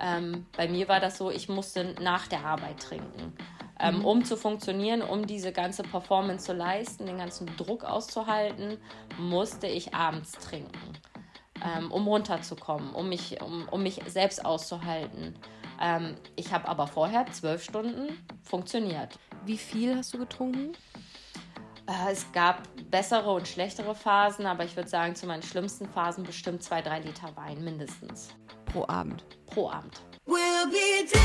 Ähm, 0.00 0.46
bei 0.56 0.68
mir 0.68 0.88
war 0.88 1.00
das 1.00 1.18
so, 1.18 1.30
ich 1.30 1.48
musste 1.48 1.94
nach 2.00 2.26
der 2.26 2.44
Arbeit 2.44 2.80
trinken. 2.80 3.32
Ähm, 3.80 3.98
mhm. 3.98 4.04
Um 4.04 4.24
zu 4.24 4.36
funktionieren, 4.36 5.02
um 5.02 5.26
diese 5.26 5.52
ganze 5.52 5.82
Performance 5.82 6.46
zu 6.46 6.52
leisten, 6.52 7.06
den 7.06 7.18
ganzen 7.18 7.46
Druck 7.56 7.84
auszuhalten, 7.84 8.78
musste 9.18 9.68
ich 9.68 9.94
abends 9.94 10.32
trinken, 10.32 10.98
ähm, 11.64 11.92
um 11.92 12.06
runterzukommen, 12.08 12.92
um 12.92 13.08
mich, 13.08 13.40
um, 13.40 13.68
um 13.70 13.82
mich 13.82 14.00
selbst 14.06 14.44
auszuhalten. 14.44 15.34
Ähm, 15.80 16.16
ich 16.34 16.52
habe 16.52 16.66
aber 16.66 16.88
vorher 16.88 17.26
zwölf 17.26 17.62
Stunden 17.62 18.08
funktioniert. 18.42 19.16
Wie 19.44 19.58
viel 19.58 19.96
hast 19.96 20.12
du 20.12 20.18
getrunken? 20.18 20.72
Äh, 21.86 22.12
es 22.12 22.30
gab 22.32 22.62
bessere 22.90 23.30
und 23.30 23.46
schlechtere 23.46 23.94
Phasen, 23.94 24.44
aber 24.46 24.64
ich 24.64 24.76
würde 24.76 24.88
sagen, 24.88 25.14
zu 25.14 25.26
meinen 25.26 25.42
schlimmsten 25.42 25.88
Phasen 25.88 26.24
bestimmt 26.24 26.64
zwei, 26.64 26.82
drei 26.82 26.98
Liter 26.98 27.34
Wein 27.36 27.62
mindestens. 27.62 28.30
Pro 28.78 28.86
Abend. 28.86 29.24
Pro 29.46 29.68
Abend. 29.70 30.00
We'll 30.24 30.70
be 30.70 31.04
dancing. 31.12 31.18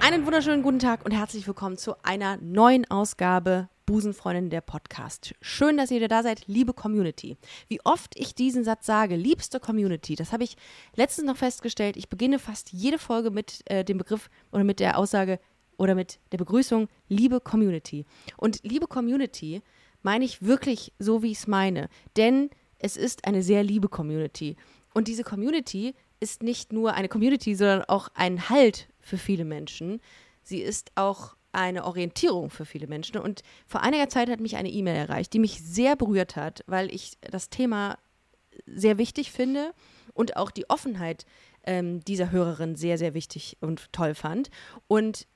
Einen 0.00 0.24
wunderschönen 0.24 0.62
guten 0.62 0.78
Tag 0.78 1.04
und 1.04 1.10
herzlich 1.10 1.46
willkommen 1.46 1.76
zu 1.76 2.02
einer 2.02 2.38
neuen 2.38 2.90
Ausgabe 2.90 3.68
Busenfreundin 3.88 4.50
der 4.50 4.60
Podcast. 4.60 5.34
Schön, 5.40 5.78
dass 5.78 5.90
ihr 5.90 5.96
wieder 5.96 6.08
da 6.08 6.22
seid, 6.22 6.46
liebe 6.46 6.74
Community. 6.74 7.38
Wie 7.68 7.80
oft 7.84 8.12
ich 8.18 8.34
diesen 8.34 8.62
Satz 8.62 8.84
sage, 8.84 9.16
liebste 9.16 9.60
Community, 9.60 10.14
das 10.14 10.30
habe 10.30 10.44
ich 10.44 10.58
letztens 10.94 11.26
noch 11.26 11.38
festgestellt. 11.38 11.96
Ich 11.96 12.10
beginne 12.10 12.38
fast 12.38 12.70
jede 12.70 12.98
Folge 12.98 13.30
mit 13.30 13.62
äh, 13.64 13.86
dem 13.86 13.96
Begriff 13.96 14.28
oder 14.52 14.62
mit 14.62 14.78
der 14.78 14.98
Aussage 14.98 15.40
oder 15.78 15.94
mit 15.94 16.20
der 16.32 16.36
Begrüßung, 16.36 16.88
liebe 17.08 17.40
Community. 17.40 18.04
Und 18.36 18.60
liebe 18.62 18.88
Community 18.88 19.62
meine 20.02 20.26
ich 20.26 20.42
wirklich 20.42 20.92
so, 20.98 21.22
wie 21.22 21.32
ich 21.32 21.38
es 21.38 21.46
meine. 21.46 21.88
Denn 22.18 22.50
es 22.78 22.98
ist 22.98 23.26
eine 23.26 23.42
sehr 23.42 23.64
liebe 23.64 23.88
Community. 23.88 24.56
Und 24.92 25.08
diese 25.08 25.24
Community 25.24 25.94
ist 26.20 26.42
nicht 26.42 26.74
nur 26.74 26.92
eine 26.92 27.08
Community, 27.08 27.54
sondern 27.54 27.84
auch 27.84 28.10
ein 28.12 28.50
Halt 28.50 28.90
für 29.00 29.16
viele 29.16 29.46
Menschen. 29.46 30.02
Sie 30.42 30.58
ist 30.58 30.90
auch 30.94 31.37
eine 31.52 31.84
Orientierung 31.84 32.50
für 32.50 32.64
viele 32.64 32.86
Menschen. 32.86 33.18
Und 33.18 33.42
vor 33.66 33.82
einiger 33.82 34.08
Zeit 34.08 34.28
hat 34.28 34.40
mich 34.40 34.56
eine 34.56 34.70
E-Mail 34.70 34.96
erreicht, 34.96 35.32
die 35.32 35.38
mich 35.38 35.62
sehr 35.62 35.96
berührt 35.96 36.36
hat, 36.36 36.62
weil 36.66 36.92
ich 36.94 37.18
das 37.20 37.50
Thema 37.50 37.98
sehr 38.66 38.98
wichtig 38.98 39.32
finde 39.32 39.72
und 40.14 40.36
auch 40.36 40.50
die 40.50 40.68
Offenheit 40.68 41.24
ähm, 41.64 42.00
dieser 42.04 42.30
Hörerin 42.30 42.76
sehr, 42.76 42.98
sehr 42.98 43.14
wichtig 43.14 43.56
und 43.60 43.92
toll 43.92 44.14
fand. 44.14 44.50
Und 44.86 45.26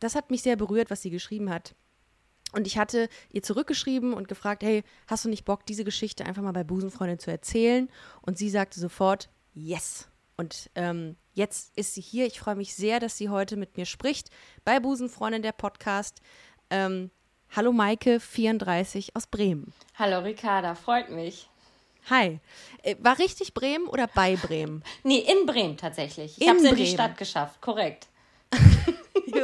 das 0.00 0.14
hat 0.14 0.30
mich 0.30 0.42
sehr 0.42 0.56
berührt, 0.56 0.90
was 0.90 1.02
sie 1.02 1.10
geschrieben 1.10 1.50
hat. 1.50 1.74
Und 2.52 2.66
ich 2.66 2.78
hatte 2.78 3.08
ihr 3.30 3.42
zurückgeschrieben 3.42 4.14
und 4.14 4.28
gefragt, 4.28 4.62
hey, 4.62 4.82
hast 5.06 5.24
du 5.24 5.28
nicht 5.28 5.44
Bock, 5.44 5.66
diese 5.66 5.84
Geschichte 5.84 6.24
einfach 6.24 6.42
mal 6.42 6.52
bei 6.52 6.64
Busenfreundin 6.64 7.18
zu 7.18 7.30
erzählen? 7.30 7.88
Und 8.22 8.38
sie 8.38 8.48
sagte 8.48 8.80
sofort, 8.80 9.28
yes. 9.52 10.08
Und 10.36 10.70
ähm, 10.74 11.16
jetzt 11.38 11.72
ist 11.78 11.94
sie 11.94 12.02
hier. 12.02 12.26
Ich 12.26 12.40
freue 12.40 12.56
mich 12.56 12.74
sehr, 12.74 13.00
dass 13.00 13.16
sie 13.16 13.30
heute 13.30 13.56
mit 13.56 13.78
mir 13.78 13.86
spricht 13.86 14.28
bei 14.64 14.78
Busenfreundin 14.80 15.40
der 15.40 15.52
Podcast. 15.52 16.20
Ähm, 16.68 17.10
hallo 17.56 17.72
Maike, 17.72 18.20
34 18.20 19.16
aus 19.16 19.26
Bremen. 19.26 19.72
Hallo 19.94 20.18
Ricarda, 20.18 20.74
freut 20.74 21.08
mich. 21.08 21.48
Hi. 22.10 22.40
Äh, 22.82 22.96
war 22.98 23.18
richtig 23.18 23.54
Bremen 23.54 23.86
oder 23.86 24.06
bei 24.08 24.36
Bremen? 24.36 24.82
nee, 25.04 25.18
in 25.20 25.46
Bremen 25.46 25.76
tatsächlich. 25.76 26.38
Ich 26.38 26.48
habe 26.48 26.58
es 26.58 26.64
in 26.64 26.76
die 26.76 26.86
Stadt 26.86 27.16
geschafft, 27.16 27.60
korrekt. 27.62 28.08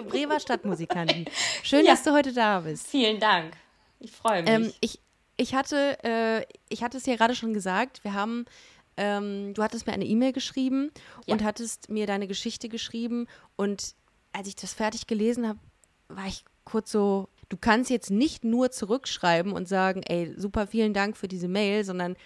Bremer 0.08 0.40
Stadtmusikanten. 0.40 1.26
Schön, 1.62 1.84
ja. 1.84 1.92
dass 1.92 2.02
du 2.02 2.12
heute 2.12 2.32
da 2.32 2.60
bist. 2.60 2.88
Vielen 2.88 3.20
Dank. 3.20 3.54
Ich 4.00 4.10
freue 4.10 4.42
mich. 4.42 4.50
Ähm, 4.50 4.72
ich, 4.80 4.98
ich, 5.36 5.54
hatte, 5.54 5.98
äh, 6.02 6.44
ich 6.68 6.82
hatte 6.82 6.98
es 6.98 7.06
ja 7.06 7.16
gerade 7.16 7.34
schon 7.34 7.54
gesagt, 7.54 8.02
wir 8.02 8.14
haben 8.14 8.44
ähm, 8.96 9.54
du 9.54 9.62
hattest 9.62 9.86
mir 9.86 9.92
eine 9.92 10.06
E-Mail 10.06 10.32
geschrieben 10.32 10.90
ja. 11.26 11.34
und 11.34 11.42
hattest 11.42 11.88
mir 11.88 12.06
deine 12.06 12.26
Geschichte 12.26 12.68
geschrieben. 12.68 13.26
Und 13.56 13.94
als 14.32 14.48
ich 14.48 14.56
das 14.56 14.74
fertig 14.74 15.06
gelesen 15.06 15.48
habe, 15.48 15.58
war 16.08 16.26
ich 16.26 16.44
kurz 16.64 16.90
so, 16.90 17.28
du 17.48 17.56
kannst 17.56 17.90
jetzt 17.90 18.10
nicht 18.10 18.44
nur 18.44 18.70
zurückschreiben 18.70 19.52
und 19.52 19.68
sagen, 19.68 20.02
ey, 20.02 20.34
super, 20.36 20.66
vielen 20.66 20.94
Dank 20.94 21.16
für 21.16 21.28
diese 21.28 21.48
Mail, 21.48 21.84
sondern 21.84 22.16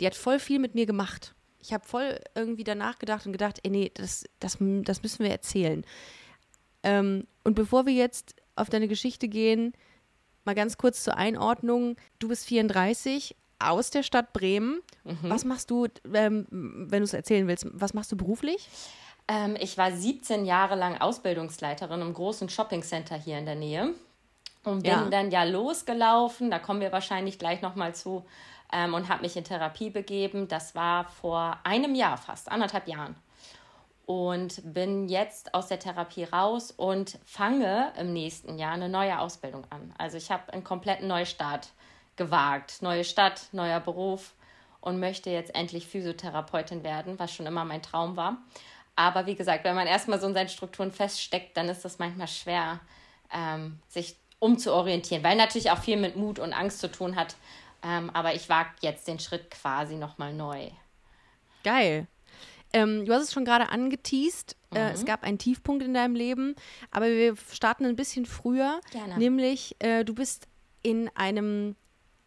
die 0.00 0.06
hat 0.06 0.14
voll 0.14 0.38
viel 0.38 0.58
mit 0.58 0.74
mir 0.74 0.86
gemacht. 0.86 1.34
Ich 1.60 1.72
habe 1.72 1.84
voll 1.84 2.20
irgendwie 2.34 2.64
danach 2.64 2.98
gedacht 2.98 3.26
und 3.26 3.32
gedacht, 3.32 3.58
ey, 3.62 3.70
nee, 3.70 3.90
das, 3.94 4.24
das, 4.38 4.58
das 4.60 5.02
müssen 5.02 5.24
wir 5.24 5.30
erzählen. 5.30 5.84
Ähm, 6.82 7.26
und 7.42 7.54
bevor 7.54 7.86
wir 7.86 7.92
jetzt 7.92 8.36
auf 8.54 8.70
deine 8.70 8.88
Geschichte 8.88 9.28
gehen, 9.28 9.72
mal 10.44 10.54
ganz 10.54 10.78
kurz 10.78 11.02
zur 11.04 11.16
Einordnung. 11.16 11.96
Du 12.18 12.28
bist 12.28 12.46
34, 12.46 13.36
aus 13.58 13.90
der 13.90 14.02
Stadt 14.02 14.32
Bremen. 14.32 14.80
Mhm. 15.04 15.18
Was 15.22 15.44
machst 15.44 15.70
du, 15.70 15.86
ähm, 16.12 16.46
wenn 16.50 17.00
du 17.00 17.04
es 17.04 17.14
erzählen 17.14 17.46
willst, 17.48 17.66
was 17.72 17.94
machst 17.94 18.12
du 18.12 18.16
beruflich? 18.16 18.68
Ähm, 19.26 19.56
ich 19.60 19.76
war 19.76 19.92
17 19.92 20.44
Jahre 20.44 20.74
lang 20.74 21.00
Ausbildungsleiterin 21.00 22.00
im 22.00 22.14
großen 22.14 22.48
Shoppingcenter 22.48 23.16
hier 23.16 23.38
in 23.38 23.46
der 23.46 23.56
Nähe 23.56 23.94
und 24.64 24.82
bin 24.82 24.90
ja. 24.90 25.08
dann 25.10 25.30
ja 25.30 25.44
losgelaufen, 25.44 26.50
da 26.50 26.58
kommen 26.58 26.80
wir 26.80 26.92
wahrscheinlich 26.92 27.38
gleich 27.38 27.60
nochmal 27.62 27.94
zu, 27.94 28.24
ähm, 28.72 28.94
und 28.94 29.08
habe 29.08 29.22
mich 29.22 29.36
in 29.36 29.44
Therapie 29.44 29.90
begeben. 29.90 30.48
Das 30.48 30.74
war 30.74 31.04
vor 31.04 31.58
einem 31.64 31.94
Jahr 31.94 32.16
fast, 32.16 32.50
anderthalb 32.50 32.88
Jahren. 32.88 33.16
Und 34.06 34.62
bin 34.72 35.08
jetzt 35.08 35.52
aus 35.52 35.68
der 35.68 35.78
Therapie 35.78 36.24
raus 36.24 36.70
und 36.70 37.18
fange 37.26 37.92
im 37.98 38.14
nächsten 38.14 38.58
Jahr 38.58 38.72
eine 38.72 38.88
neue 38.88 39.18
Ausbildung 39.18 39.66
an. 39.68 39.92
Also 39.98 40.16
ich 40.16 40.30
habe 40.30 40.50
einen 40.52 40.64
kompletten 40.64 41.08
Neustart 41.08 41.68
gewagt. 42.18 42.82
Neue 42.82 43.04
Stadt, 43.04 43.48
neuer 43.52 43.80
Beruf 43.80 44.34
und 44.80 45.00
möchte 45.00 45.30
jetzt 45.30 45.54
endlich 45.54 45.86
Physiotherapeutin 45.86 46.84
werden, 46.84 47.18
was 47.18 47.32
schon 47.32 47.46
immer 47.46 47.64
mein 47.64 47.82
Traum 47.82 48.16
war. 48.16 48.38
Aber 48.96 49.26
wie 49.26 49.34
gesagt, 49.34 49.64
wenn 49.64 49.74
man 49.74 49.86
erstmal 49.86 50.20
so 50.20 50.26
in 50.26 50.34
seinen 50.34 50.48
Strukturen 50.48 50.92
feststeckt, 50.92 51.56
dann 51.56 51.68
ist 51.68 51.84
das 51.84 51.98
manchmal 51.98 52.28
schwer, 52.28 52.80
ähm, 53.32 53.78
sich 53.88 54.16
umzuorientieren, 54.40 55.24
weil 55.24 55.36
natürlich 55.36 55.70
auch 55.70 55.78
viel 55.78 55.96
mit 55.96 56.16
Mut 56.16 56.38
und 56.38 56.52
Angst 56.52 56.80
zu 56.80 56.90
tun 56.90 57.16
hat. 57.16 57.36
Ähm, 57.82 58.10
aber 58.10 58.34
ich 58.34 58.48
wage 58.48 58.70
jetzt 58.80 59.06
den 59.06 59.20
Schritt 59.20 59.50
quasi 59.50 59.94
nochmal 59.94 60.34
neu. 60.34 60.68
Geil. 61.62 62.06
Ähm, 62.72 63.06
du 63.06 63.12
hast 63.12 63.22
es 63.22 63.32
schon 63.32 63.44
gerade 63.44 63.70
angeteased. 63.70 64.56
Äh, 64.74 64.78
mhm. 64.78 64.86
Äh, 64.86 64.92
es 64.92 65.04
gab 65.04 65.22
einen 65.22 65.38
Tiefpunkt 65.38 65.82
in 65.82 65.94
deinem 65.94 66.14
Leben, 66.14 66.54
aber 66.90 67.06
wir 67.06 67.36
starten 67.52 67.84
ein 67.84 67.96
bisschen 67.96 68.26
früher. 68.26 68.80
Gerne. 68.90 69.16
Nämlich, 69.16 69.76
äh, 69.78 70.04
du 70.04 70.14
bist 70.14 70.48
in 70.82 71.08
einem 71.14 71.76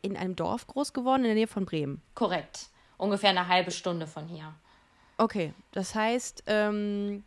in 0.01 0.17
einem 0.17 0.35
Dorf 0.35 0.67
groß 0.67 0.93
geworden, 0.93 1.21
in 1.21 1.29
der 1.29 1.35
Nähe 1.35 1.47
von 1.47 1.65
Bremen. 1.65 2.01
Korrekt. 2.15 2.67
Ungefähr 2.97 3.31
eine 3.31 3.47
halbe 3.47 3.71
Stunde 3.71 4.07
von 4.07 4.27
hier. 4.27 4.53
Okay, 5.17 5.53
das 5.71 5.95
heißt. 5.95 6.43
Ähm 6.47 7.23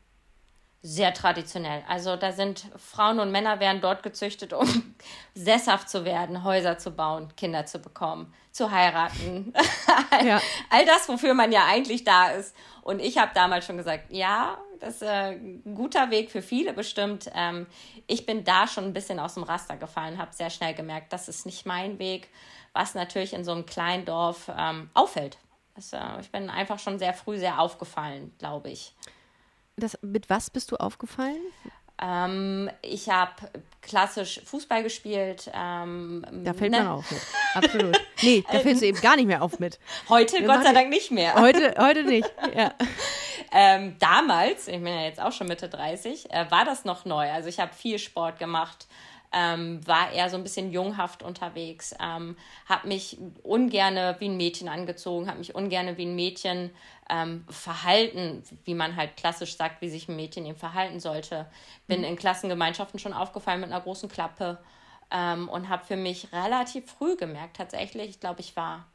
sehr 0.87 1.15
traditionell. 1.15 1.83
Also 1.89 2.15
da 2.17 2.31
sind 2.31 2.67
Frauen 2.77 3.19
und 3.19 3.33
Männer 3.33 3.59
werden 3.59 3.81
dort 3.81 4.03
gezüchtet, 4.03 4.53
um 4.53 4.95
sesshaft 5.35 5.89
zu 5.89 6.05
werden, 6.05 6.45
Häuser 6.45 6.77
zu 6.77 6.91
bauen, 6.91 7.35
Kinder 7.37 7.65
zu 7.65 7.79
bekommen, 7.79 8.35
zu 8.53 8.71
heiraten. 8.71 9.55
ja. 10.25 10.43
All 10.69 10.85
das, 10.85 11.09
wofür 11.09 11.33
man 11.33 11.53
ja 11.53 11.65
eigentlich 11.65 12.05
da 12.05 12.33
ist. 12.33 12.55
Und 12.83 13.01
ich 13.01 13.17
habe 13.17 13.31
damals 13.35 13.65
schon 13.65 13.79
gesagt, 13.79 14.13
ja, 14.13 14.59
das 14.79 14.97
ist 14.97 15.03
äh, 15.03 15.31
ein 15.31 15.75
guter 15.75 16.11
Weg 16.11 16.31
für 16.31 16.43
viele 16.43 16.75
bestimmt. 16.75 17.31
Ähm, 17.35 17.67
ich 18.07 18.27
bin 18.27 18.45
da 18.45 18.69
schon 18.69 18.85
ein 18.85 18.93
bisschen 18.93 19.19
aus 19.19 19.35
dem 19.35 19.45
Raster 19.45 19.79
gefallen, 19.79 20.19
habe 20.19 20.35
sehr 20.35 20.51
schnell 20.51 20.75
gemerkt, 20.75 21.15
das 21.15 21.29
ist 21.29 21.47
nicht 21.47 21.65
mein 21.65 21.99
Weg 21.99 22.29
was 22.75 22.95
natürlich 22.95 23.33
in 23.33 23.45
so 23.45 23.53
einem 23.53 23.65
kleinen 23.65 24.05
Dorf 24.05 24.51
ähm, 24.55 24.91
auffällt. 24.93 25.39
Das, 25.75 25.93
äh, 25.93 26.21
ich 26.21 26.31
bin 26.31 26.51
einfach 26.51 26.79
schon 26.79 26.99
sehr 26.99 27.15
früh 27.15 27.39
sehr 27.39 27.61
aufgefallen, 27.61 28.35
glaube 28.39 28.71
ich. 28.71 28.95
Das, 29.77 29.99
mit 30.03 30.29
was 30.29 30.51
bist 30.51 30.71
du 30.71 30.77
aufgefallen? 30.77 31.41
Ähm, 32.03 32.69
ich 32.83 33.09
habe 33.09 33.33
klassisch 33.81 34.41
Fußball 34.45 34.83
gespielt. 34.83 35.51
Ähm, 35.55 36.25
da 36.45 36.53
fällt 36.53 36.73
ne? 36.73 36.79
man 36.79 36.87
auf 36.89 37.11
mit. 37.11 37.21
Absolut. 37.55 38.01
Nee, 38.23 38.45
da 38.51 38.59
fällst 38.61 38.83
du 38.83 38.87
eben 38.87 39.01
gar 39.01 39.17
nicht 39.17 39.27
mehr 39.27 39.43
auf 39.43 39.61
mit. 39.61 39.79
Heute, 40.09 40.41
Wir 40.41 40.47
Gott 40.47 40.65
sei 40.65 40.73
Dank, 40.73 40.91
nicht 40.91 41.13
mehr. 41.13 41.35
Heute, 41.35 41.75
heute 41.79 42.03
nicht, 42.03 42.31
ja. 42.57 42.75
ähm, 43.53 43.97
damals, 44.01 44.67
ich 44.67 44.83
bin 44.83 44.89
ja 44.89 45.03
jetzt 45.03 45.21
auch 45.21 45.33
schon 45.33 45.47
Mitte 45.47 45.69
30, 45.69 46.33
äh, 46.33 46.51
war 46.51 46.65
das 46.65 46.85
noch 46.85 47.05
neu. 47.05 47.31
Also 47.31 47.49
ich 47.49 47.61
habe 47.61 47.73
viel 47.73 48.01
Sport 48.01 48.41
gemacht 48.41 48.89
ähm, 49.35 49.87
war 49.87 50.13
eher 50.13 50.31
so 50.31 50.37
ein 50.37 50.45
bisschen 50.45 50.71
junghaft 50.71 51.23
unterwegs, 51.23 51.95
ähm, 52.01 52.37
habe 52.67 52.89
mich 52.89 53.19
ungerne 53.43 54.17
wie 54.21 54.29
ein 54.29 54.37
Mädchen 54.37 54.69
angezogen, 54.69 55.29
habe 55.29 55.39
mich 55.39 55.55
ungerne 55.55 55.99
wie 55.99 56.07
ein 56.07 56.15
Mädchen 56.15 56.71
ähm, 57.11 57.45
verhalten, 57.51 58.45
wie 58.65 58.75
man 58.75 58.97
halt 58.97 59.17
klassisch 59.17 59.57
sagt, 59.57 59.83
wie 59.83 59.89
sich 59.89 60.09
ein 60.09 60.17
Mädchen 60.17 60.47
eben 60.47 60.57
verhalten 60.57 61.01
sollte. 61.01 61.47
Bin 61.89 62.01
mhm. 62.01 62.07
in 62.07 62.17
Klassengemeinschaften 62.17 63.01
schon 63.01 63.13
aufgefallen 63.13 63.61
mit 63.61 63.73
einer 63.73 63.81
großen 63.81 64.09
Klappe 64.09 64.59
ähm, 65.11 65.49
und 65.49 65.69
habe 65.69 65.85
für 65.85 65.97
mich 65.97 66.33
relativ 66.33 66.91
früh 66.91 67.17
gemerkt, 67.17 67.57
tatsächlich, 67.57 68.11
ich 68.11 68.21
glaube, 68.21 68.41
ich 68.41 68.57
war 68.57 68.87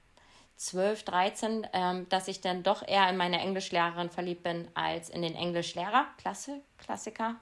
12, 0.59 1.03
13, 1.03 1.67
ähm, 1.71 2.09
dass 2.09 2.27
ich 2.27 2.41
dann 2.41 2.63
doch 2.63 2.85
eher 2.85 3.09
in 3.09 3.15
meine 3.15 3.39
Englischlehrerin 3.39 4.09
verliebt 4.09 4.43
bin 4.43 4.67
als 4.73 5.09
in 5.09 5.21
den 5.21 5.33
Englischlehrer. 5.33 6.05
Klasse, 6.17 6.59
Klassiker. 6.77 7.37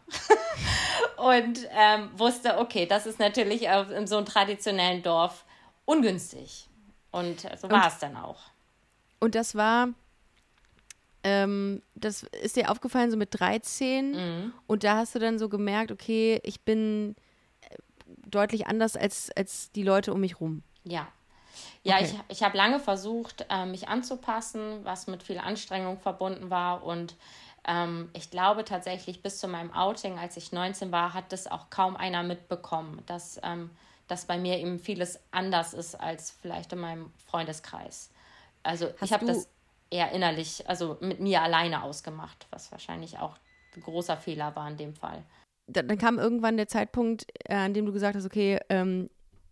und 1.18 1.68
ähm, 1.72 2.12
wusste, 2.16 2.60
okay, 2.60 2.86
das 2.86 3.08
ist 3.08 3.18
natürlich 3.18 3.64
in 3.64 4.06
so 4.06 4.18
einem 4.18 4.28
traditionellen 4.28 5.02
Dorf 5.02 5.46
ungünstig. 5.86 6.69
Und 7.10 7.42
so 7.60 7.72
war 7.72 7.88
es 7.88 7.98
dann 7.98 8.16
auch. 8.18 8.40
Und 9.19 9.34
das 9.34 9.56
war, 9.56 9.90
ähm, 11.24 11.81
das 11.96 12.22
ist 12.22 12.56
dir 12.56 12.69
aufgefallen 12.69 13.10
so 13.10 13.18
mit 13.18 13.30
13 13.31 14.12
Mhm. 14.12 14.54
und 14.68 14.84
da 14.84 14.98
hast 14.98 15.16
du 15.16 15.19
dann 15.19 15.40
so 15.40 15.50
gemerkt, 15.50 15.92
okay, 15.92 16.40
ich 16.44 16.62
bin 16.62 17.16
äh, 17.62 17.78
deutlich 18.28 18.68
anders 18.68 18.96
als, 18.96 19.31
als 19.36 19.72
die 19.72 19.81
Leute 19.81 20.14
um 20.14 20.19
mich 20.22 20.40
rum. 20.40 20.62
Ja. 20.84 21.08
Ja, 21.83 21.95
Okay. 21.98 22.06
ich, 22.30 22.38
ich 22.38 22.44
habe 22.44 22.57
lange 22.57 22.80
versucht, 22.80 23.45
äh, 23.50 23.65
mich 23.65 23.88
anzupassen, 23.88 24.83
was 24.83 25.07
mit 25.07 25.24
viel 25.24 25.38
Anstrengung 25.38 26.00
verbunden 26.00 26.50
war. 26.50 26.83
Und 26.83 27.15
ähm, 27.68 28.09
ich 28.13 28.30
glaube 28.30 28.63
tatsächlich, 28.63 29.21
bis 29.21 29.39
zu 29.39 29.48
meinem 29.48 29.74
Outing, 29.74 30.18
als 30.18 30.38
ich 30.38 30.51
19 30.51 30.92
war, 30.92 31.13
hat 31.13 31.31
das 31.31 31.48
auch 31.48 31.69
kaum 31.69 31.95
einer 31.95 32.24
mitbekommen, 32.24 33.01
dass, 33.06 33.39
ähm, 33.44 33.69
dass 34.07 34.25
bei 34.25 34.38
mir 34.38 34.57
eben 34.57 34.80
vieles 34.80 35.19
anders 35.31 35.74
ist 35.74 35.95
als 35.95 36.31
vielleicht 36.31 36.74
in 36.74 36.80
meinem 36.80 37.12
Freundeskreis. 37.25 38.09
Also 38.63 38.88
Hast 38.88 39.01
ich 39.01 39.13
habe 39.13 39.25
das 39.25 39.50
eher 39.89 40.12
innerlich, 40.12 40.68
also 40.68 40.98
mit 41.00 41.19
mir 41.19 41.42
alleine 41.42 41.83
ausgemacht, 41.83 42.48
was 42.51 42.71
wahrscheinlich 42.71 43.19
auch 43.19 43.36
ein 43.75 43.81
großer 43.81 44.18
Fehler 44.18 44.56
war 44.56 44.69
in 44.69 44.77
dem 44.77 44.94
Fall. 44.94 45.24
Da, 45.68 45.81
dann 45.81 45.98
kam 45.98 46.18
irgendwann 46.18 46.57
der 46.57 46.68
Zeitpunkt, 46.68 47.27
äh, 47.45 47.54
an 47.54 47.74
dem 47.74 47.86
du 47.86 47.92
gesagt 47.92 48.15
hast, 48.15 48.25
okay, 48.25 48.59
ähm, 48.69 49.09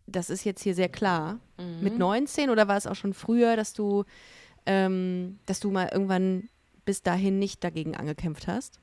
das 0.07 0.29
ist 0.29 0.43
jetzt 0.43 0.61
hier 0.63 0.75
sehr 0.75 0.89
klar. 0.89 1.39
Mhm. 1.57 1.79
Mit 1.81 1.97
19 1.97 2.49
oder 2.49 2.67
war 2.67 2.77
es 2.77 2.87
auch 2.87 2.95
schon 2.95 3.13
früher, 3.13 3.55
dass 3.55 3.73
du, 3.73 4.03
ähm, 4.65 5.39
dass 5.45 5.59
du 5.59 5.71
mal 5.71 5.89
irgendwann 5.91 6.49
bis 6.85 7.01
dahin 7.01 7.39
nicht 7.39 7.63
dagegen 7.63 7.95
angekämpft 7.95 8.47
hast? 8.47 8.79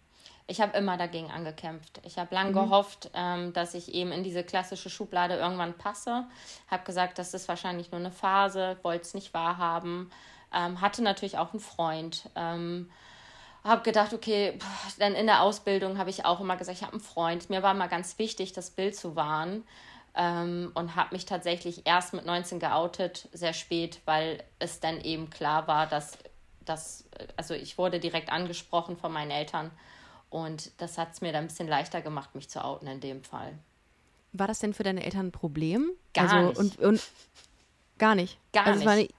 Ich 0.49 0.61
habe 0.61 0.77
immer 0.77 0.97
dagegen 0.97 1.31
angekämpft. 1.31 2.01
Ich 2.05 2.19
habe 2.19 2.35
lang 2.35 2.53
gehofft, 2.53 3.11
ähm, 3.15 3.53
dass 3.53 3.75
ich 3.75 3.95
eben 3.95 4.11
in 4.13 4.25
diese 4.25 4.43
klassische 4.43 4.91
Schublade 4.91 5.37
irgendwann 5.37 5.75
passe. 5.75 6.27
Habe 6.69 6.85
gesagt, 6.85 7.19
das 7.19 7.33
ist 7.33 7.49
wahrscheinlich 7.49 7.91
nur 7.93 8.01
eine 8.01 8.11
Phase, 8.11 8.77
wollte 8.83 9.03
es 9.03 9.15
nicht 9.15 9.33
wahrhaben. 9.35 10.11
Ähm, 10.53 10.81
hatte 10.81 11.03
natürlich 11.03 11.39
auch 11.39 11.53
einen 11.53 11.61
Freund. 11.61 12.29
Ähm, 12.35 12.91
habe 13.65 13.83
gedacht, 13.83 14.13
okay, 14.13 14.59
pff, 14.59 14.99
dann 14.99 15.15
in 15.15 15.27
der 15.27 15.43
Ausbildung 15.43 15.97
habe 15.97 16.11
ich 16.11 16.25
auch 16.25 16.41
immer 16.41 16.57
gesagt, 16.57 16.79
ich 16.79 16.83
habe 16.83 16.95
einen 16.95 17.01
Freund. 17.01 17.49
Mir 17.49 17.63
war 17.63 17.75
mal 17.75 17.87
ganz 17.87 18.19
wichtig, 18.19 18.53
das 18.53 18.71
Bild 18.71 18.97
zu 18.97 19.15
wahren. 19.15 19.63
Ähm, 20.15 20.73
und 20.75 20.95
habe 20.95 21.15
mich 21.15 21.25
tatsächlich 21.25 21.87
erst 21.87 22.13
mit 22.13 22.27
19 22.27 22.59
geoutet, 22.61 23.29
sehr 23.33 23.55
spät, 23.55 24.01
weil 24.05 24.43
es 24.59 24.79
dann 24.79 25.01
eben 25.01 25.31
klar 25.31 25.67
war, 25.69 25.87
dass, 25.87 26.19
dass 26.65 27.05
also 27.37 27.55
ich 27.55 27.79
wurde 27.79 27.99
direkt 27.99 28.31
angesprochen 28.31 28.97
von 28.97 29.11
meinen 29.11 29.31
Eltern 29.31 29.71
und 30.29 30.71
das 30.81 30.99
hat 30.99 31.13
es 31.13 31.21
mir 31.21 31.33
dann 31.33 31.45
ein 31.45 31.49
bisschen 31.49 31.69
leichter 31.69 32.01
gemacht, 32.01 32.35
mich 32.35 32.49
zu 32.49 32.65
outen 32.65 32.87
in 32.89 33.01
dem 33.01 33.23
Fall. 33.23 33.53
War 34.33 34.47
das 34.47 34.61
denn 34.61 34.73
für 34.73 34.83
deine 34.83 35.05
Eltern 35.05 35.27
ein 35.27 35.33
Problem? 35.33 35.91
Gar 36.15 36.33
also, 36.33 36.49
nicht. 36.63 36.79
Und, 36.79 36.87
und 36.87 37.03
gar 37.99 38.15
nicht. 38.15 38.39
Gar 38.53 38.67
also 38.67 38.81
es 38.81 38.87
war 38.87 38.97
nicht. 38.97 39.15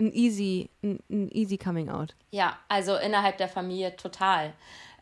ein 0.00 0.12
easy, 0.12 0.68
ein, 0.82 0.98
ein 1.08 1.30
easy 1.30 1.56
Coming 1.56 1.88
Out. 1.88 2.14
Ja, 2.32 2.58
also 2.68 2.96
innerhalb 2.96 3.38
der 3.38 3.48
Familie 3.48 3.96
total. 3.96 4.52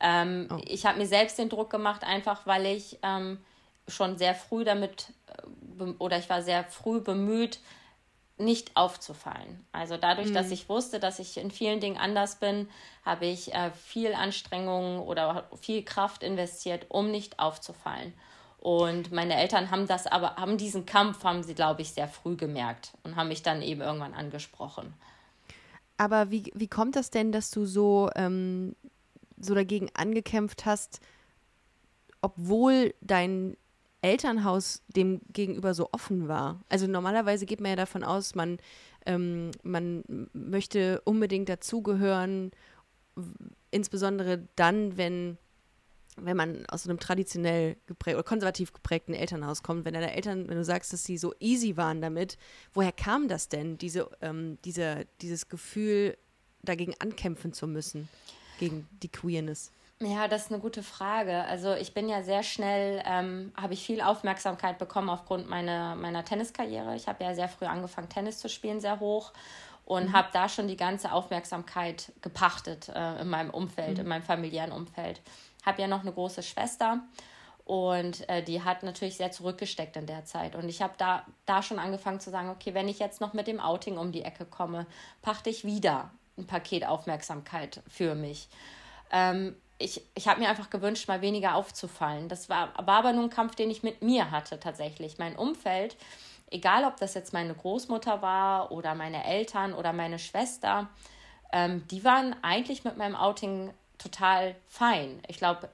Ähm, 0.00 0.48
Oh. 0.50 0.58
Ich 0.64 0.86
habe 0.86 0.98
mir 0.98 1.06
selbst 1.06 1.38
den 1.38 1.48
Druck 1.48 1.70
gemacht, 1.70 2.04
einfach 2.04 2.46
weil 2.46 2.66
ich 2.66 2.98
ähm, 3.02 3.38
schon 3.88 4.19
sehr 4.19 4.35
früh 4.35 4.64
damit 4.64 5.12
äh, 5.79 5.85
oder 5.99 6.19
ich 6.19 6.29
war 6.29 6.43
sehr 6.43 6.64
früh 6.64 7.00
bemüht, 7.00 7.61
nicht 8.38 8.76
aufzufallen. 8.76 9.64
Also 9.73 9.96
dadurch, 9.96 10.32
dass 10.32 10.50
ich 10.50 10.69
wusste, 10.69 11.00
dass 11.00 11.19
ich 11.19 11.37
in 11.38 11.50
vielen 11.50 11.81
Dingen 11.81 11.96
anders 11.96 12.37
bin, 12.37 12.69
habe 13.05 13.26
ich 13.26 13.52
äh, 13.52 13.73
viel 13.73 14.14
Anstrengung 14.14 15.00
oder 15.00 15.49
viel 15.61 15.82
Kraft 15.82 16.23
investiert, 16.23 16.87
um 16.88 17.11
nicht 17.11 17.40
aufzufallen. 17.40 18.12
Und 18.58 19.12
meine 19.12 19.37
Eltern 19.37 19.70
haben 19.70 19.87
das 19.87 20.06
aber, 20.06 20.37
haben 20.37 20.56
diesen 20.56 20.85
Kampf, 20.87 21.25
haben 21.25 21.43
sie, 21.43 21.55
glaube 21.55 21.82
ich, 21.82 21.93
sehr 21.93 22.08
früh 22.08 22.37
gemerkt 22.37 22.93
und 23.02 23.17
haben 23.17 23.29
mich 23.29 23.43
dann 23.43 23.62
eben 23.62 23.81
irgendwann 23.81 24.14
angesprochen. 24.14 24.94
Aber 25.96 26.31
wie, 26.31 26.52
wie 26.55 26.69
kommt 26.69 26.96
das 26.96 27.11
denn, 27.11 27.32
dass 27.32 27.50
du 27.50 27.67
so, 27.67 28.11
ähm, 28.14 28.76
so 29.37 29.55
dagegen 29.55 29.90
angekämpft 29.94 30.64
hast, 30.64 31.00
obwohl 32.20 32.94
dein 33.00 33.56
Elternhaus 34.03 34.83
dem 34.89 35.21
gegenüber 35.33 35.75
so 35.75 35.89
offen 35.93 36.29
war? 36.29 36.62
Also 36.69 36.87
normalerweise 36.87 37.47
geht 37.47 37.61
man 37.61 37.71
ja 37.71 37.77
davon 37.77 38.05
aus, 38.05 38.35
man, 38.35 38.59
ähm, 39.06 39.50
man 39.62 40.29
möchte 40.33 41.00
unbedingt 41.05 41.49
dazugehören, 41.49 42.53
insbesondere 43.71 44.47
dann, 44.56 44.97
wenn, 44.97 45.39
wenn 46.17 46.37
man 46.37 46.67
aus 46.67 46.87
einem 46.87 47.00
traditionell 47.00 47.77
geprägt 47.87 48.17
oder 48.17 48.25
konservativ 48.25 48.73
geprägten 48.73 49.15
Elternhaus 49.15 49.62
kommt. 49.62 49.85
Wenn 49.85 49.95
deine 49.95 50.15
Eltern, 50.15 50.49
wenn 50.49 50.56
du 50.56 50.65
sagst, 50.65 50.93
dass 50.93 51.05
sie 51.05 51.19
so 51.19 51.35
easy 51.41 51.77
waren 51.77 52.00
damit, 52.00 52.39
woher 52.73 52.93
kam 52.93 53.29
das 53.29 53.49
denn, 53.49 53.79
diese, 53.79 54.09
ähm, 54.21 54.59
diese, 54.65 55.06
dieses 55.21 55.49
Gefühl, 55.49 56.17
dagegen 56.62 56.95
ankämpfen 56.99 57.53
zu 57.53 57.67
müssen, 57.67 58.09
gegen 58.59 58.89
die 59.03 59.09
Queerness? 59.09 59.71
Ja, 60.00 60.29
das 60.29 60.45
ist 60.45 60.53
eine 60.53 60.61
gute 60.61 60.85
Frage. 60.85 61.43
Also 61.45 61.75
ich 61.75 61.93
bin 61.93 62.09
ja 62.09 62.23
sehr 62.23 62.45
schnell, 62.45 63.03
ähm, 63.05 63.53
habe 63.56 63.75
ich 63.75 63.85
viel 63.85 64.00
Aufmerksamkeit 64.00 64.79
bekommen 64.79 65.11
aufgrund 65.11 65.50
meiner, 65.50 65.97
meiner 65.97 66.25
Tenniskarriere. 66.25 66.95
Ich 66.95 67.09
habe 67.09 67.25
ja 67.25 67.35
sehr 67.35 67.49
früh 67.49 67.65
angefangen, 67.65 68.09
Tennis 68.09 68.39
zu 68.39 68.49
spielen, 68.49 68.81
sehr 68.81 69.00
hoch. 69.00 69.33
Und 69.85 70.12
habe 70.12 70.29
da 70.33 70.49
schon 70.49 70.69
die 70.69 70.77
ganze 70.77 71.11
Aufmerksamkeit 71.12 72.12
gepachtet 72.21 72.91
äh, 72.91 73.23
in 73.23 73.29
meinem 73.29 73.50
Umfeld, 73.50 73.99
in 73.99 74.06
meinem 74.06 74.23
familiären 74.23 74.71
Umfeld. 74.71 75.21
Habe 75.65 75.81
ja 75.83 75.89
noch 75.89 76.03
eine 76.03 76.12
große 76.12 76.43
Schwester 76.43 77.00
und 77.65 78.29
äh, 78.29 78.43
die 78.43 78.62
hat 78.62 78.83
natürlich 78.83 79.17
sehr 79.17 79.33
zurückgesteckt 79.33 79.97
in 79.97 80.06
der 80.06 80.27
Zeit. 80.27 80.55
Und 80.55 80.69
ich 80.69 80.83
habe 80.83 80.93
da, 80.99 81.25
da 81.47 81.62
schon 81.62 81.79
angefangen 81.79 82.21
zu 82.21 82.31
sagen, 82.31 82.50
okay, 82.50 82.75
wenn 82.75 82.87
ich 82.87 82.99
jetzt 82.99 83.21
noch 83.23 83.33
mit 83.33 83.47
dem 83.47 83.61
Outing 83.61 83.97
um 83.97 84.12
die 84.12 84.23
Ecke 84.23 84.45
komme, 84.45 84.87
pachte 85.23 85.50
ich 85.50 85.65
wieder 85.65 86.11
ein 86.37 86.47
Paket 86.47 86.87
Aufmerksamkeit 86.87 87.83
für 87.89 88.15
mich 88.15 88.49
ähm, 89.11 89.56
ich, 89.78 90.02
ich 90.14 90.26
habe 90.28 90.40
mir 90.40 90.48
einfach 90.48 90.70
gewünscht, 90.70 91.08
mal 91.08 91.20
weniger 91.20 91.54
aufzufallen. 91.54 92.28
Das 92.28 92.48
war, 92.48 92.75
war 92.76 92.98
aber 92.98 93.12
nur 93.12 93.25
ein 93.25 93.30
Kampf, 93.30 93.54
den 93.54 93.70
ich 93.70 93.82
mit 93.82 94.02
mir 94.02 94.30
hatte 94.30 94.58
tatsächlich. 94.58 95.19
Mein 95.19 95.36
Umfeld, 95.36 95.96
egal 96.50 96.84
ob 96.84 96.96
das 96.96 97.14
jetzt 97.14 97.32
meine 97.32 97.54
Großmutter 97.54 98.20
war 98.20 98.72
oder 98.72 98.94
meine 98.94 99.25
Eltern 99.25 99.72
oder 99.72 99.92
meine 99.92 100.19
Schwester, 100.19 100.88
ähm, 101.52 101.86
die 101.88 102.04
waren 102.04 102.34
eigentlich 102.42 102.84
mit 102.84 102.96
meinem 102.96 103.14
Outing 103.14 103.72
total 103.98 104.56
fein. 104.66 105.22
Ich 105.28 105.38
glaube, 105.38 105.69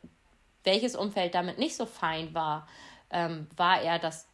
welches 0.64 0.96
Umfeld 0.96 1.34
damit 1.34 1.58
nicht 1.58 1.76
so 1.76 1.87
fein 1.87 2.34
war, 2.34 2.68
ähm, 3.11 3.46
war 3.56 3.80
eher 3.80 3.99
das 3.99 4.26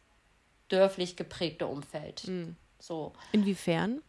dörflich 0.69 1.15
geprägte 1.15 1.67
Umfeld. 1.67 2.29
So. 2.79 3.13
Inwiefern? 3.31 4.01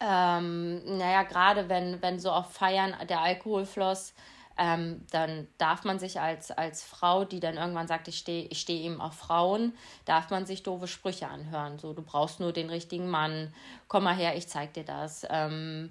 Ähm, 0.00 0.98
naja, 0.98 1.24
gerade 1.24 1.68
wenn, 1.68 2.00
wenn 2.02 2.18
so 2.18 2.30
auf 2.30 2.52
Feiern 2.52 2.94
der 3.08 3.20
Alkohol 3.20 3.66
floss, 3.66 4.14
ähm, 4.58 5.06
dann 5.10 5.46
darf 5.56 5.84
man 5.84 5.98
sich 5.98 6.20
als, 6.20 6.50
als 6.50 6.82
Frau, 6.82 7.24
die 7.24 7.40
dann 7.40 7.56
irgendwann 7.56 7.86
sagt, 7.86 8.08
ich 8.08 8.18
stehe 8.18 8.46
ich 8.48 8.60
steh 8.60 8.82
eben 8.82 9.00
auf 9.00 9.14
Frauen, 9.14 9.72
darf 10.04 10.30
man 10.30 10.46
sich 10.46 10.64
doofe 10.64 10.88
Sprüche 10.88 11.28
anhören. 11.28 11.78
So, 11.78 11.92
du 11.92 12.02
brauchst 12.02 12.40
nur 12.40 12.52
den 12.52 12.68
richtigen 12.68 13.08
Mann, 13.08 13.54
komm 13.86 14.04
mal 14.04 14.16
her, 14.16 14.36
ich 14.36 14.48
zeig 14.48 14.74
dir 14.74 14.84
das. 14.84 15.24
Ähm, 15.30 15.90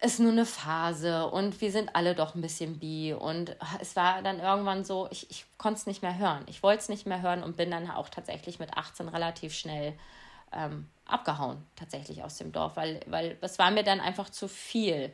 ist 0.00 0.18
nur 0.18 0.32
eine 0.32 0.46
Phase 0.46 1.28
und 1.28 1.60
wir 1.60 1.70
sind 1.70 1.94
alle 1.94 2.16
doch 2.16 2.34
ein 2.34 2.40
bisschen 2.40 2.80
bi. 2.80 3.14
Und 3.14 3.56
es 3.80 3.94
war 3.94 4.20
dann 4.22 4.40
irgendwann 4.40 4.84
so, 4.84 5.06
ich, 5.12 5.30
ich 5.30 5.44
konnte 5.58 5.78
es 5.78 5.86
nicht 5.86 6.02
mehr 6.02 6.18
hören. 6.18 6.42
Ich 6.48 6.64
wollte 6.64 6.82
es 6.82 6.88
nicht 6.88 7.06
mehr 7.06 7.22
hören 7.22 7.44
und 7.44 7.56
bin 7.56 7.70
dann 7.70 7.88
auch 7.88 8.08
tatsächlich 8.08 8.58
mit 8.58 8.76
18 8.76 9.08
relativ 9.08 9.54
schnell 9.54 9.94
ähm, 10.52 10.88
abgehauen, 11.06 11.64
tatsächlich 11.76 12.24
aus 12.24 12.36
dem 12.36 12.50
Dorf, 12.50 12.74
weil, 12.74 13.00
weil 13.06 13.38
es 13.40 13.60
war 13.60 13.70
mir 13.70 13.84
dann 13.84 14.00
einfach 14.00 14.28
zu 14.28 14.48
viel. 14.48 15.12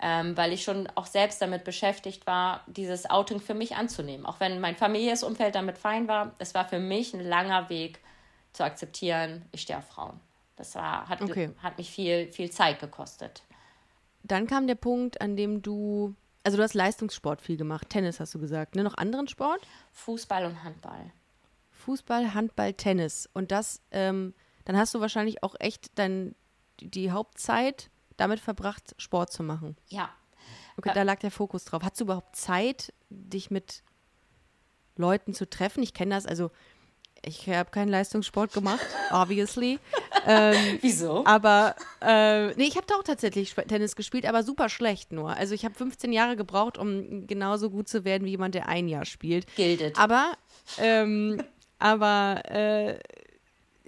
Ähm, 0.00 0.36
weil 0.36 0.52
ich 0.52 0.62
schon 0.62 0.86
auch 0.94 1.06
selbst 1.06 1.42
damit 1.42 1.64
beschäftigt 1.64 2.24
war, 2.26 2.62
dieses 2.68 3.10
Outing 3.10 3.40
für 3.40 3.54
mich 3.54 3.74
anzunehmen. 3.74 4.26
Auch 4.26 4.38
wenn 4.38 4.60
mein 4.60 4.76
familiäres 4.76 5.24
Umfeld 5.24 5.56
damit 5.56 5.76
fein 5.76 6.06
war, 6.06 6.36
es 6.38 6.54
war 6.54 6.68
für 6.68 6.78
mich 6.78 7.14
ein 7.14 7.20
langer 7.24 7.68
Weg 7.68 7.98
zu 8.52 8.62
akzeptieren, 8.62 9.44
ich 9.50 9.62
stehe 9.62 9.78
auf 9.78 9.88
Frauen. 9.88 10.20
Das 10.54 10.74
war, 10.76 11.08
hat, 11.08 11.20
Okay. 11.22 11.50
hat 11.62 11.78
mich 11.78 11.90
viel, 11.90 12.30
viel 12.30 12.50
Zeit 12.50 12.78
gekostet. 12.80 13.42
Dann 14.22 14.46
kam 14.46 14.66
der 14.68 14.74
Punkt, 14.76 15.20
an 15.20 15.36
dem 15.36 15.62
du, 15.62 16.14
also 16.44 16.56
du 16.56 16.62
hast 16.62 16.74
Leistungssport 16.74 17.40
viel 17.40 17.56
gemacht, 17.56 17.88
Tennis 17.88 18.20
hast 18.20 18.34
du 18.34 18.38
gesagt, 18.38 18.76
ne? 18.76 18.84
Noch 18.84 18.96
anderen 18.98 19.26
Sport? 19.26 19.60
Fußball 19.92 20.44
und 20.44 20.62
Handball. 20.62 21.10
Fußball, 21.72 22.34
Handball, 22.34 22.72
Tennis. 22.74 23.28
Und 23.32 23.50
das, 23.50 23.80
ähm, 23.90 24.34
dann 24.64 24.76
hast 24.76 24.94
du 24.94 25.00
wahrscheinlich 25.00 25.42
auch 25.42 25.54
echt 25.58 25.90
dein, 25.98 26.34
die- 26.80 26.90
die 26.90 27.10
Hauptzeit 27.10 27.90
damit 28.18 28.40
verbracht, 28.40 28.94
Sport 28.98 29.32
zu 29.32 29.42
machen. 29.42 29.76
Ja, 29.88 30.10
Okay, 30.76 30.90
Ä- 30.90 30.94
da 30.94 31.02
lag 31.02 31.18
der 31.18 31.30
Fokus 31.32 31.64
drauf. 31.64 31.82
Hast 31.82 31.98
du 31.98 32.04
überhaupt 32.04 32.36
Zeit, 32.36 32.92
dich 33.10 33.50
mit 33.50 33.82
Leuten 34.96 35.34
zu 35.34 35.48
treffen? 35.48 35.82
Ich 35.82 35.92
kenne 35.94 36.14
das, 36.14 36.24
also 36.26 36.50
Ich 37.24 37.48
habe 37.48 37.70
keinen 37.70 37.88
Leistungssport 37.88 38.52
gemacht, 38.52 38.86
obviously. 39.10 39.80
ähm, 40.24 40.78
Wieso? 40.80 41.24
aber 41.26 41.74
äh, 42.00 42.54
nee, 42.54 42.64
ich 42.68 42.76
habe 42.76 42.86
auch 42.96 43.02
tatsächlich 43.02 43.54
Tennis 43.54 43.96
gespielt, 43.96 44.24
aber 44.24 44.44
super 44.44 44.68
schlecht 44.68 45.10
nur. 45.12 45.30
Also 45.36 45.52
ich 45.54 45.64
habe 45.64 45.74
15 45.74 46.12
Jahre 46.12 46.36
gebraucht, 46.36 46.78
um 46.78 47.26
genauso 47.26 47.70
gut 47.70 47.88
zu 47.88 48.04
werden 48.04 48.24
wie 48.24 48.30
jemand, 48.30 48.54
der 48.54 48.68
ein 48.68 48.86
Jahr 48.88 49.04
spielt. 49.04 49.52
Gildet. 49.56 49.98
Aber, 49.98 50.32
ähm, 50.78 51.42
aber 51.80 52.42
äh, 52.50 52.98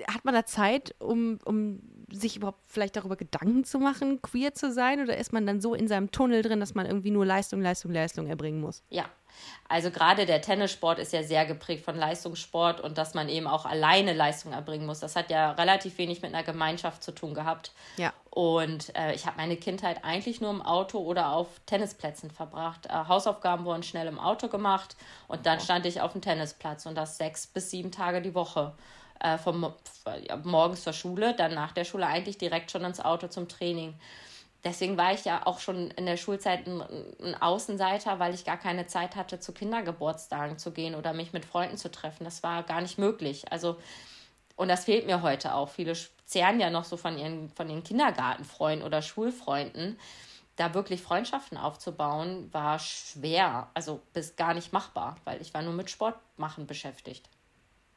hat 0.08 0.24
man 0.24 0.34
da 0.34 0.44
Zeit, 0.44 0.94
um, 0.98 1.38
um 1.44 1.80
sich 2.12 2.36
überhaupt 2.36 2.60
vielleicht 2.66 2.96
darüber 2.96 3.16
Gedanken 3.16 3.64
zu 3.64 3.78
machen, 3.78 4.22
queer 4.22 4.54
zu 4.54 4.72
sein? 4.72 5.00
Oder 5.00 5.16
ist 5.16 5.32
man 5.32 5.46
dann 5.46 5.60
so 5.60 5.74
in 5.74 5.88
seinem 5.88 6.10
Tunnel 6.10 6.42
drin, 6.42 6.60
dass 6.60 6.74
man 6.74 6.86
irgendwie 6.86 7.10
nur 7.10 7.26
Leistung, 7.26 7.60
Leistung, 7.60 7.92
Leistung 7.92 8.26
erbringen 8.26 8.60
muss? 8.60 8.82
Ja, 8.90 9.06
also 9.68 9.90
gerade 9.90 10.26
der 10.26 10.42
Tennissport 10.42 10.98
ist 10.98 11.12
ja 11.12 11.22
sehr 11.22 11.46
geprägt 11.46 11.84
von 11.84 11.96
Leistungssport 11.96 12.80
und 12.80 12.98
dass 12.98 13.14
man 13.14 13.28
eben 13.28 13.46
auch 13.46 13.66
alleine 13.66 14.12
Leistung 14.12 14.52
erbringen 14.52 14.86
muss. 14.86 15.00
Das 15.00 15.16
hat 15.16 15.30
ja 15.30 15.52
relativ 15.52 15.98
wenig 15.98 16.22
mit 16.22 16.34
einer 16.34 16.42
Gemeinschaft 16.42 17.02
zu 17.02 17.12
tun 17.12 17.34
gehabt. 17.34 17.72
Ja. 17.96 18.12
Und 18.30 18.96
äh, 18.96 19.14
ich 19.14 19.26
habe 19.26 19.36
meine 19.36 19.56
Kindheit 19.56 20.04
eigentlich 20.04 20.40
nur 20.40 20.50
im 20.50 20.62
Auto 20.62 20.98
oder 20.98 21.32
auf 21.32 21.48
Tennisplätzen 21.66 22.30
verbracht. 22.30 22.86
Äh, 22.86 22.92
Hausaufgaben 23.08 23.64
wurden 23.64 23.82
schnell 23.82 24.06
im 24.06 24.18
Auto 24.18 24.48
gemacht 24.48 24.96
und 25.28 25.46
dann 25.46 25.60
stand 25.60 25.86
ich 25.86 26.00
auf 26.00 26.12
dem 26.12 26.20
Tennisplatz 26.20 26.86
und 26.86 26.94
das 26.94 27.16
sechs 27.16 27.46
bis 27.46 27.70
sieben 27.70 27.90
Tage 27.90 28.22
die 28.22 28.34
Woche. 28.34 28.74
Äh, 29.20 29.36
vom, 29.36 29.72
ja, 30.26 30.36
morgens 30.44 30.82
zur 30.82 30.94
Schule, 30.94 31.34
dann 31.34 31.54
nach 31.54 31.72
der 31.72 31.84
Schule 31.84 32.06
eigentlich 32.06 32.38
direkt 32.38 32.70
schon 32.70 32.84
ins 32.84 33.00
Auto 33.00 33.28
zum 33.28 33.48
Training. 33.48 33.94
Deswegen 34.64 34.96
war 34.96 35.12
ich 35.12 35.24
ja 35.24 35.46
auch 35.46 35.58
schon 35.58 35.90
in 35.92 36.06
der 36.06 36.16
Schulzeit 36.16 36.66
ein, 36.66 36.82
ein 37.22 37.40
Außenseiter, 37.40 38.18
weil 38.18 38.34
ich 38.34 38.44
gar 38.44 38.56
keine 38.56 38.86
Zeit 38.86 39.16
hatte, 39.16 39.38
zu 39.38 39.52
Kindergeburtstagen 39.52 40.58
zu 40.58 40.70
gehen 40.70 40.94
oder 40.94 41.12
mich 41.12 41.32
mit 41.32 41.44
Freunden 41.44 41.76
zu 41.76 41.90
treffen. 41.90 42.24
Das 42.24 42.42
war 42.42 42.62
gar 42.62 42.80
nicht 42.80 42.98
möglich. 42.98 43.50
Also, 43.52 43.76
und 44.56 44.68
das 44.68 44.84
fehlt 44.84 45.06
mir 45.06 45.22
heute 45.22 45.54
auch. 45.54 45.68
Viele 45.68 45.94
zehren 46.26 46.60
ja 46.60 46.70
noch 46.70 46.84
so 46.84 46.96
von 46.96 47.18
ihren, 47.18 47.50
von 47.50 47.68
ihren 47.68 47.84
Kindergartenfreunden 47.84 48.86
oder 48.86 49.02
Schulfreunden. 49.02 49.98
Da 50.56 50.74
wirklich 50.74 51.02
Freundschaften 51.02 51.56
aufzubauen, 51.56 52.52
war 52.52 52.78
schwer, 52.78 53.70
also 53.74 54.00
bis 54.12 54.36
gar 54.36 54.52
nicht 54.54 54.72
machbar, 54.72 55.16
weil 55.24 55.40
ich 55.40 55.54
war 55.54 55.62
nur 55.62 55.72
mit 55.72 55.90
Sport 55.90 56.16
machen 56.36 56.66
beschäftigt. 56.66 57.28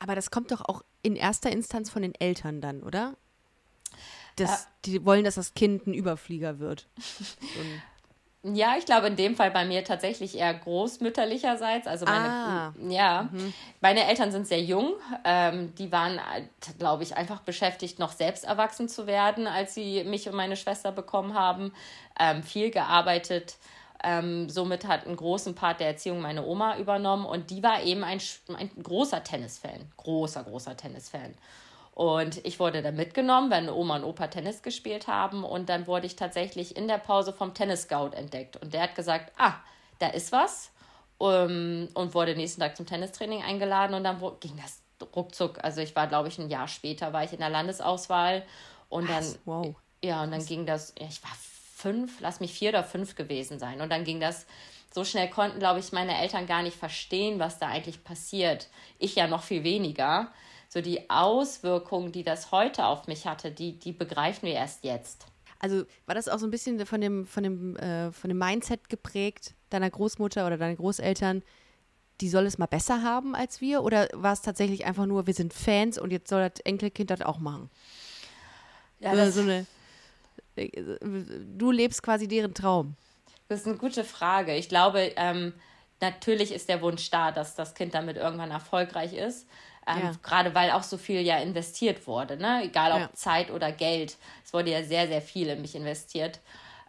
Aber 0.04 0.16
das 0.16 0.30
kommt 0.32 0.52
doch 0.52 0.62
auch 0.62 0.84
in 1.02 1.16
erster 1.16 1.50
Instanz 1.52 1.90
von 1.90 2.02
den 2.02 2.14
Eltern 2.16 2.60
dann, 2.62 2.84
oder? 2.84 3.16
Das, 4.36 4.68
Die 4.86 5.06
wollen, 5.06 5.24
dass 5.24 5.36
das 5.36 5.54
Kind 5.54 5.88
ein 5.88 5.94
Überflieger 5.94 6.60
wird. 6.60 6.88
Ja, 8.46 8.76
ich 8.78 8.84
glaube 8.86 9.08
in 9.08 9.16
dem 9.16 9.38
Fall 9.38 9.52
bei 9.52 9.64
mir 9.64 9.86
tatsächlich 9.86 10.38
eher 10.38 10.54
großmütterlicherseits. 10.54 11.88
Also 11.88 12.04
meine, 12.04 12.28
Ah. 12.28 12.74
ja, 12.90 13.30
meine 13.80 14.06
Eltern 14.06 14.34
sind 14.34 14.48
sehr 14.48 14.62
jung. 14.62 14.96
Ähm, 15.24 15.74
die 15.76 15.94
waren, 15.94 16.20
glaube 16.78 17.04
ich, 17.04 17.16
einfach 17.16 17.40
beschäftigt, 17.40 18.00
noch 18.00 18.12
selbst 18.12 18.44
erwachsen 18.44 18.90
zu 18.90 19.08
werden, 19.08 19.48
als 19.48 19.74
sie 19.76 20.04
mich 20.04 20.28
und 20.28 20.36
meine 20.36 20.58
Schwester 20.58 20.92
bekommen 20.92 21.36
haben. 21.36 21.72
Ähm, 22.20 22.44
viel 22.44 22.70
gearbeitet. 22.70 23.56
Ähm, 24.04 24.50
somit 24.50 24.86
hat 24.86 25.06
einen 25.06 25.16
großen 25.16 25.56
Part 25.56 25.80
der 25.80 25.88
Erziehung 25.88 26.22
meine 26.22 26.46
Oma 26.46 26.78
übernommen 26.78 27.26
und 27.26 27.50
die 27.50 27.64
war 27.64 27.82
eben 27.84 28.04
ein, 28.04 28.20
ein 28.56 28.70
großer 28.84 29.24
Tennisfan. 29.24 29.92
Großer, 29.98 30.44
großer 30.44 30.76
Tennisfan. 30.76 31.34
Und 31.96 32.44
ich 32.46 32.60
wurde 32.60 32.82
dann 32.82 32.96
mitgenommen, 32.96 33.52
wenn 33.52 33.70
Oma 33.70 33.98
und 33.98 34.04
Opa 34.04 34.28
Tennis 34.28 34.64
gespielt 34.64 35.08
haben. 35.08 35.44
Und 35.44 35.70
dann 35.70 35.86
wurde 35.86 36.08
ich 36.08 36.16
tatsächlich 36.16 36.76
in 36.76 36.88
der 36.88 36.98
Pause 36.98 37.34
vom 37.34 37.54
Tennis-Scout 37.54 38.12
entdeckt. 38.16 38.58
Und 38.58 38.74
der 38.74 38.84
hat 38.84 38.96
gesagt, 38.96 39.32
ah, 39.38 39.54
da 40.00 40.08
ist 40.08 40.32
was. 40.32 40.72
Um, 41.20 41.88
und 41.94 42.16
wurde 42.16 42.36
nächsten 42.36 42.60
Tag 42.60 42.76
zum 42.76 42.88
Tennistraining 42.88 43.44
eingeladen. 43.44 43.94
Und 43.94 44.04
dann 44.04 44.20
ging 44.40 44.58
das 44.58 44.82
ruckzuck. 45.16 45.64
Also 45.64 45.82
ich 45.82 45.96
war, 45.96 46.08
glaube 46.08 46.30
ich, 46.30 46.40
ein 46.40 46.50
Jahr 46.50 46.68
später 46.68 47.14
war 47.14 47.24
ich 47.24 47.32
in 47.32 47.40
der 47.40 47.50
Landesauswahl. 47.50 48.44
Und 48.90 49.08
dann, 49.08 49.24
Was? 49.24 49.40
Wow. 49.46 49.76
ja, 50.04 50.24
und 50.24 50.32
dann 50.32 50.46
ging 50.46 50.66
das, 50.66 50.96
ja, 51.00 51.08
ich 51.08 51.24
war 51.24 51.32
fünf, 51.84 52.20
lass 52.22 52.40
mich 52.40 52.54
vier 52.54 52.70
oder 52.70 52.84
fünf 52.84 53.16
gewesen 53.16 53.60
sein. 53.60 53.82
Und 53.82 53.92
dann 53.92 54.06
ging 54.06 54.20
das, 54.20 54.48
so 54.94 55.04
schnell 55.04 55.30
konnten, 55.30 55.60
glaube 55.60 55.80
ich, 55.80 55.92
meine 55.92 56.18
Eltern 56.18 56.48
gar 56.48 56.64
nicht 56.64 56.78
verstehen, 56.78 57.40
was 57.40 57.60
da 57.60 57.68
eigentlich 57.68 58.04
passiert. 58.04 58.70
Ich 59.00 59.16
ja 59.16 59.28
noch 59.28 59.44
viel 59.44 59.64
weniger. 59.64 60.32
So 60.70 60.82
die 60.82 61.10
Auswirkungen, 61.10 62.12
die 62.12 62.24
das 62.24 62.52
heute 62.52 62.86
auf 62.86 63.08
mich 63.08 63.28
hatte, 63.28 63.52
die, 63.52 63.78
die 63.78 63.92
begreifen 63.92 64.48
wir 64.48 64.54
erst 64.54 64.84
jetzt. 64.84 65.26
Also 65.60 65.84
war 66.06 66.16
das 66.16 66.28
auch 66.28 66.40
so 66.40 66.48
ein 66.48 66.52
bisschen 66.52 66.86
von 66.86 67.02
dem, 67.02 67.26
von 67.26 67.44
dem, 67.44 67.76
äh, 67.78 68.12
von 68.12 68.30
dem 68.30 68.38
Mindset 68.38 68.90
geprägt, 68.90 69.56
deiner 69.70 69.90
Großmutter 69.90 70.46
oder 70.46 70.58
deiner 70.58 70.76
Großeltern, 70.76 71.44
die 72.22 72.30
soll 72.30 72.46
es 72.46 72.58
mal 72.58 72.68
besser 72.68 73.02
haben 73.02 73.36
als 73.36 73.62
wir? 73.62 73.84
Oder 73.84 74.08
war 74.14 74.34
es 74.34 74.42
tatsächlich 74.42 74.86
einfach 74.86 75.06
nur, 75.06 75.26
wir 75.26 75.34
sind 75.34 75.54
Fans 75.54 75.98
und 75.98 76.12
jetzt 76.12 76.30
soll 76.30 76.48
das 76.48 76.60
Enkelkind 76.62 77.10
das 77.10 77.22
auch 77.22 77.40
machen? 77.40 77.70
Ja, 79.00 79.16
das, 79.16 79.36
so 79.36 79.42
eine, 79.42 79.66
du 80.56 81.72
lebst 81.72 82.04
quasi 82.04 82.28
deren 82.28 82.54
Traum. 82.54 82.96
das 83.50 83.62
ist 83.62 83.68
eine 83.68 83.78
gute 83.78 84.04
Frage. 84.04 84.56
Ich 84.56 84.70
glaube, 84.70 85.12
ähm, 85.16 85.54
natürlich 86.02 86.52
ist 86.52 86.70
der 86.70 86.82
Wunsch 86.82 87.10
da, 87.12 87.32
dass 87.32 87.56
das 87.56 87.76
Kind 87.76 87.94
damit 87.94 88.18
irgendwann 88.18 88.52
erfolgreich 88.52 89.14
ist. 89.14 89.48
Ähm, 89.86 90.00
Ja. 90.02 90.12
Gerade 90.24 90.56
weil 90.56 90.72
auch 90.72 90.84
so 90.84 90.98
viel 90.98 91.22
ja 91.22 91.38
investiert 91.38 92.08
wurde, 92.08 92.38
ne? 92.38 92.64
egal 92.64 92.92
ob 92.94 93.00
Ja. 93.00 93.14
Zeit 93.14 93.52
oder 93.52 93.72
Geld. 93.72 94.18
Es 94.46 94.54
wurde 94.54 94.72
ja 94.72 94.84
sehr, 94.84 95.08
sehr 95.08 95.22
viel 95.22 95.48
in 95.50 95.62
mich 95.62 95.76
investiert. 95.76 96.40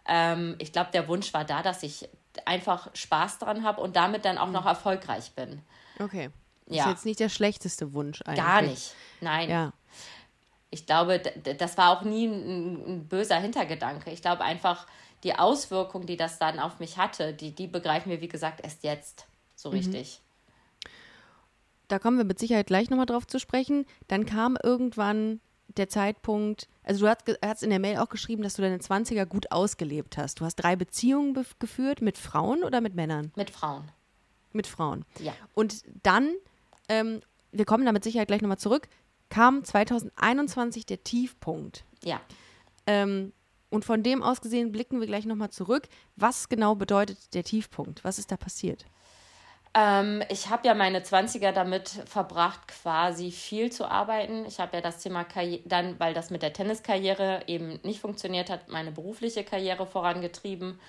Ähm, 0.07 0.55
ich 0.59 0.71
glaube, 0.71 0.91
der 0.91 1.07
Wunsch 1.07 1.33
war 1.33 1.43
da, 1.45 1.61
dass 1.61 1.83
ich 1.83 2.07
einfach 2.45 2.89
Spaß 2.93 3.39
dran 3.39 3.63
habe 3.63 3.81
und 3.81 3.95
damit 3.95 4.23
dann 4.25 4.37
auch 4.37 4.49
noch 4.51 4.65
erfolgreich 4.65 5.31
bin. 5.33 5.61
Okay. 5.99 6.29
Ja. 6.67 6.83
Ist 6.85 6.89
jetzt 6.89 7.05
nicht 7.05 7.19
der 7.19 7.29
schlechteste 7.29 7.93
Wunsch 7.93 8.21
eigentlich. 8.23 8.43
Gar 8.43 8.61
nicht. 8.63 8.95
Nein. 9.21 9.49
Ja. 9.49 9.73
Ich 10.69 10.85
glaube, 10.85 11.19
das 11.19 11.77
war 11.77 11.97
auch 11.97 12.03
nie 12.03 12.27
ein, 12.27 12.85
ein 12.85 13.07
böser 13.07 13.37
Hintergedanke. 13.39 14.11
Ich 14.11 14.21
glaube 14.21 14.43
einfach, 14.43 14.87
die 15.23 15.35
Auswirkung, 15.35 16.05
die 16.05 16.17
das 16.17 16.37
dann 16.39 16.59
auf 16.59 16.79
mich 16.79 16.97
hatte, 16.97 17.33
die, 17.33 17.51
die 17.51 17.67
begreifen 17.67 18.11
wir, 18.11 18.21
wie 18.21 18.27
gesagt, 18.27 18.61
erst 18.63 18.83
jetzt 18.83 19.25
so 19.55 19.69
richtig. 19.69 20.21
Da 21.87 21.99
kommen 21.99 22.17
wir 22.17 22.25
mit 22.25 22.39
Sicherheit 22.39 22.67
gleich 22.67 22.89
nochmal 22.89 23.05
drauf 23.05 23.27
zu 23.27 23.39
sprechen. 23.39 23.85
Dann 24.07 24.25
kam 24.25 24.57
irgendwann 24.61 25.39
der 25.77 25.89
Zeitpunkt, 25.89 26.67
also 26.83 27.05
du 27.05 27.09
hast, 27.09 27.23
hast 27.43 27.63
in 27.63 27.69
der 27.69 27.79
Mail 27.79 27.97
auch 27.97 28.09
geschrieben, 28.09 28.43
dass 28.43 28.55
du 28.55 28.61
deine 28.61 28.77
20er 28.77 29.25
gut 29.25 29.51
ausgelebt 29.51 30.17
hast. 30.17 30.39
Du 30.39 30.45
hast 30.45 30.55
drei 30.55 30.75
Beziehungen 30.75 31.33
geführt 31.59 32.01
mit 32.01 32.17
Frauen 32.17 32.63
oder 32.63 32.81
mit 32.81 32.95
Männern? 32.95 33.31
Mit 33.35 33.49
Frauen. 33.49 33.91
Mit 34.53 34.67
Frauen. 34.67 35.05
Ja. 35.19 35.33
Und 35.53 35.83
dann, 36.03 36.33
ähm, 36.87 37.21
wir 37.51 37.65
kommen 37.65 37.85
da 37.85 37.91
mit 37.91 38.03
Sicherheit 38.03 38.27
gleich 38.27 38.41
nochmal 38.41 38.57
zurück, 38.57 38.87
kam 39.29 39.63
2021 39.63 40.85
der 40.85 41.03
Tiefpunkt. 41.03 41.85
Ja. 42.03 42.21
Ähm, 42.87 43.33
und 43.69 43.83
von 43.83 44.03
dem 44.03 44.23
aus 44.23 44.41
gesehen 44.41 44.71
blicken 44.71 44.99
wir 44.99 45.07
gleich 45.07 45.25
nochmal 45.25 45.49
zurück. 45.49 45.87
Was 46.15 46.49
genau 46.49 46.75
bedeutet 46.75 47.33
der 47.33 47.43
Tiefpunkt? 47.43 48.03
Was 48.03 48.19
ist 48.19 48.31
da 48.31 48.37
passiert? 48.37 48.85
Ähm, 49.77 50.23
ich 50.29 50.49
habe 50.49 50.65
ja 50.65 50.73
meine 50.73 51.01
20er 51.01 51.51
damit 51.51 51.89
verbracht, 51.89 52.65
quasi 52.69 53.29
viel 53.29 53.73
zu 53.73 53.85
arbeiten. 53.85 54.45
Ich 54.45 54.59
habe 54.61 54.77
ja 54.77 54.81
das 54.81 54.99
Thema 54.99 55.25
Karriere, 55.25 55.63
dann, 55.65 55.99
weil 55.99 56.13
das 56.13 56.29
mit 56.29 56.41
der 56.41 56.53
Tenniskarriere 56.53 57.43
eben 57.47 57.81
nicht 57.83 57.99
funktioniert 57.99 58.49
hat, 58.49 58.69
meine 58.69 58.93
berufliche 58.93 59.43
Karriere 59.43 59.85
vorangetrieben, 59.85 60.79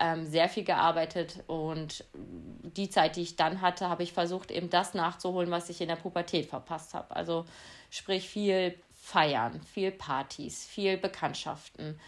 ähm, 0.00 0.26
sehr 0.26 0.48
viel 0.48 0.64
gearbeitet 0.64 1.44
und 1.46 2.04
die 2.14 2.90
Zeit, 2.90 3.14
die 3.14 3.22
ich 3.22 3.36
dann 3.36 3.60
hatte, 3.60 3.88
habe 3.88 4.02
ich 4.02 4.12
versucht, 4.12 4.50
eben 4.50 4.70
das 4.70 4.94
nachzuholen, 4.94 5.52
was 5.52 5.70
ich 5.70 5.80
in 5.80 5.88
der 5.88 5.96
Pubertät 5.96 6.46
verpasst 6.46 6.94
habe. 6.94 7.14
Also 7.14 7.44
sprich 7.90 8.28
viel 8.28 8.76
Feiern, 9.00 9.60
viel 9.62 9.92
Partys, 9.92 10.66
viel 10.66 10.96
Bekanntschaften. 10.96 12.00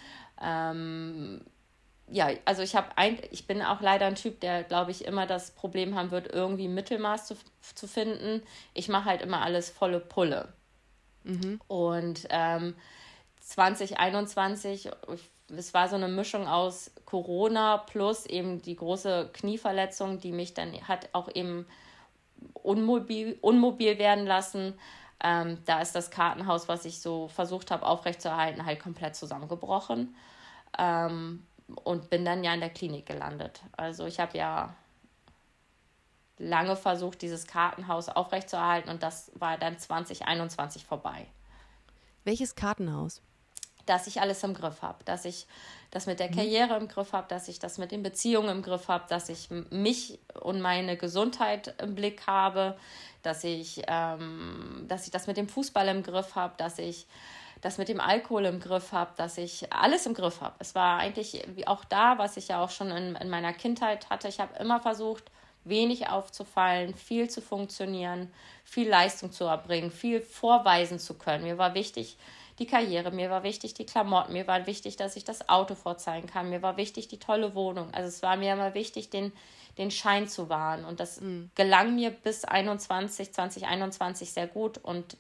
Ähm, 0.42 1.42
ja, 2.10 2.28
also 2.44 2.62
ich 2.62 2.76
habe 2.76 2.88
ein, 2.96 3.18
ich 3.30 3.46
bin 3.46 3.62
auch 3.62 3.80
leider 3.80 4.06
ein 4.06 4.14
Typ, 4.14 4.40
der, 4.40 4.62
glaube 4.62 4.90
ich, 4.90 5.04
immer 5.04 5.26
das 5.26 5.52
Problem 5.52 5.94
haben 5.94 6.10
wird, 6.10 6.32
irgendwie 6.32 6.68
Mittelmaß 6.68 7.26
zu, 7.26 7.36
zu 7.74 7.88
finden. 7.88 8.42
Ich 8.74 8.88
mache 8.88 9.06
halt 9.06 9.22
immer 9.22 9.42
alles 9.42 9.70
volle 9.70 10.00
Pulle. 10.00 10.52
Und 11.68 12.26
ähm, 12.30 12.74
2021, 13.40 14.90
es 15.56 15.74
war 15.74 15.88
so 15.88 15.96
eine 15.96 16.08
Mischung 16.08 16.46
aus 16.46 16.90
Corona 17.06 17.78
plus 17.78 18.26
eben 18.26 18.60
die 18.60 18.76
große 18.76 19.30
Knieverletzung, 19.32 20.20
die 20.20 20.32
mich 20.32 20.54
dann 20.54 20.72
hat 20.86 21.08
auch 21.12 21.34
eben 21.34 21.66
unmobil, 22.52 23.38
unmobil 23.40 23.98
werden 23.98 24.26
lassen. 24.26 24.74
Ähm, 25.22 25.58
da 25.64 25.80
ist 25.80 25.94
das 25.94 26.10
Kartenhaus, 26.10 26.68
was 26.68 26.84
ich 26.84 27.00
so 27.00 27.28
versucht 27.28 27.70
habe 27.70 27.86
aufrechtzuerhalten, 27.86 28.66
halt 28.66 28.80
komplett 28.80 29.16
zusammengebrochen. 29.16 30.14
Ähm, 30.78 31.46
und 31.84 32.10
bin 32.10 32.24
dann 32.24 32.44
ja 32.44 32.54
in 32.54 32.60
der 32.60 32.70
Klinik 32.70 33.06
gelandet. 33.06 33.62
Also 33.76 34.06
ich 34.06 34.20
habe 34.20 34.36
ja 34.36 34.74
lange 36.38 36.76
versucht, 36.76 37.22
dieses 37.22 37.46
Kartenhaus 37.46 38.08
aufrechtzuerhalten 38.08 38.90
und 38.90 39.02
das 39.02 39.30
war 39.34 39.56
dann 39.56 39.78
2021 39.78 40.84
vorbei. 40.84 41.26
Welches 42.24 42.54
Kartenhaus? 42.54 43.22
dass 43.86 44.06
ich 44.06 44.20
alles 44.20 44.42
im 44.42 44.54
Griff 44.54 44.82
habe, 44.82 45.04
dass 45.04 45.24
ich 45.24 45.46
das 45.90 46.06
mit 46.06 46.18
der 46.20 46.30
Karriere 46.30 46.76
im 46.76 46.88
Griff 46.88 47.12
habe, 47.12 47.28
dass 47.28 47.48
ich 47.48 47.58
das 47.58 47.78
mit 47.78 47.92
den 47.92 48.02
Beziehungen 48.02 48.48
im 48.48 48.62
Griff 48.62 48.88
habe, 48.88 49.04
dass 49.08 49.28
ich 49.28 49.50
mich 49.70 50.18
und 50.40 50.60
meine 50.60 50.96
Gesundheit 50.96 51.74
im 51.80 51.94
Blick 51.94 52.26
habe, 52.26 52.76
dass 53.22 53.44
ich, 53.44 53.82
ähm, 53.86 54.86
dass 54.88 55.04
ich 55.04 55.10
das 55.10 55.26
mit 55.26 55.36
dem 55.36 55.48
Fußball 55.48 55.88
im 55.88 56.02
Griff 56.02 56.34
habe, 56.34 56.54
dass 56.56 56.78
ich 56.78 57.06
das 57.64 57.78
mit 57.78 57.88
dem 57.88 58.00
Alkohol 58.00 58.44
im 58.44 58.60
Griff 58.60 58.92
habe, 58.92 59.12
dass 59.16 59.38
ich 59.38 59.72
alles 59.72 60.04
im 60.04 60.12
Griff 60.12 60.42
habe. 60.42 60.54
Es 60.58 60.74
war 60.74 60.98
eigentlich 60.98 61.42
auch 61.66 61.84
da, 61.84 62.18
was 62.18 62.36
ich 62.36 62.48
ja 62.48 62.62
auch 62.62 62.70
schon 62.70 62.90
in, 62.90 63.16
in 63.16 63.30
meiner 63.30 63.54
Kindheit 63.54 64.10
hatte. 64.10 64.28
Ich 64.28 64.38
habe 64.38 64.58
immer 64.58 64.80
versucht, 64.80 65.24
wenig 65.64 66.08
aufzufallen, 66.08 66.94
viel 66.94 67.30
zu 67.30 67.40
funktionieren, 67.40 68.30
viel 68.64 68.86
Leistung 68.86 69.32
zu 69.32 69.44
erbringen, 69.44 69.90
viel 69.90 70.20
vorweisen 70.20 70.98
zu 70.98 71.14
können. 71.14 71.44
Mir 71.44 71.56
war 71.56 71.72
wichtig, 71.72 72.18
die 72.58 72.66
Karriere, 72.66 73.10
mir 73.10 73.30
war 73.30 73.42
wichtig 73.44 73.72
die 73.72 73.86
Klamotten, 73.86 74.34
mir 74.34 74.46
war 74.46 74.66
wichtig, 74.66 74.96
dass 74.96 75.16
ich 75.16 75.24
das 75.24 75.48
Auto 75.48 75.74
vorzeigen 75.74 76.28
kann, 76.28 76.50
mir 76.50 76.60
war 76.60 76.76
wichtig 76.76 77.08
die 77.08 77.18
tolle 77.18 77.54
Wohnung. 77.54 77.92
Also 77.94 78.08
es 78.08 78.22
war 78.22 78.36
mir 78.36 78.52
immer 78.52 78.74
wichtig, 78.74 79.08
den, 79.08 79.32
den 79.78 79.90
Schein 79.90 80.28
zu 80.28 80.50
wahren. 80.50 80.84
Und 80.84 81.00
das 81.00 81.22
mhm. 81.22 81.50
gelang 81.54 81.94
mir 81.94 82.10
bis 82.10 82.44
21, 82.44 83.32
2021 83.32 84.32
sehr 84.32 84.46
gut. 84.46 84.76
Und 84.76 85.16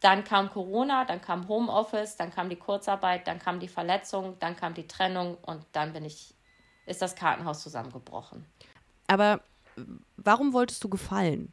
dann 0.00 0.24
kam 0.24 0.50
Corona, 0.50 1.04
dann 1.04 1.20
kam 1.20 1.48
Homeoffice, 1.48 2.16
dann 2.16 2.30
kam 2.30 2.48
die 2.48 2.56
Kurzarbeit, 2.56 3.26
dann 3.26 3.38
kam 3.38 3.60
die 3.60 3.68
Verletzung, 3.68 4.38
dann 4.38 4.56
kam 4.56 4.74
die 4.74 4.86
Trennung 4.86 5.36
und 5.42 5.64
dann 5.72 5.92
bin 5.92 6.04
ich, 6.04 6.34
ist 6.84 7.02
das 7.02 7.14
Kartenhaus 7.14 7.62
zusammengebrochen. 7.62 8.44
Aber 9.06 9.40
warum 10.16 10.52
wolltest 10.52 10.82
du 10.84 10.88
gefallen? 10.88 11.52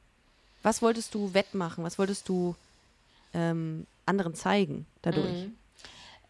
Was 0.62 0.81
wolltest 0.81 1.13
du 1.13 1.33
wettmachen? 1.33 1.83
Was 1.83 2.00
wolltest 2.00 2.29
du 2.29 2.55
ähm, 3.33 3.85
anderen 4.05 4.35
zeigen 4.35 4.85
dadurch? 5.01 5.45
Mhm. 5.45 5.57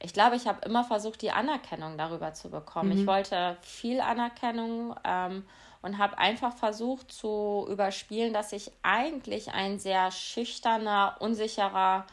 Ich 0.03 0.13
glaube, 0.13 0.35
ich 0.35 0.47
habe 0.47 0.65
immer 0.65 0.83
versucht, 0.83 1.21
die 1.21 1.31
Anerkennung 1.31 1.97
darüber 1.97 2.33
zu 2.33 2.49
bekommen. 2.49 2.89
Mhm. 2.93 2.99
Ich 2.99 3.07
wollte 3.07 3.57
viel 3.61 4.01
Anerkennung 4.01 4.95
ähm, 5.03 5.45
und 5.81 5.97
habe 5.97 6.17
einfach 6.17 6.55
versucht 6.55 7.11
zu 7.11 7.65
überspielen, 7.69 8.33
dass 8.33 8.51
ich 8.51 8.71
eigentlich 8.83 9.53
ein 9.53 9.79
sehr 9.79 10.11
schüchterner, 10.11 11.15
unsicherer 11.19 12.05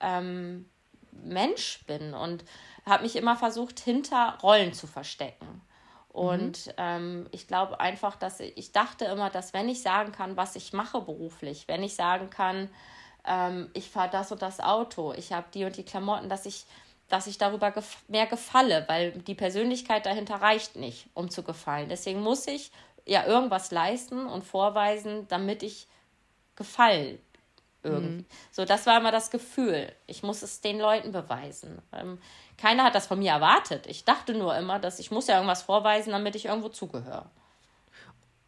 ähm, 0.00 0.68
Mensch 1.12 1.84
bin 1.86 2.14
und 2.14 2.44
habe 2.86 3.02
mich 3.02 3.16
immer 3.16 3.36
versucht, 3.36 3.80
hinter 3.80 4.38
Rollen 4.42 4.72
zu 4.72 4.86
verstecken. 4.86 5.62
Und 6.12 6.66
mhm. 6.66 6.72
ähm, 6.76 7.26
ich 7.30 7.46
glaube 7.46 7.80
einfach, 7.80 8.16
dass 8.16 8.40
ich, 8.40 8.56
ich 8.56 8.72
dachte 8.72 9.04
immer, 9.06 9.30
dass 9.30 9.54
wenn 9.54 9.68
ich 9.68 9.80
sagen 9.80 10.12
kann, 10.12 10.36
was 10.36 10.56
ich 10.56 10.72
mache 10.72 11.00
beruflich, 11.00 11.68
wenn 11.68 11.82
ich 11.82 11.94
sagen 11.94 12.30
kann, 12.30 12.68
ähm, 13.24 13.70
ich 13.74 13.90
fahre 13.90 14.10
das 14.10 14.32
und 14.32 14.42
das 14.42 14.60
Auto, 14.60 15.12
ich 15.12 15.32
habe 15.32 15.46
die 15.54 15.64
und 15.64 15.76
die 15.76 15.84
Klamotten, 15.84 16.28
dass 16.28 16.46
ich, 16.46 16.66
dass 17.10 17.26
ich 17.26 17.38
darüber 17.38 17.70
gef 17.70 17.98
mehr 18.08 18.26
gefalle, 18.26 18.84
weil 18.88 19.12
die 19.12 19.34
Persönlichkeit 19.34 20.06
dahinter 20.06 20.36
reicht 20.36 20.76
nicht, 20.76 21.08
um 21.14 21.30
zu 21.30 21.42
gefallen. 21.42 21.88
Deswegen 21.88 22.20
muss 22.20 22.46
ich 22.46 22.70
ja 23.04 23.26
irgendwas 23.26 23.70
leisten 23.70 24.26
und 24.26 24.44
vorweisen, 24.44 25.26
damit 25.28 25.62
ich 25.62 25.88
gefallen 26.56 27.18
irgendwie. 27.82 28.22
Mhm. 28.22 28.26
So, 28.50 28.64
das 28.64 28.86
war 28.86 28.98
immer 28.98 29.12
das 29.12 29.30
Gefühl. 29.30 29.92
Ich 30.06 30.22
muss 30.22 30.42
es 30.42 30.60
den 30.60 30.78
Leuten 30.78 31.12
beweisen. 31.12 31.80
Ähm, 31.92 32.18
keiner 32.56 32.84
hat 32.84 32.94
das 32.94 33.06
von 33.06 33.18
mir 33.18 33.32
erwartet. 33.32 33.86
Ich 33.86 34.04
dachte 34.04 34.34
nur 34.34 34.56
immer, 34.56 34.78
dass 34.78 34.98
ich 34.98 35.10
muss 35.10 35.26
ja 35.26 35.36
irgendwas 35.36 35.62
vorweisen, 35.62 36.10
damit 36.12 36.34
ich 36.34 36.46
irgendwo 36.46 36.68
zugehöre. 36.68 37.30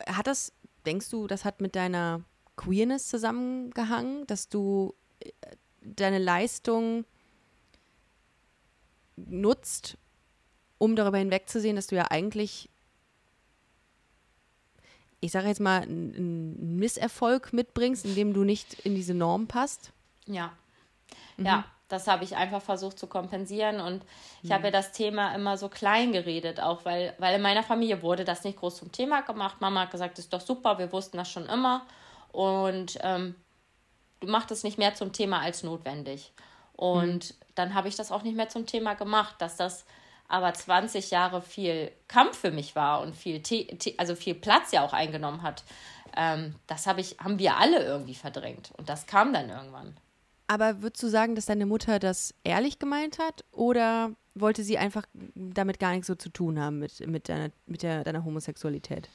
Hat 0.06 0.26
das, 0.26 0.52
denkst 0.84 1.08
du, 1.10 1.26
das 1.26 1.44
hat 1.44 1.60
mit 1.60 1.76
deiner 1.76 2.22
Queerness 2.56 3.08
zusammengehangen, 3.08 4.26
dass 4.26 4.48
du 4.48 4.94
äh, 5.20 5.30
deine 5.80 6.18
Leistung 6.18 7.04
nutzt, 9.16 9.96
um 10.78 10.96
darüber 10.96 11.18
hinwegzusehen, 11.18 11.76
dass 11.76 11.86
du 11.86 11.96
ja 11.96 12.06
eigentlich, 12.10 12.68
ich 15.20 15.32
sage 15.32 15.48
jetzt 15.48 15.60
mal, 15.60 15.82
einen 15.82 16.76
Misserfolg 16.78 17.52
mitbringst, 17.52 18.04
indem 18.04 18.32
du 18.32 18.44
nicht 18.44 18.80
in 18.80 18.94
diese 18.94 19.14
Norm 19.14 19.46
passt? 19.46 19.92
Ja. 20.26 20.52
Mhm. 21.36 21.46
Ja, 21.46 21.64
das 21.88 22.06
habe 22.06 22.24
ich 22.24 22.36
einfach 22.36 22.62
versucht 22.62 22.98
zu 22.98 23.06
kompensieren 23.06 23.80
und 23.80 24.02
ich 24.42 24.48
mhm. 24.48 24.54
habe 24.54 24.64
ja 24.64 24.70
das 24.70 24.92
Thema 24.92 25.34
immer 25.34 25.56
so 25.56 25.68
klein 25.68 26.12
geredet, 26.12 26.60
auch 26.60 26.84
weil, 26.84 27.14
weil 27.18 27.36
in 27.36 27.42
meiner 27.42 27.62
Familie 27.62 28.02
wurde 28.02 28.24
das 28.24 28.44
nicht 28.44 28.58
groß 28.58 28.76
zum 28.78 28.92
Thema 28.92 29.20
gemacht. 29.20 29.60
Mama 29.60 29.82
hat 29.82 29.90
gesagt, 29.90 30.18
das 30.18 30.24
ist 30.24 30.32
doch 30.32 30.40
super, 30.40 30.78
wir 30.78 30.90
wussten 30.90 31.18
das 31.18 31.30
schon 31.30 31.46
immer 31.46 31.86
und 32.32 32.98
ähm, 33.02 33.34
du 34.20 34.26
machst 34.26 34.50
es 34.50 34.64
nicht 34.64 34.78
mehr 34.78 34.94
zum 34.94 35.12
Thema 35.12 35.40
als 35.40 35.62
notwendig. 35.62 36.32
Und 36.82 37.30
mhm. 37.30 37.34
dann 37.54 37.74
habe 37.74 37.86
ich 37.86 37.94
das 37.94 38.10
auch 38.10 38.24
nicht 38.24 38.36
mehr 38.36 38.48
zum 38.48 38.66
Thema 38.66 38.94
gemacht, 38.94 39.36
dass 39.38 39.56
das 39.56 39.84
aber 40.26 40.52
20 40.52 41.12
Jahre 41.12 41.40
viel 41.40 41.92
Kampf 42.08 42.38
für 42.38 42.50
mich 42.50 42.74
war 42.74 43.02
und 43.02 43.14
viel, 43.14 43.40
also 43.98 44.16
viel 44.16 44.34
Platz 44.34 44.72
ja 44.72 44.84
auch 44.84 44.92
eingenommen 44.92 45.42
hat. 45.42 45.62
Ähm, 46.16 46.56
das 46.66 46.88
hab 46.88 46.98
ich, 46.98 47.18
haben 47.20 47.38
wir 47.38 47.56
alle 47.56 47.84
irgendwie 47.84 48.16
verdrängt. 48.16 48.72
Und 48.76 48.88
das 48.88 49.06
kam 49.06 49.32
dann 49.32 49.48
irgendwann. 49.48 49.96
Aber 50.48 50.82
würdest 50.82 51.04
du 51.04 51.08
sagen, 51.08 51.36
dass 51.36 51.46
deine 51.46 51.66
Mutter 51.66 52.00
das 52.00 52.34
ehrlich 52.42 52.80
gemeint 52.80 53.20
hat 53.20 53.44
oder 53.52 54.10
wollte 54.34 54.64
sie 54.64 54.76
einfach 54.76 55.04
damit 55.14 55.78
gar 55.78 55.92
nichts 55.92 56.08
so 56.08 56.16
zu 56.16 56.30
tun 56.30 56.58
haben 56.58 56.80
mit, 56.80 57.06
mit, 57.06 57.28
deiner, 57.28 57.50
mit 57.66 57.84
der, 57.84 58.02
deiner 58.02 58.24
Homosexualität? 58.24 59.08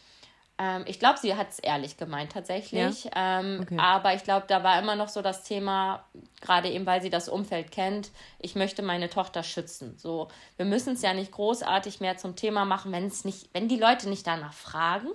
Ähm, 0.60 0.84
ich 0.88 1.00
glaube, 1.00 1.20
sie 1.20 1.36
hat 1.36 1.50
es 1.50 1.60
ehrlich 1.60 1.98
gemeint 1.98 2.32
tatsächlich. 2.32 3.06
Ja? 3.06 3.40
Ähm, 3.40 3.60
okay. 3.62 3.78
Aber 3.80 4.14
ich 4.16 4.24
glaube, 4.24 4.46
da 4.48 4.64
war 4.64 4.80
immer 4.80 4.96
noch 4.96 5.10
so 5.10 5.22
das 5.22 5.44
Thema, 5.44 6.04
gerade 6.42 6.70
eben, 6.70 6.86
weil 6.86 7.02
sie 7.02 7.10
das 7.10 7.30
Umfeld 7.30 7.72
kennt, 7.72 8.12
ich 8.40 8.56
möchte 8.56 8.82
meine 8.82 9.10
Tochter 9.10 9.44
schützen. 9.44 9.98
So, 9.98 10.30
wir 10.56 10.66
müssen 10.66 10.94
es 10.94 11.02
ja 11.02 11.14
nicht 11.14 11.32
großartig 11.32 12.00
mehr 12.00 12.18
zum 12.18 12.36
Thema 12.36 12.66
machen, 12.66 12.92
wenn 12.92 13.06
es 13.06 13.24
nicht, 13.24 13.50
wenn 13.54 13.68
die 13.68 13.78
Leute 13.78 14.10
nicht 14.10 14.26
danach 14.26 14.54
fragen, 14.54 15.10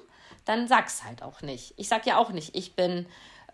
dann 0.44 0.68
sag's 0.68 1.05
halt 1.05 1.22
auch 1.22 1.42
nicht. 1.42 1.74
Ich 1.76 1.88
sag 1.88 2.07
ja 2.07 2.18
auch 2.18 2.31
nicht, 2.31 2.55
ich 2.55 2.76
bin 2.76 3.07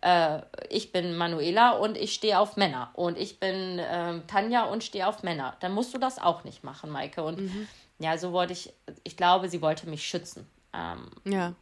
äh, 0.03 0.42
ich 0.68 0.92
bin 0.92 1.16
Manuela 1.16 1.72
und 1.72 1.96
ich 1.96 2.14
stehe 2.14 2.38
auf 2.38 2.57
Männer 2.57 2.90
und 2.92 3.18
ich 3.18 3.40
bin 3.40 3.79
äh, 3.79 4.20
Tanja 4.27 4.64
und 4.64 4.85
stehe 4.85 5.09
auf 5.09 5.22
Männer. 5.22 5.57
Dann 5.61 5.72
musst 5.72 5.92
du 5.92 5.98
das 5.98 6.18
auch 6.18 6.44
nicht 6.44 6.62
machen, 6.62 6.90
Maike. 6.90 7.24
Und 7.24 7.40
mhm. 7.40 7.66
ja, 7.98 8.16
so 8.16 8.33
wollte 8.33 8.53
ich, 8.53 8.72
ich 9.03 9.16
glaube, 9.16 9.48
sie 9.48 9.61
wollte 9.61 9.88
mich 9.88 10.07
schützen. 10.07 10.48
Ähm, 10.72 11.11
ja 11.24 11.55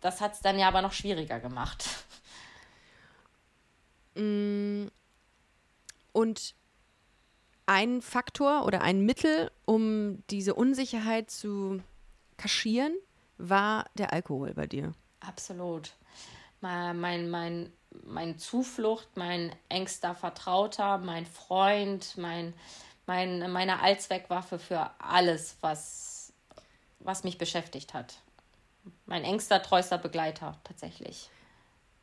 das 0.00 0.20
hat 0.20 0.34
es 0.34 0.40
dann 0.40 0.58
ja 0.58 0.68
aber 0.68 0.82
noch 0.82 0.92
schwieriger 0.92 1.40
gemacht. 1.40 1.84
Mm. 4.14 4.88
Und 6.12 6.54
ein 7.66 8.02
Faktor 8.02 8.66
oder 8.66 8.82
ein 8.82 9.06
Mittel, 9.06 9.52
um 9.64 10.26
diese 10.28 10.54
Unsicherheit 10.54 11.30
zu 11.30 11.80
kaschieren, 12.36 12.92
war 13.38 13.88
der 13.94 14.12
Alkohol 14.12 14.52
bei 14.54 14.66
dir. 14.66 14.92
Absolut. 15.20 15.92
Mein, 16.60 16.98
mein, 16.98 17.30
mein, 17.30 17.72
mein 18.04 18.38
Zuflucht, 18.38 19.16
mein 19.16 19.54
engster 19.68 20.14
Vertrauter, 20.16 20.98
mein 20.98 21.26
Freund, 21.26 22.16
mein, 22.16 22.54
mein, 23.06 23.52
meine 23.52 23.80
Allzweckwaffe 23.80 24.58
für 24.58 24.90
alles, 24.98 25.56
was, 25.60 26.32
was 26.98 27.22
mich 27.22 27.38
beschäftigt 27.38 27.94
hat 27.94 28.20
mein 29.06 29.24
engster, 29.24 29.62
treuster 29.62 29.98
Begleiter 29.98 30.58
tatsächlich. 30.64 31.30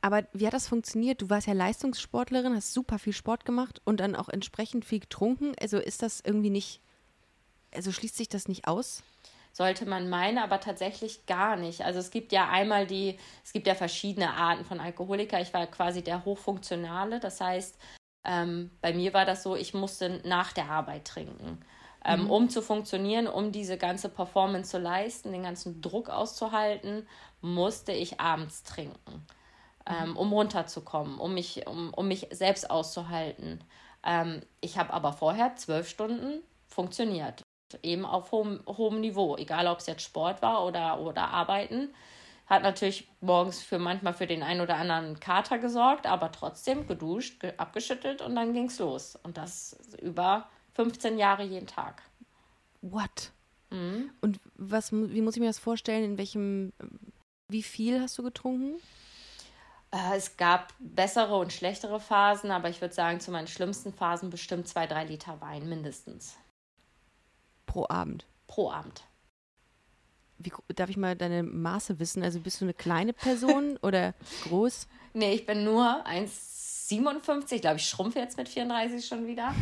Aber 0.02 0.24
wie 0.34 0.46
hat 0.46 0.54
das 0.54 0.68
funktioniert? 0.68 1.22
Du 1.22 1.30
warst 1.30 1.48
ja 1.48 1.54
Leistungssportlerin, 1.54 2.56
hast 2.56 2.74
super 2.74 3.00
viel 3.00 3.14
Sport 3.14 3.46
gemacht 3.46 3.82
und 3.84 4.00
dann 4.00 4.16
auch 4.16 4.30
entsprechend 4.30 4.86
viel 4.86 5.00
getrunken. 5.00 5.54
Also 5.60 5.80
ist 5.80 6.02
das 6.04 6.22
irgendwie 6.24 6.50
nicht, 6.50 6.82
also 7.74 7.92
schließt 7.92 8.16
sich 8.16 8.30
das 8.30 8.48
nicht 8.48 8.68
aus? 8.68 9.04
Sollte 9.54 9.88
man 9.88 10.08
meinen, 10.08 10.38
aber 10.38 10.60
tatsächlich 10.60 11.26
gar 11.26 11.56
nicht. 11.56 11.82
Also 11.82 12.00
es 12.00 12.12
gibt 12.12 12.32
ja 12.32 12.48
einmal 12.48 12.86
die, 12.86 13.18
es 13.44 13.54
gibt 13.54 13.66
ja 13.66 13.74
verschiedene 13.74 14.34
Arten 14.34 14.66
von 14.66 14.80
Alkoholiker. 14.80 15.42
Ich 15.42 15.54
war 15.54 15.66
quasi 15.66 16.04
der 16.04 16.26
Hochfunktionale. 16.26 17.20
Das 17.20 17.42
heißt, 17.42 17.76
ähm, 18.24 18.70
bei 18.82 18.94
mir 18.94 19.16
war 19.16 19.26
das 19.26 19.42
so, 19.42 19.56
ich 19.56 19.74
musste 19.74 20.22
nach 20.26 20.54
der 20.54 20.70
Arbeit 20.70 21.06
trinken 21.06 21.60
ähm, 22.08 22.24
mhm. 22.24 22.32
um 22.32 22.50
zu 22.50 22.62
funktionieren, 22.62 23.28
um 23.28 23.52
diese 23.52 23.78
ganze 23.78 24.08
Performance 24.08 24.72
zu 24.72 24.78
leisten, 24.80 25.34
den 25.34 25.44
ganzen 25.44 25.82
Druck 25.82 26.10
auszuhalten, 26.10 27.06
musste 27.42 27.92
ich 27.92 28.20
abends 28.20 28.64
trinken, 28.64 29.26
ähm, 29.86 30.12
mhm. 30.12 30.18
um 30.18 30.34
runterzukommen, 30.34 31.20
um 31.20 31.34
mich, 31.34 31.68
um, 31.68 31.94
um 31.94 32.08
mich 32.08 32.28
selbst 32.32 32.72
auszuhalten. 32.72 33.62
Ähm, 34.04 34.42
ich 34.62 34.78
habe 34.78 34.94
aber 34.94 35.12
vorher 35.12 35.58
zwölf 35.58 35.90
Stunden 35.90 36.42
funktioniert, 36.66 37.44
eben 37.84 38.06
auf 38.06 38.32
hohem, 38.32 38.62
hohem 38.66 39.02
Niveau, 39.02 39.36
egal 39.36 39.68
ob 39.68 39.80
es 39.80 39.88
jetzt 39.88 40.04
Sport 40.04 40.42
war 40.42 40.66
oder, 40.66 41.02
oder 41.02 41.28
Arbeiten 41.28 41.90
hat 42.46 42.64
natürlich 42.64 43.10
morgens 43.20 43.62
für 43.62 43.78
manchmal 43.78 44.14
für 44.14 44.26
den 44.26 44.42
einen 44.42 44.62
oder 44.62 44.78
anderen 44.78 45.20
Kater 45.20 45.58
gesorgt, 45.58 46.08
aber 46.08 46.32
trotzdem 46.32 46.88
geduscht, 46.88 47.42
ge 47.42 47.52
abgeschüttelt 47.58 48.22
und 48.22 48.36
dann 48.36 48.54
ging 48.54 48.68
es 48.68 48.80
los. 48.80 49.18
Und 49.22 49.38
das 49.38 49.78
über 50.02 50.48
15 50.78 51.18
Jahre 51.18 51.44
jeden 51.44 51.66
Tag. 51.66 52.04
What? 52.82 53.32
Mhm. 53.72 54.12
Und 54.22 54.40
was, 54.56 54.92
wie 54.92 55.22
muss 55.22 55.36
ich 55.36 55.40
mir 55.40 55.48
das 55.48 55.58
vorstellen? 55.58 56.04
In 56.04 56.18
welchem, 56.20 56.72
äh, 56.80 56.86
wie 57.50 57.64
viel 57.64 58.00
hast 58.00 58.18
du 58.20 58.24
getrunken? 58.24 58.80
Äh, 59.92 60.16
es 60.16 60.38
gab 60.38 60.74
bessere 60.78 61.36
und 61.38 61.52
schlechtere 61.52 62.00
Phasen, 62.00 62.52
aber 62.52 62.70
ich 62.70 62.80
würde 62.80 62.94
sagen, 62.94 63.20
zu 63.20 63.32
meinen 63.32 63.48
schlimmsten 63.48 63.92
Phasen 63.92 64.30
bestimmt 64.30 64.68
zwei, 64.68 64.86
drei 64.86 65.04
Liter 65.06 65.42
Wein 65.42 65.68
mindestens. 65.68 66.38
Pro 67.66 67.88
Abend? 67.90 68.28
Pro 68.46 68.72
Abend. 68.72 69.04
Wie, 70.38 70.52
darf 70.76 70.92
ich 70.92 70.98
mal 70.98 71.16
deine 71.16 71.42
Maße 71.42 71.98
wissen? 72.00 72.22
Also 72.22 72.40
bist 72.40 72.62
du 72.62 72.66
eine 72.66 72.76
kleine 72.76 73.14
Person 73.14 73.78
oder 73.82 74.14
groß? 74.44 74.88
Nee, 75.14 75.34
ich 75.34 75.48
bin 75.48 75.64
nur 75.64 76.06
1,92 76.06 76.57
57, 76.88 77.60
glaube 77.60 77.78
ich, 77.78 77.90
schrumpfe 77.90 78.20
jetzt 78.20 78.38
mit 78.38 78.48
34 78.48 79.06
schon 79.06 79.28
wieder. 79.28 79.54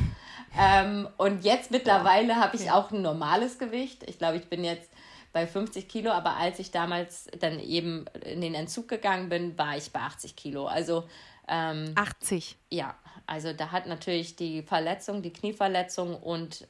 Ähm, 0.57 1.09
und 1.17 1.43
jetzt 1.43 1.71
mittlerweile 1.71 2.29
ja. 2.29 2.35
habe 2.35 2.55
ich 2.55 2.69
auch 2.69 2.91
ein 2.91 3.01
normales 3.01 3.57
Gewicht. 3.57 4.03
Ich 4.07 4.19
glaube, 4.19 4.37
ich 4.37 4.45
bin 4.45 4.63
jetzt 4.63 4.89
bei 5.33 5.47
50 5.47 5.89
Kilo, 5.89 6.11
aber 6.11 6.37
als 6.37 6.59
ich 6.59 6.69
damals 6.69 7.27
dann 7.39 7.59
eben 7.59 8.05
in 8.23 8.41
den 8.41 8.53
Entzug 8.53 8.87
gegangen 8.87 9.29
bin, 9.29 9.57
war 9.57 9.75
ich 9.75 9.91
bei 9.91 10.01
80 10.01 10.35
Kilo. 10.35 10.67
Also 10.67 11.03
ähm, 11.47 11.93
80. 11.95 12.57
Ja, 12.69 12.95
also 13.25 13.53
da 13.53 13.71
hat 13.71 13.87
natürlich 13.87 14.35
die 14.35 14.61
Verletzung, 14.61 15.23
die 15.23 15.33
Knieverletzung 15.33 16.15
und 16.15 16.67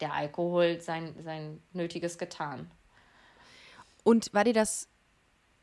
der 0.00 0.12
Alkohol 0.12 0.82
sein, 0.82 1.14
sein 1.24 1.62
Nötiges 1.72 2.18
getan. 2.18 2.70
Und 4.02 4.34
war 4.34 4.44
dir 4.44 4.52
das 4.52 4.86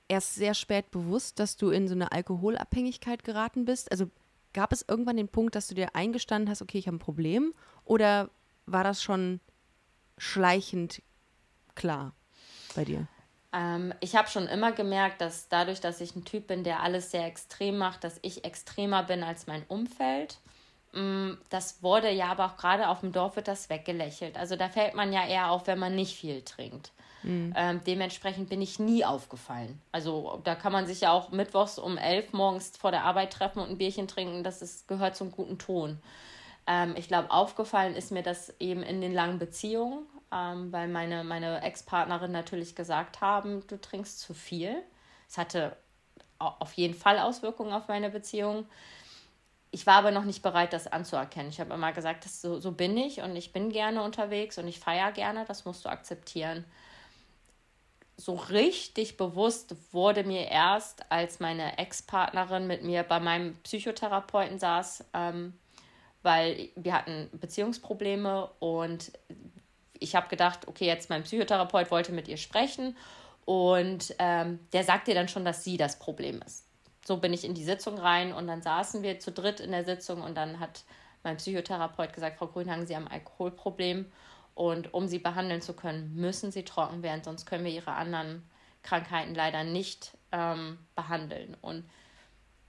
erst 0.08 0.34
sehr 0.34 0.56
spät 0.56 0.89
bewusst, 0.89 1.39
dass 1.39 1.58
du 1.58 1.69
in 1.69 1.88
so 1.88 1.93
eine 1.93 2.12
Alkoholabhängigkeit 2.12 3.23
geraten 3.23 3.65
bist? 3.65 3.91
Also 3.91 4.10
gab 4.54 4.72
es 4.74 4.86
irgendwann 4.88 5.18
den 5.18 5.28
Punkt, 5.28 5.56
dass 5.56 5.68
du 5.68 5.76
dir 5.76 5.96
eingestanden 5.96 6.50
hast, 6.50 6.62
okay, 6.62 6.78
ich 6.78 6.88
habe 6.88 6.98
ein 6.98 7.00
Problem? 7.00 7.54
Oder 7.86 8.30
war 8.66 8.84
das 8.84 9.02
schon 9.02 9.40
schleichend 10.18 11.02
klar 11.76 12.14
bei 12.76 12.86
dir? 12.86 13.08
Ähm, 13.54 13.94
ich 14.00 14.16
habe 14.16 14.30
schon 14.30 14.48
immer 14.48 14.72
gemerkt, 14.72 15.22
dass 15.22 15.50
dadurch, 15.50 15.82
dass 15.82 16.02
ich 16.02 16.16
ein 16.16 16.26
Typ 16.26 16.48
bin, 16.48 16.64
der 16.64 16.82
alles 16.82 17.12
sehr 17.12 17.26
extrem 17.26 17.78
macht, 17.78 18.04
dass 18.04 18.20
ich 18.22 18.46
extremer 18.46 19.04
bin 19.04 19.24
als 19.24 19.48
mein 19.48 19.64
Umfeld. 19.68 20.38
Mm, 20.94 21.34
Das 21.50 21.84
wurde 21.84 22.10
ja 22.12 22.28
aber 22.28 22.46
auch 22.46 22.58
gerade 22.58 22.88
auf 22.88 23.02
dem 23.02 23.12
Dorf 23.12 23.36
wird 23.36 23.48
das 23.48 23.70
weggelächelt. 23.70 24.38
Also 24.38 24.56
da 24.56 24.70
fällt 24.70 24.94
man 24.96 25.12
ja 25.12 25.26
eher 25.28 25.52
auf, 25.52 25.68
wenn 25.68 25.80
man 25.80 25.96
nicht 25.96 26.16
viel 26.16 26.42
trinkt. 26.44 26.92
Ähm, 27.55 27.81
dementsprechend 27.86 28.49
bin 28.49 28.62
ich 28.62 28.79
nie 28.79 29.03
aufgefallen. 29.03 29.81
Also 29.91 30.39
da 30.43 30.55
kann 30.55 30.71
man 30.71 30.88
sich 30.88 31.01
ja 31.01 31.12
auch 31.12 31.31
mittwochs 31.31 31.77
um 31.79 31.97
elf 31.97 32.34
morgens 32.34 32.75
vor 32.77 32.91
der 32.91 33.03
Arbeit 33.03 33.34
treffen 33.34 33.60
und 33.60 33.69
ein 33.69 33.77
Bierchen 33.77 34.07
trinken. 34.07 34.43
Das 34.43 34.62
ist, 34.62 34.88
gehört 34.88 35.15
zum 35.15 35.31
guten 35.31 35.57
Ton. 35.57 35.99
Ähm, 36.67 36.95
ich 36.97 37.07
glaube, 37.07 37.31
aufgefallen 37.31 37.95
ist 37.95 38.12
mir 38.12 38.23
das 38.23 38.53
eben 38.60 38.84
in 38.84 39.01
den 39.01 39.13
langen 39.13 39.39
Beziehungen, 39.39 40.05
ähm, 40.31 40.71
weil 40.71 40.88
meine, 40.88 41.23
meine 41.23 41.62
Ex-Partnerin 41.62 42.31
natürlich 42.31 42.75
gesagt 42.75 43.19
haben, 43.21 43.65
du 43.67 43.79
trinkst 43.79 44.19
zu 44.21 44.34
viel. 44.34 44.75
Es 45.27 45.38
hatte 45.38 45.75
au- 46.39 46.53
auf 46.60 46.73
jeden 46.73 46.93
Fall 46.93 47.19
Auswirkungen 47.19 47.73
auf 47.73 47.88
meine 47.88 48.10
Beziehung. 48.10 48.65
Ich 49.71 49.88
war 49.88 49.95
aber 49.95 50.12
noch 50.12 50.25
nicht 50.25 50.41
bereit, 50.41 50.73
das 50.73 50.88
anzuerkennen. 50.88 51.49
Ich 51.49 51.60
habe 51.60 51.73
immer 51.73 51.93
gesagt, 51.93 52.25
das, 52.25 52.41
so, 52.41 52.60
so 52.60 52.71
bin 52.73 52.97
ich 52.97 53.21
und 53.21 53.36
ich 53.36 53.53
bin 53.53 53.69
gerne 53.69 54.03
unterwegs 54.03 54.57
und 54.57 54.67
ich 54.67 54.79
feiere 54.79 55.12
gerne, 55.13 55.45
das 55.45 55.65
musst 55.65 55.86
du 55.86 55.89
akzeptieren. 55.89 56.65
So 58.17 58.36
richtig 58.36 59.17
bewusst 59.17 59.76
wurde 59.91 60.24
mir 60.24 60.47
erst, 60.47 61.12
als 61.12 61.39
meine 61.39 61.78
Ex-Partnerin 61.78 62.67
mit 62.67 62.84
mir 62.84 63.04
bei 63.04 63.19
meinem 63.19 63.56
Psychotherapeuten 63.63 64.60
saß, 64.60 65.06
ähm, 65.13 65.54
weil 66.21 66.69
wir 66.76 66.93
hatten 66.93 67.30
Beziehungsprobleme 67.34 68.50
und 68.60 69.12
ich 69.93 70.15
habe 70.15 70.28
gedacht, 70.28 70.67
okay, 70.67 70.86
jetzt 70.86 71.10
mein 71.10 71.24
Psychotherapeut 71.24 71.89
wollte 71.89 72.12
mit 72.12 72.28
ihr 72.28 72.38
sprechen 72.38 72.95
und 73.45 74.13
ähm, 74.19 74.60
der 74.74 74.84
sagt 74.84 75.08
ihr 75.08 75.15
dann 75.15 75.28
schon, 75.28 75.45
dass 75.45 75.63
sie 75.63 75.78
das 75.78 75.97
Problem 75.97 76.41
ist. 76.45 76.65
So 77.06 77.17
bin 77.17 77.34
ich 77.34 77.43
in 77.43 77.56
die 77.56 77.63
Sitzung 77.63 77.97
rein 77.97 78.34
und 78.34 78.47
dann 78.47 78.62
saßen 78.62 79.02
wir 79.02 79.19
zu 79.19 79.32
dritt 79.32 79.60
in 79.60 79.71
der 79.71 79.84
Sitzung 79.84 80.21
und 80.21 80.36
dann 80.36 80.60
hat 80.60 80.84
mein 81.24 81.38
Psychotherapeut 81.38 82.13
gesagt, 82.13 82.38
Frau 82.38 82.47
Grünhagen, 82.47 82.86
Sie 82.86 82.95
haben 82.95 83.08
ein 83.08 83.13
Alkoholproblem 83.13 84.12
und 84.62 84.93
um 84.93 85.08
Sie 85.08 85.17
behandeln 85.17 85.60
zu 85.63 85.74
können, 85.74 86.13
müssen 86.13 86.52
Sie 86.52 86.63
trocken 86.63 87.02
werden, 87.02 87.24
sonst 87.24 87.47
können 87.47 87.65
wir 87.65 87.71
Ihre 87.71 87.93
anderen 87.93 88.47
Krankheiten 88.84 89.34
leider 89.34 89.63
nicht 89.63 90.12
ähm, 90.32 90.78
behandeln. 90.95 91.58
Und 91.62 91.84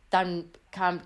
dann 0.08 0.50
kam, 0.70 1.02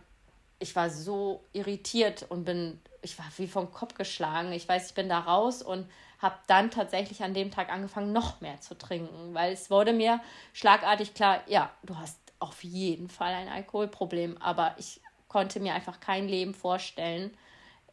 ich 0.60 0.76
war 0.76 0.88
so 0.88 1.42
irritiert 1.52 2.26
und 2.28 2.44
bin, 2.44 2.78
ich 3.02 3.18
war 3.18 3.24
wie 3.36 3.48
vom 3.48 3.72
Kopf 3.72 3.94
geschlagen. 3.94 4.52
Ich 4.52 4.68
weiß, 4.68 4.90
ich 4.90 4.94
bin 4.94 5.08
da 5.08 5.18
raus 5.18 5.60
und 5.60 5.90
habe 6.20 6.36
dann 6.46 6.70
tatsächlich 6.70 7.20
an 7.24 7.34
dem 7.34 7.50
Tag 7.50 7.68
angefangen, 7.68 8.12
noch 8.12 8.40
mehr 8.40 8.60
zu 8.60 8.78
trinken, 8.78 9.34
weil 9.34 9.54
es 9.54 9.70
wurde 9.70 9.92
mir 9.92 10.20
schlagartig 10.52 11.14
klar, 11.14 11.40
ja, 11.48 11.68
du 11.82 11.96
hast 11.96 12.20
auf 12.38 12.62
jeden 12.62 13.08
Fall 13.08 13.34
ein 13.34 13.48
Alkoholproblem, 13.48 14.40
aber 14.40 14.76
ich 14.78 15.00
konnte 15.26 15.58
mir 15.58 15.74
einfach 15.74 15.98
kein 15.98 16.28
Leben 16.28 16.54
vorstellen, 16.54 17.36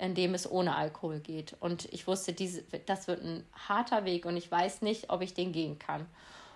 in 0.03 0.15
dem 0.15 0.33
es 0.33 0.49
ohne 0.49 0.75
Alkohol 0.75 1.21
geht. 1.21 1.55
Und 1.61 1.85
ich 1.93 2.07
wusste, 2.07 2.33
diese, 2.33 2.63
das 2.85 3.07
wird 3.07 3.23
ein 3.23 3.45
harter 3.53 4.03
Weg 4.03 4.25
und 4.25 4.35
ich 4.35 4.51
weiß 4.51 4.81
nicht, 4.81 5.09
ob 5.09 5.21
ich 5.21 5.33
den 5.33 5.53
gehen 5.53 5.79
kann. 5.79 6.05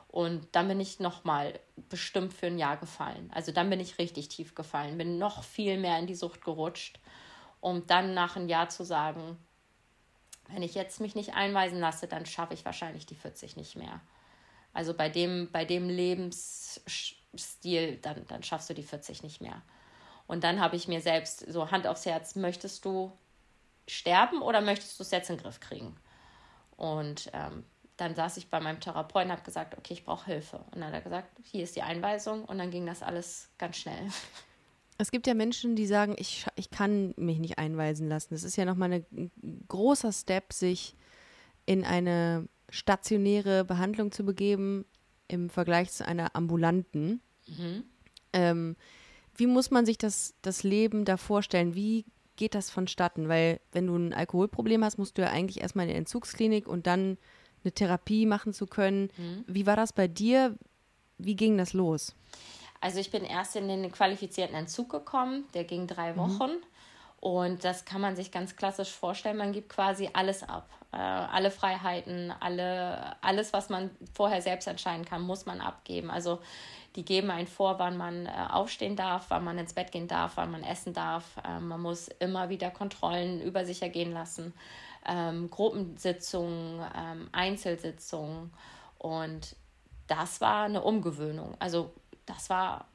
Und 0.09 0.45
dann 0.51 0.67
bin 0.67 0.81
ich 0.81 0.99
nochmal 0.99 1.57
bestimmt 1.87 2.33
für 2.33 2.47
ein 2.47 2.59
Jahr 2.59 2.75
gefallen. 2.75 3.31
Also 3.33 3.53
dann 3.53 3.69
bin 3.69 3.79
ich 3.79 3.99
richtig 3.99 4.27
tief 4.27 4.53
gefallen, 4.53 4.97
bin 4.97 5.17
noch 5.17 5.43
viel 5.43 5.77
mehr 5.77 5.97
in 5.97 6.07
die 6.07 6.15
Sucht 6.15 6.43
gerutscht, 6.43 6.99
um 7.61 7.87
dann 7.87 8.13
nach 8.13 8.35
einem 8.35 8.49
Jahr 8.49 8.67
zu 8.67 8.83
sagen, 8.83 9.37
wenn 10.49 10.61
ich 10.61 10.75
jetzt 10.75 10.99
mich 10.99 11.15
nicht 11.15 11.33
einweisen 11.33 11.79
lasse, 11.79 12.07
dann 12.07 12.25
schaffe 12.25 12.53
ich 12.53 12.65
wahrscheinlich 12.65 13.05
die 13.05 13.15
40 13.15 13.55
nicht 13.55 13.77
mehr. 13.77 14.01
Also 14.73 14.93
bei 14.93 15.07
dem, 15.07 15.49
bei 15.53 15.63
dem 15.63 15.87
Lebensstil, 15.87 16.35
dann, 18.01 18.27
dann 18.27 18.43
schaffst 18.43 18.69
du 18.69 18.73
die 18.73 18.83
40 18.83 19.23
nicht 19.23 19.39
mehr. 19.39 19.61
Und 20.27 20.43
dann 20.43 20.59
habe 20.59 20.75
ich 20.75 20.89
mir 20.89 20.99
selbst 20.99 21.49
so 21.49 21.71
Hand 21.71 21.87
aufs 21.87 22.05
Herz, 22.05 22.35
möchtest 22.35 22.83
du 22.83 23.13
sterben 23.87 24.41
oder 24.41 24.61
möchtest 24.61 24.99
du 24.99 25.03
es 25.03 25.11
jetzt 25.11 25.29
in 25.29 25.37
den 25.37 25.43
Griff 25.43 25.59
kriegen? 25.59 25.95
Und 26.75 27.29
ähm, 27.33 27.63
dann 27.97 28.15
saß 28.15 28.37
ich 28.37 28.49
bei 28.49 28.59
meinem 28.59 28.79
Therapeuten 28.79 29.31
und 29.31 29.37
habe 29.37 29.45
gesagt, 29.45 29.77
okay, 29.77 29.93
ich 29.93 30.05
brauche 30.05 30.25
Hilfe. 30.27 30.57
Und 30.71 30.75
dann 30.75 30.85
hat 30.85 30.93
er 30.93 31.01
gesagt, 31.01 31.29
hier 31.43 31.63
ist 31.63 31.75
die 31.75 31.81
Einweisung 31.81 32.45
und 32.45 32.59
dann 32.59 32.69
ging 32.69 32.85
das 32.85 33.01
alles 33.01 33.49
ganz 33.57 33.77
schnell. 33.77 34.09
Es 34.99 35.11
gibt 35.11 35.27
ja 35.27 35.33
Menschen, 35.35 35.75
die 35.75 35.85
sagen, 35.85 36.15
ich, 36.17 36.47
ich 36.55 36.71
kann 36.71 37.13
mich 37.17 37.37
nicht 37.37 37.59
einweisen 37.59 38.09
lassen. 38.09 38.33
Das 38.33 38.43
ist 38.43 38.55
ja 38.55 38.65
nochmal 38.65 38.91
ein 38.93 39.31
großer 39.67 40.11
Step, 40.11 40.53
sich 40.53 40.95
in 41.67 41.85
eine 41.85 42.47
stationäre 42.69 43.63
Behandlung 43.63 44.11
zu 44.11 44.25
begeben 44.25 44.85
im 45.27 45.49
Vergleich 45.49 45.91
zu 45.91 46.05
einer 46.07 46.35
ambulanten. 46.35 47.21
Ähm, 48.33 48.75
wie 49.35 49.47
muss 49.47 49.69
man 49.69 49.85
sich 49.85 49.97
das, 49.99 50.33
das 50.41 50.63
Leben 50.63 51.05
da 51.05 51.17
vorstellen? 51.17 51.75
Wie 51.75 52.05
geht 52.37 52.55
das 52.55 52.69
vonstatten? 52.69 53.27
Weil 53.27 53.59
wenn 53.73 53.87
du 53.87 53.95
ein 53.97 54.13
Alkoholproblem 54.13 54.83
hast, 54.83 54.97
musst 54.97 55.17
du 55.17 55.23
ja 55.23 55.29
eigentlich 55.29 55.61
erstmal 55.61 55.85
in 55.85 55.91
die 55.91 55.97
Entzugsklinik 55.97 56.67
und 56.67 56.87
dann 56.87 57.17
eine 57.63 57.71
Therapie 57.73 58.25
machen 58.25 58.53
zu 58.53 58.65
können. 58.65 59.09
Wie 59.47 59.65
war 59.65 59.75
das 59.75 59.91
bei 59.91 60.07
dir? 60.07 60.55
Wie 61.17 61.35
ging 61.35 61.57
das 61.57 61.73
los? 61.73 62.15
Also 62.79 62.99
ich 62.99 63.11
bin 63.11 63.23
erst 63.23 63.55
in 63.55 63.67
den 63.67 63.91
qualifizierten 63.91 64.55
Entzug 64.55 64.89
gekommen, 64.89 65.45
der 65.53 65.63
ging 65.63 65.87
drei 65.87 66.15
Wochen. 66.15 66.51
Und 67.19 67.63
das 67.63 67.83
kann 67.83 67.99
man 67.99 68.15
sich 68.15 68.31
ganz 68.31 68.55
klassisch 68.55 68.91
vorstellen. 68.91 69.37
Man 69.37 69.51
gibt 69.51 69.69
quasi 69.69 70.09
alles 70.13 70.43
ab. 70.43 70.69
Äh, 70.93 70.97
alle 70.97 71.51
Freiheiten, 71.51 72.31
alle, 72.39 73.21
alles, 73.21 73.51
was 73.53 73.69
man 73.69 73.89
vorher 74.13 74.41
selbst 74.41 74.67
entscheiden 74.67 75.03
kann, 75.03 75.23
muss 75.23 75.45
man 75.45 75.59
abgeben. 75.59 76.11
Also 76.11 76.39
die 76.97 77.05
geben 77.05 77.29
einen 77.29 77.47
vor, 77.47 77.77
wann 77.77 77.95
man 77.95 78.25
äh, 78.25 78.31
aufstehen 78.49 78.95
darf, 78.95 79.25
wann 79.29 79.43
man 79.43 79.59
ins 79.59 79.73
Bett 79.73 79.91
gehen 79.91 80.07
darf, 80.07 80.33
wann 80.35 80.49
man 80.51 80.63
essen 80.63 80.93
darf. 80.93 81.23
Ähm, 81.47 81.67
man 81.67 81.79
muss 81.79 82.07
immer 82.07 82.49
wieder 82.49 82.71
Kontrollen 82.71 83.39
über 83.39 83.65
sich 83.65 83.83
ergehen 83.83 84.11
lassen. 84.11 84.51
Ähm, 85.07 85.51
Gruppensitzungen, 85.51 86.83
ähm, 86.97 87.29
Einzelsitzungen. 87.31 88.51
Und 88.97 89.55
das 90.07 90.41
war 90.41 90.63
eine 90.63 90.81
Umgewöhnung. 90.81 91.55
Also 91.59 91.93
das 92.25 92.49
war 92.49 92.87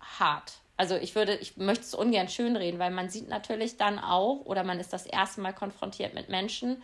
hart. 0.00 0.60
Also 0.76 0.94
ich 0.94 1.16
würde, 1.16 1.34
ich 1.34 1.56
möchte 1.56 1.82
es 1.82 1.94
ungern 1.94 2.28
schönreden, 2.28 2.78
weil 2.78 2.92
man 2.92 3.08
sieht 3.08 3.28
natürlich 3.28 3.76
dann 3.76 3.98
auch 3.98 4.44
oder 4.44 4.62
man 4.62 4.78
ist 4.78 4.92
das 4.92 5.06
erste 5.06 5.40
Mal 5.40 5.52
konfrontiert 5.52 6.14
mit 6.14 6.28
Menschen, 6.28 6.80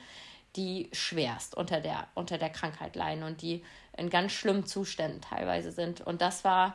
die 0.56 0.90
schwerst 0.92 1.56
unter 1.56 1.80
der, 1.80 2.08
unter 2.14 2.38
der 2.38 2.50
Krankheit 2.50 2.96
leiden 2.96 3.22
und 3.22 3.40
die 3.40 3.64
in 4.00 4.10
ganz 4.10 4.32
schlimmen 4.32 4.66
Zuständen 4.66 5.20
teilweise 5.20 5.70
sind. 5.72 6.00
Und 6.00 6.22
das 6.22 6.42
war 6.42 6.74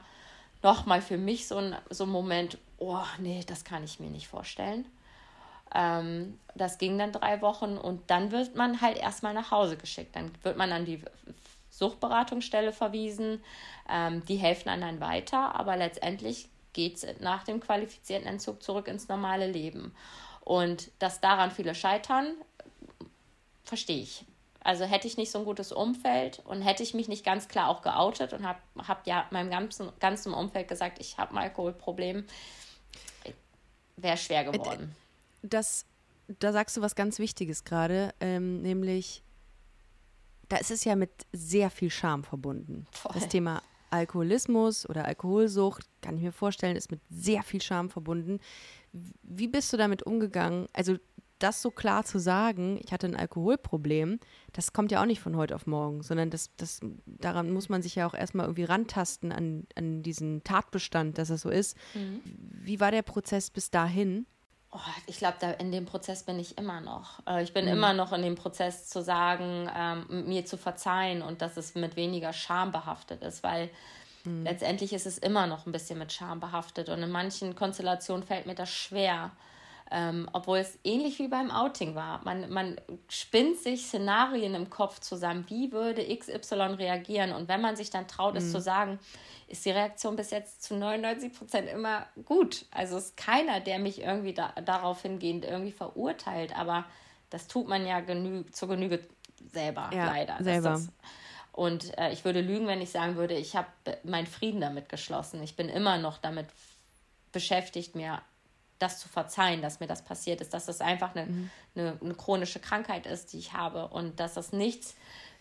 nochmal 0.61 1.01
für 1.01 1.17
mich 1.17 1.47
so 1.47 1.57
ein, 1.57 1.75
so 1.89 2.03
ein 2.05 2.09
Moment, 2.09 2.57
oh 2.77 3.03
nee, 3.19 3.43
das 3.45 3.63
kann 3.65 3.83
ich 3.83 3.99
mir 3.99 4.09
nicht 4.09 4.27
vorstellen. 4.27 4.85
Ähm, 5.73 6.39
das 6.53 6.77
ging 6.77 6.97
dann 6.97 7.11
drei 7.11 7.41
Wochen 7.41 7.77
und 7.77 8.09
dann 8.09 8.31
wird 8.31 8.55
man 8.55 8.79
halt 8.79 8.97
erstmal 8.97 9.33
nach 9.33 9.51
Hause 9.51 9.75
geschickt. 9.75 10.15
Dann 10.15 10.31
wird 10.43 10.55
man 10.55 10.71
an 10.71 10.85
die 10.85 11.01
Suchtberatungsstelle 11.71 12.71
verwiesen. 12.71 13.43
Ähm, 13.89 14.23
die 14.25 14.37
helfen 14.37 14.79
dann 14.79 14.99
weiter, 15.01 15.55
aber 15.55 15.75
letztendlich 15.75 16.47
geht 16.73 16.95
es 16.95 17.19
nach 17.19 17.43
dem 17.43 17.59
qualifizierten 17.59 18.27
Entzug 18.27 18.61
zurück 18.61 18.87
ins 18.87 19.07
normale 19.07 19.47
Leben. 19.47 19.95
Und 20.41 20.91
dass 20.99 21.21
daran 21.21 21.49
viele 21.49 21.73
scheitern, 21.73 22.35
verstehe 23.63 24.03
ich. 24.03 24.25
Also 24.65 24.83
hätte 24.83 25.07
ich 25.07 25.15
nicht 25.15 25.29
so 25.29 25.37
ein 25.37 25.45
gutes 25.45 25.71
Umfeld 25.71 26.41
und 26.43 26.63
hätte 26.63 26.81
ich 26.81 26.95
mich 26.95 27.07
nicht 27.07 27.23
ganz 27.23 27.47
klar 27.47 27.69
auch 27.69 27.83
geoutet 27.83 28.33
und 28.33 28.47
habe 28.47 28.57
hab 28.79 29.05
ja 29.05 29.27
meinem 29.29 29.51
ganzen, 29.51 29.91
ganzen 29.99 30.33
Umfeld 30.33 30.67
gesagt, 30.67 30.97
ich 30.99 31.19
habe 31.19 31.33
ein 31.33 31.37
Alkoholproblem, 31.37 32.25
wäre 33.95 34.17
schwer 34.17 34.43
geworden. 34.43 34.95
das, 35.43 35.85
da 36.39 36.51
sagst 36.51 36.75
du 36.75 36.81
was 36.81 36.95
ganz 36.95 37.19
Wichtiges 37.19 37.63
gerade, 37.63 38.11
ähm, 38.19 38.63
nämlich 38.63 39.21
da 40.49 40.57
ist 40.57 40.71
es 40.71 40.83
ja 40.83 40.95
mit 40.95 41.11
sehr 41.31 41.69
viel 41.69 41.91
Scham 41.91 42.23
verbunden. 42.23 42.87
Voll. 42.89 43.11
Das 43.13 43.27
Thema 43.27 43.61
Alkoholismus 43.91 44.89
oder 44.89 45.05
Alkoholsucht, 45.05 45.85
kann 46.01 46.17
ich 46.17 46.23
mir 46.23 46.31
vorstellen, 46.31 46.75
ist 46.75 46.89
mit 46.89 47.01
sehr 47.11 47.43
viel 47.43 47.61
Scham 47.61 47.91
verbunden. 47.91 48.39
Wie 49.21 49.47
bist 49.47 49.71
du 49.71 49.77
damit 49.77 50.01
umgegangen? 50.01 50.67
Also 50.73 50.97
das 51.39 51.61
so 51.61 51.71
klar 51.71 52.05
zu 52.05 52.19
sagen, 52.19 52.79
ich 52.83 52.91
hatte 52.93 53.07
ein 53.07 53.15
Alkoholproblem, 53.15 54.19
das 54.53 54.73
kommt 54.73 54.91
ja 54.91 55.01
auch 55.01 55.05
nicht 55.05 55.19
von 55.19 55.35
heute 55.35 55.55
auf 55.55 55.67
morgen, 55.67 56.01
sondern 56.01 56.29
das, 56.29 56.49
das, 56.57 56.79
daran 57.05 57.51
muss 57.51 57.69
man 57.69 57.81
sich 57.81 57.95
ja 57.95 58.07
auch 58.07 58.13
erstmal 58.13 58.45
irgendwie 58.45 58.63
rantasten 58.63 59.31
an, 59.31 59.67
an 59.75 60.01
diesen 60.01 60.43
Tatbestand, 60.43 61.17
dass 61.17 61.29
es 61.29 61.41
so 61.41 61.49
ist. 61.49 61.77
Wie 62.23 62.79
war 62.79 62.91
der 62.91 63.01
Prozess 63.01 63.49
bis 63.49 63.69
dahin? 63.69 64.25
Oh, 64.71 64.79
ich 65.07 65.17
glaube, 65.17 65.37
da 65.39 65.51
in 65.51 65.71
dem 65.71 65.85
Prozess 65.85 66.23
bin 66.23 66.37
ich 66.37 66.57
immer 66.57 66.81
noch. 66.81 67.25
Äh, 67.27 67.43
Ich 67.43 67.53
bin 67.53 67.65
immer 67.67 67.93
noch 67.93 68.11
in 68.11 68.21
dem 68.21 68.35
Prozess 68.35 68.87
zu 68.89 69.01
sagen, 69.01 69.69
ähm, 69.73 70.25
mir 70.27 70.45
zu 70.45 70.57
verzeihen 70.57 71.21
und 71.21 71.41
dass 71.41 71.55
es 71.55 71.75
mit 71.75 71.95
weniger 71.95 72.33
Scham 72.33 72.71
behaftet 72.71 73.23
ist, 73.23 73.41
weil 73.43 73.69
letztendlich 74.43 74.91
ist 74.91 75.05
es 75.05 75.17
immer 75.19 75.45
noch 75.47 75.65
ein 75.67 75.71
bisschen 75.71 75.99
mit 75.99 76.11
Scham 76.11 76.39
behaftet 76.39 76.89
und 76.89 77.01
in 77.03 77.11
manchen 77.11 77.55
Konstellationen 77.55 78.25
fällt 78.25 78.47
mir 78.47 78.55
das 78.55 78.69
schwer. 78.71 79.31
Ähm, 79.91 80.27
obwohl 80.33 80.57
es 80.57 80.79
ähnlich 80.83 81.19
wie 81.19 81.27
beim 81.27 81.51
Outing 81.51 81.93
war. 81.93 82.23
Man, 82.25 82.49
man 82.51 82.75
spinnt 83.07 83.59
sich 83.59 83.85
Szenarien 83.85 84.55
im 84.55 84.71
Kopf 84.71 84.99
zusammen, 84.99 85.45
wie 85.47 85.71
würde 85.71 86.03
XY 86.03 86.75
reagieren. 86.77 87.31
Und 87.33 87.47
wenn 87.47 87.61
man 87.61 87.75
sich 87.75 87.91
dann 87.91 88.07
traut, 88.07 88.35
es 88.35 88.51
zu 88.51 88.59
sagen, 88.59 88.99
ist 89.47 89.63
die 89.63 89.69
Reaktion 89.69 90.15
bis 90.15 90.31
jetzt 90.31 90.63
zu 90.63 90.75
99 90.75 91.33
Prozent 91.37 91.69
immer 91.69 92.07
gut. 92.25 92.65
Also 92.71 92.97
es 92.97 93.05
ist 93.05 93.17
keiner, 93.17 93.59
der 93.59 93.77
mich 93.77 94.01
irgendwie 94.01 94.33
da, 94.33 94.53
darauf 94.65 95.03
hingehend 95.03 95.45
irgendwie 95.45 95.71
verurteilt. 95.71 96.57
Aber 96.57 96.85
das 97.29 97.47
tut 97.47 97.67
man 97.67 97.85
ja 97.85 97.99
genü 97.99 98.43
zur 98.51 98.69
Genüge 98.69 99.07
selber, 99.51 99.91
Ja, 99.93 100.07
leider. 100.07 100.43
selber. 100.43 100.81
Und 101.51 101.95
äh, 101.99 102.11
ich 102.11 102.25
würde 102.25 102.41
lügen, 102.41 102.65
wenn 102.65 102.81
ich 102.81 102.89
sagen 102.89 103.17
würde, 103.17 103.35
ich 103.35 103.55
habe 103.55 103.67
meinen 104.03 104.27
Frieden 104.27 104.61
damit 104.61 104.89
geschlossen. 104.89 105.43
Ich 105.43 105.55
bin 105.55 105.69
immer 105.69 105.99
noch 105.99 106.17
damit 106.17 106.47
beschäftigt, 107.31 107.95
mir 107.95 108.21
das 108.79 108.99
zu 108.99 109.07
verzeihen, 109.07 109.61
dass 109.61 109.79
mir 109.79 109.87
das 109.87 110.03
passiert 110.03 110.41
ist, 110.41 110.53
dass 110.53 110.65
das 110.65 110.81
einfach 110.81 111.15
eine, 111.15 111.49
eine, 111.75 111.97
eine 112.01 112.13
chronische 112.13 112.59
Krankheit 112.59 113.05
ist, 113.05 113.33
die 113.33 113.39
ich 113.39 113.53
habe 113.53 113.87
und 113.87 114.19
dass 114.19 114.33
das 114.33 114.51
nichts, 114.51 114.95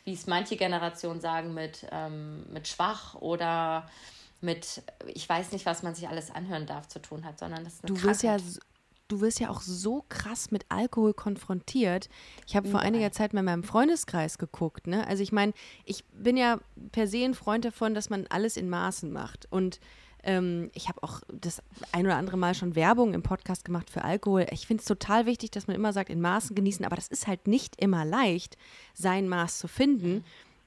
wie 0.04 0.12
es 0.12 0.26
manche 0.26 0.56
Generationen 0.56 1.20
sagen, 1.20 1.54
mit, 1.54 1.86
ähm, 1.90 2.44
mit 2.52 2.68
schwach 2.68 3.14
oder 3.16 3.88
mit, 4.40 4.82
ich 5.14 5.28
weiß 5.28 5.52
nicht, 5.52 5.64
was 5.66 5.82
man 5.82 5.94
sich 5.94 6.08
alles 6.08 6.30
anhören 6.30 6.66
darf, 6.66 6.86
zu 6.88 7.00
tun 7.00 7.24
hat, 7.24 7.38
sondern 7.38 7.64
das 7.64 7.74
ist 7.74 7.84
eine 7.84 7.94
Du 7.94 8.02
wirst 8.02 8.22
ja, 8.22 8.32
Krankheit. 8.36 8.50
s- 8.50 8.60
du 9.08 9.20
wirst 9.20 9.40
ja 9.40 9.48
auch 9.50 9.62
so 9.62 10.04
krass 10.08 10.50
mit 10.50 10.66
Alkohol 10.68 11.14
konfrontiert. 11.14 12.08
Ich 12.46 12.54
habe 12.56 12.68
vor 12.68 12.80
einiger 12.80 13.10
Zeit 13.12 13.32
mal 13.32 13.40
in 13.40 13.46
meinem 13.46 13.64
Freundeskreis 13.64 14.38
geguckt. 14.38 14.86
Ne? 14.86 15.06
Also 15.06 15.22
ich 15.22 15.32
meine, 15.32 15.52
ich 15.84 16.04
bin 16.12 16.36
ja 16.36 16.58
per 16.92 17.06
se 17.08 17.24
ein 17.24 17.34
Freund 17.34 17.64
davon, 17.64 17.94
dass 17.94 18.10
man 18.10 18.26
alles 18.28 18.56
in 18.56 18.68
Maßen 18.68 19.10
macht. 19.12 19.50
Und 19.50 19.80
ähm, 20.24 20.70
ich 20.74 20.88
habe 20.88 21.02
auch 21.02 21.20
das 21.28 21.62
ein 21.92 22.06
oder 22.06 22.16
andere 22.16 22.36
Mal 22.36 22.54
schon 22.54 22.74
Werbung 22.74 23.14
im 23.14 23.22
Podcast 23.22 23.64
gemacht 23.64 23.90
für 23.90 24.02
Alkohol. 24.02 24.46
Ich 24.50 24.66
finde 24.66 24.80
es 24.80 24.86
total 24.86 25.26
wichtig, 25.26 25.50
dass 25.50 25.66
man 25.66 25.76
immer 25.76 25.92
sagt, 25.92 26.10
in 26.10 26.20
Maßen 26.20 26.56
genießen. 26.56 26.84
Aber 26.84 26.96
das 26.96 27.08
ist 27.08 27.26
halt 27.26 27.46
nicht 27.46 27.80
immer 27.80 28.04
leicht, 28.04 28.56
sein 28.94 29.28
Maß 29.28 29.58
zu 29.58 29.68
finden. 29.68 30.24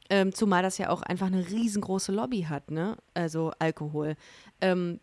Ähm, 0.09 0.33
zumal 0.33 0.63
das 0.63 0.77
ja 0.77 0.89
auch 0.89 1.01
einfach 1.01 1.27
eine 1.27 1.49
riesengroße 1.49 2.13
Lobby 2.13 2.43
hat, 2.43 2.71
ne? 2.71 2.95
Also 3.13 3.51
Alkohol. 3.59 4.15
Ähm, 4.61 5.01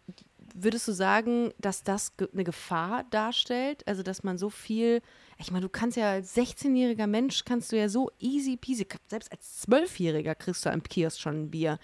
würdest 0.55 0.89
du 0.89 0.93
sagen, 0.93 1.53
dass 1.59 1.83
das 1.83 2.13
eine 2.33 2.45
Gefahr 2.45 3.05
darstellt? 3.11 3.87
Also, 3.87 4.03
dass 4.03 4.23
man 4.23 4.39
so 4.39 4.49
viel, 4.49 5.03
ich 5.39 5.51
meine, 5.51 5.63
du 5.63 5.69
kannst 5.69 5.97
ja 5.97 6.13
als 6.13 6.35
16-jähriger 6.35 7.07
Mensch, 7.07 7.45
kannst 7.45 7.73
du 7.73 7.77
ja 7.77 7.89
so 7.89 8.11
easy 8.19 8.57
peasy, 8.57 8.87
selbst 9.09 9.31
als 9.31 9.67
12-jähriger 9.69 10.35
kriegst 10.35 10.65
du 10.65 10.71
am 10.71 10.83
Kiosk 10.83 11.21
schon 11.21 11.43
ein 11.43 11.51
Bier. 11.51 11.79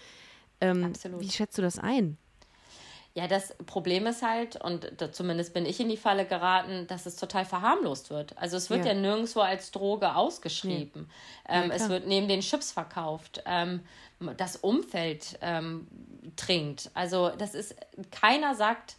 Ähm, 0.61 0.85
Absolut. 0.85 1.21
Wie 1.21 1.31
schätzt 1.31 1.59
du 1.59 1.63
das 1.63 1.79
ein? 1.79 2.17
Ja, 3.15 3.27
das 3.27 3.57
Problem 3.67 4.07
ist 4.07 4.23
halt, 4.23 4.57
und 4.63 4.93
da, 4.99 5.11
zumindest 5.11 5.53
bin 5.53 5.67
ich 5.67 5.81
in 5.81 5.89
die 5.89 5.97
Falle 5.97 6.25
geraten, 6.27 6.87
dass 6.87 7.07
es 7.07 7.17
total 7.17 7.45
verharmlost 7.45 8.11
wird. 8.11 8.39
Also 8.39 8.57
es 8.57 8.71
wird 8.71 8.85
Ja. 8.85 8.93
ja, 8.93 8.99
nirgendwo 9.01 9.41
als 9.41 9.73
Droge 9.73 10.15
ausgeschrieben. 10.15 11.11
ähm, 11.49 11.71
es 11.73 11.79
klar. 11.79 11.89
wird 11.91 12.07
neben 12.07 12.29
den 12.29 12.41
Chips 12.41 12.71
verkauft. 12.71 13.43
Ähm, 13.47 13.81
das 14.37 14.57
Umfeld 14.57 15.39
ähm, 15.41 15.89
trinkt. 16.37 16.91
Also 16.95 17.31
das 17.31 17.55
ist, 17.55 17.75
keiner 18.13 18.55
sagt 18.55 18.97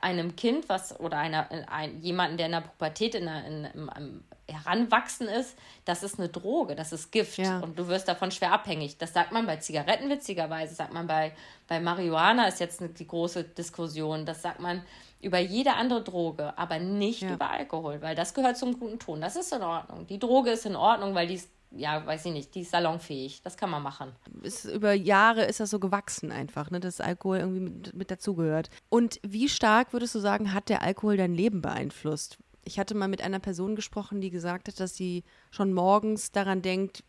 einem 0.00 0.36
Kind, 0.36 0.68
was 0.68 0.98
oder 1.00 1.18
einer, 1.18 1.48
ein, 1.68 2.00
jemanden, 2.00 2.36
der 2.36 2.46
in 2.46 2.52
der 2.52 2.60
Pubertät 2.60 3.16
in, 3.16 3.24
der, 3.24 3.44
in, 3.44 3.64
im 3.74 4.24
Heranwachsen 4.48 5.28
ist, 5.28 5.56
das 5.84 6.02
ist 6.02 6.18
eine 6.18 6.28
Droge, 6.28 6.74
das 6.74 6.92
ist 6.92 7.12
Gift 7.12 7.38
Ja. 7.38 7.60
und 7.60 7.78
du 7.78 7.86
wirst 7.88 8.08
davon 8.08 8.30
schwer 8.30 8.52
abhängig. 8.52 8.96
Das 8.98 9.12
sagt 9.12 9.32
man 9.32 9.46
bei 9.46 9.56
Zigaretten 9.56 10.08
witzigerweise, 10.08 10.74
sagt 10.74 10.92
man 10.92 11.06
bei, 11.06 11.32
bei 11.66 11.80
Marihuana 11.80 12.46
ist 12.48 12.60
jetzt 12.60 12.80
die 12.98 13.06
große 13.06 13.44
Diskussion, 13.44 14.24
das 14.26 14.42
sagt 14.42 14.60
man 14.60 14.82
über 15.20 15.38
jede 15.38 15.74
andere 15.74 16.02
Droge, 16.02 16.56
aber 16.56 16.78
nicht 16.78 17.22
Ja. 17.22 17.34
über 17.34 17.50
Alkohol, 17.50 18.00
weil 18.02 18.14
das 18.14 18.34
gehört 18.34 18.56
zum 18.56 18.78
guten 18.78 18.98
Ton. 18.98 19.20
Das 19.20 19.36
ist 19.36 19.52
in 19.52 19.62
Ordnung. 19.62 20.06
Die 20.06 20.18
Droge 20.18 20.50
ist 20.50 20.64
in 20.64 20.76
Ordnung, 20.76 21.14
weil 21.14 21.26
die 21.26 21.34
ist, 21.34 21.50
ja, 21.72 22.06
weiß 22.06 22.24
ich 22.26 22.32
nicht, 22.32 22.54
die 22.54 22.60
ist 22.62 22.70
salonfähig. 22.70 23.42
Das 23.42 23.56
kann 23.56 23.68
man 23.68 23.82
machen. 23.82 24.12
ist, 24.42 24.64
über 24.64 24.92
Jahre 24.92 25.44
ist 25.44 25.60
das 25.60 25.70
so 25.70 25.78
gewachsen 25.80 26.30
einfach, 26.32 26.70
ne, 26.70 26.78
dass 26.80 27.00
Alkohol 27.00 27.38
irgendwie 27.38 27.60
mit, 27.60 27.94
mit 27.94 28.10
dazugehört. 28.10 28.70
Und 28.88 29.18
wie 29.22 29.48
stark 29.48 29.92
würdest 29.92 30.14
du 30.14 30.20
sagen, 30.20 30.54
hat 30.54 30.68
der 30.68 30.82
Alkohol 30.82 31.16
dein 31.16 31.34
Leben 31.34 31.60
beeinflusst? 31.60 32.38
Ich 32.68 32.78
hatte 32.78 32.94
mal 32.94 33.08
mit 33.08 33.22
einer 33.22 33.40
Person 33.40 33.76
gesprochen, 33.76 34.20
die 34.20 34.30
gesagt 34.30 34.68
hat, 34.68 34.78
dass 34.78 34.94
sie 34.94 35.24
schon 35.50 35.72
morgens 35.72 36.30
daran 36.30 36.62
denkt, 36.62 37.02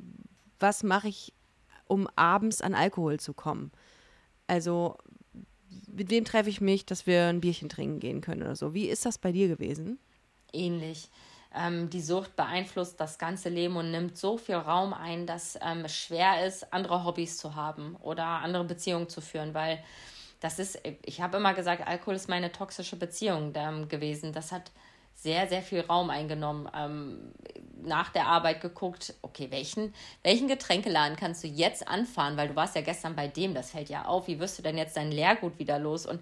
was 0.60 0.84
mache 0.84 1.10
ich, 1.10 1.34
um 1.88 2.08
abends 2.16 2.62
an 2.62 2.74
Alkohol 2.74 3.20
zu 3.20 3.34
kommen. 3.34 3.72
Also 4.48 4.98
mit 5.88 6.10
wem 6.10 6.26
treffe 6.26 6.50
ich 6.50 6.62
mich, 6.62 6.86
dass 6.86 7.06
wir 7.06 7.28
ein 7.28 7.42
Bierchen 7.42 7.70
trinken 7.70 8.00
gehen 8.00 8.22
können 8.22 8.42
oder 8.42 8.56
so. 8.56 8.74
Wie 8.74 8.88
ist 8.88 9.06
das 9.06 9.18
bei 9.18 9.32
dir 9.32 9.48
gewesen? 9.48 10.00
ähnlich. 10.54 11.10
Ähm, 11.56 11.90
die 11.90 12.02
Sucht 12.02 12.36
beeinflusst 12.36 13.00
das 13.00 13.18
ganze 13.18 13.50
Leben 13.50 13.76
und 13.76 13.90
nimmt 13.92 14.18
so 14.18 14.38
viel 14.38 14.56
Raum 14.56 14.94
ein, 14.94 15.26
dass 15.26 15.58
ähm, 15.62 15.86
es 15.86 15.96
schwer 15.96 16.46
ist, 16.46 16.72
andere 16.72 17.04
Hobbys 17.04 17.38
zu 17.38 17.56
haben 17.56 17.96
oder 17.98 18.24
andere 18.24 18.66
Beziehungen 18.66 19.10
zu 19.10 19.20
führen, 19.20 19.54
weil 19.54 19.84
das 20.42 20.60
ist, 20.60 20.80
ich 21.04 21.22
habe 21.22 21.38
immer 21.38 21.54
gesagt, 21.54 21.86
Alkohol 21.86 22.16
ist 22.16 22.30
meine 22.30 22.52
toxische 22.52 22.96
Beziehung 22.96 23.52
ähm, 23.56 23.90
gewesen. 23.90 24.32
Das 24.32 24.52
hat 24.52 24.72
sehr, 25.22 25.48
sehr 25.48 25.62
viel 25.62 25.82
Raum 25.82 26.10
eingenommen. 26.10 26.70
Ähm, 26.74 27.34
nach 27.82 28.10
der 28.10 28.28
Arbeit 28.28 28.62
geguckt, 28.62 29.14
okay, 29.22 29.48
welchen, 29.52 29.94
welchen 30.24 30.48
Getränkeladen 30.48 31.16
kannst 31.16 31.44
du 31.44 31.48
jetzt 31.48 31.88
anfahren, 31.88 32.38
weil 32.38 32.50
du 32.50 32.56
warst 32.56 32.76
ja 32.76 32.82
gestern 32.82 33.16
bei 33.16 33.28
dem, 33.28 33.54
das 33.54 33.72
fällt 33.72 33.90
ja 33.90 34.06
auf, 34.06 34.28
wie 34.28 34.40
wirst 34.40 34.58
du 34.58 34.64
denn 34.64 34.78
jetzt 34.78 34.98
dein 34.98 35.12
Leergut 35.12 35.60
wieder 35.60 35.80
los? 35.80 36.06
Und 36.06 36.22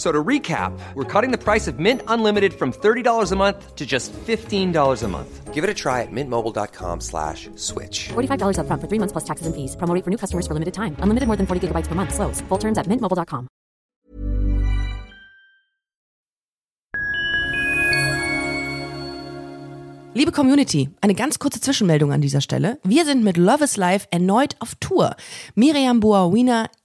F- 0.00 0.06
So 0.06 0.10
to 0.10 0.24
recap, 0.24 0.72
we're 0.94 1.04
cutting 1.04 1.30
the 1.30 1.36
price 1.36 1.68
of 1.68 1.78
Mint 1.78 2.00
Unlimited 2.08 2.54
from 2.54 2.72
$30 2.72 3.32
a 3.32 3.36
month 3.36 3.76
to 3.76 3.84
just 3.84 4.14
$15 4.14 5.02
a 5.04 5.08
month. 5.08 5.52
Give 5.52 5.62
it 5.62 5.68
a 5.68 5.74
try 5.74 6.00
at 6.00 6.08
mintmobile.com 6.10 7.00
slash 7.02 7.50
switch. 7.56 8.08
$45 8.08 8.56
upfront 8.56 8.80
for 8.80 8.88
three 8.88 8.98
months 8.98 9.12
plus 9.12 9.24
taxes 9.24 9.46
and 9.46 9.54
fees. 9.54 9.76
Promo 9.76 9.92
rate 9.94 10.02
for 10.04 10.10
new 10.10 10.16
customers 10.16 10.46
for 10.46 10.54
limited 10.54 10.72
time. 10.72 10.96
Unlimited 11.04 11.26
more 11.26 11.36
than 11.36 11.46
40 11.46 11.60
gigabytes 11.68 11.86
per 11.86 11.94
month. 11.94 12.14
Slows. 12.14 12.40
Full 12.48 12.58
terms 12.58 12.78
at 12.78 12.86
mintmobile.com. 12.86 13.48
Liebe 20.12 20.32
Community, 20.32 20.90
eine 21.00 21.14
ganz 21.14 21.38
kurze 21.38 21.60
Zwischenmeldung 21.60 22.12
an 22.12 22.20
dieser 22.20 22.40
Stelle. 22.40 22.78
Wir 22.82 23.04
sind 23.04 23.22
mit 23.22 23.36
Love 23.36 23.62
is 23.64 23.76
Life 23.76 24.08
erneut 24.10 24.56
auf 24.58 24.74
Tour. 24.80 25.14
Miriam 25.54 26.00
Boa-Wiener, 26.00 26.68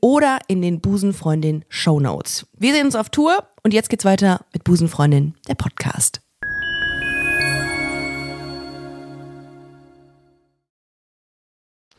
oder 0.00 0.38
in 0.48 0.62
den 0.62 0.80
Busenfreundin 0.80 1.64
Shownotes. 1.68 2.46
Wir 2.56 2.72
sehen 2.72 2.86
uns 2.86 2.96
auf 2.96 3.10
Tour 3.10 3.48
und 3.62 3.74
jetzt 3.74 3.88
geht's 3.88 4.04
weiter 4.04 4.44
mit 4.52 4.64
Busenfreundin, 4.64 5.34
der 5.48 5.54
Podcast. 5.54 6.20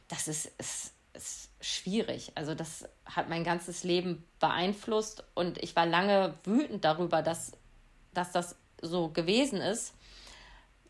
Das 0.08 0.28
ist, 0.28 0.52
ist, 0.58 0.94
ist 1.14 1.50
schwierig. 1.62 2.32
Also 2.36 2.56
das 2.56 2.88
hat 3.06 3.30
mein 3.30 3.44
ganzes 3.44 3.84
Leben 3.84 4.24
beeinflusst 4.40 5.24
und 5.36 5.58
ich 5.60 5.76
war 5.76 5.86
lange 5.86 6.34
wütend 6.44 6.84
darüber, 6.84 7.22
dass, 7.22 7.52
dass 8.14 8.32
das 8.32 8.56
so 8.82 9.10
gewesen 9.10 9.62
ist. 9.62 9.94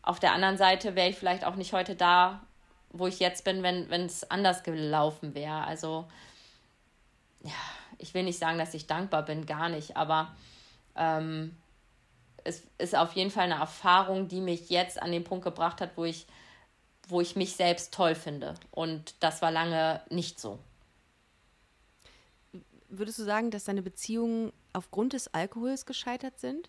Auf 0.02 0.18
der 0.18 0.32
anderen 0.32 0.56
Seite 0.56 0.96
wäre 0.96 1.10
ich 1.10 1.16
vielleicht 1.16 1.44
auch 1.44 1.56
nicht 1.56 1.72
heute 1.72 1.94
da, 1.94 2.40
wo 2.92 3.06
ich 3.06 3.20
jetzt 3.20 3.44
bin, 3.44 3.62
wenn 3.62 4.06
es 4.06 4.30
anders 4.30 4.62
gelaufen 4.62 5.34
wäre. 5.34 5.64
Also 5.64 6.06
ja, 7.42 7.52
ich 7.98 8.14
will 8.14 8.22
nicht 8.22 8.38
sagen, 8.38 8.58
dass 8.58 8.74
ich 8.74 8.86
dankbar 8.86 9.24
bin, 9.24 9.46
gar 9.46 9.68
nicht, 9.68 9.96
aber 9.96 10.34
ähm, 10.96 11.56
es 12.44 12.62
ist 12.78 12.96
auf 12.96 13.12
jeden 13.12 13.30
Fall 13.30 13.44
eine 13.44 13.60
Erfahrung, 13.60 14.28
die 14.28 14.40
mich 14.40 14.70
jetzt 14.70 15.00
an 15.00 15.12
den 15.12 15.24
Punkt 15.24 15.44
gebracht 15.44 15.80
hat, 15.80 15.96
wo 15.96 16.04
ich, 16.04 16.26
wo 17.08 17.20
ich 17.20 17.36
mich 17.36 17.56
selbst 17.56 17.92
toll 17.92 18.14
finde. 18.14 18.54
Und 18.70 19.14
das 19.20 19.42
war 19.42 19.50
lange 19.50 20.00
nicht 20.10 20.40
so. 20.40 20.58
Würdest 22.88 23.18
du 23.18 23.24
sagen, 23.24 23.50
dass 23.50 23.64
deine 23.64 23.82
Beziehungen 23.82 24.52
aufgrund 24.72 25.12
des 25.12 25.32
Alkohols 25.32 25.86
gescheitert 25.86 26.40
sind? 26.40 26.68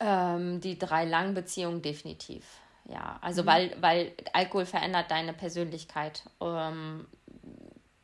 Ähm, 0.00 0.60
die 0.60 0.78
drei 0.78 1.04
langen 1.04 1.34
Beziehungen 1.34 1.82
definitiv. 1.82 2.44
Ja, 2.88 3.18
also 3.20 3.42
mhm. 3.42 3.46
weil, 3.46 3.76
weil 3.80 4.12
Alkohol 4.32 4.66
verändert 4.66 5.10
deine 5.10 5.32
Persönlichkeit. 5.32 6.22
Ähm, 6.40 7.06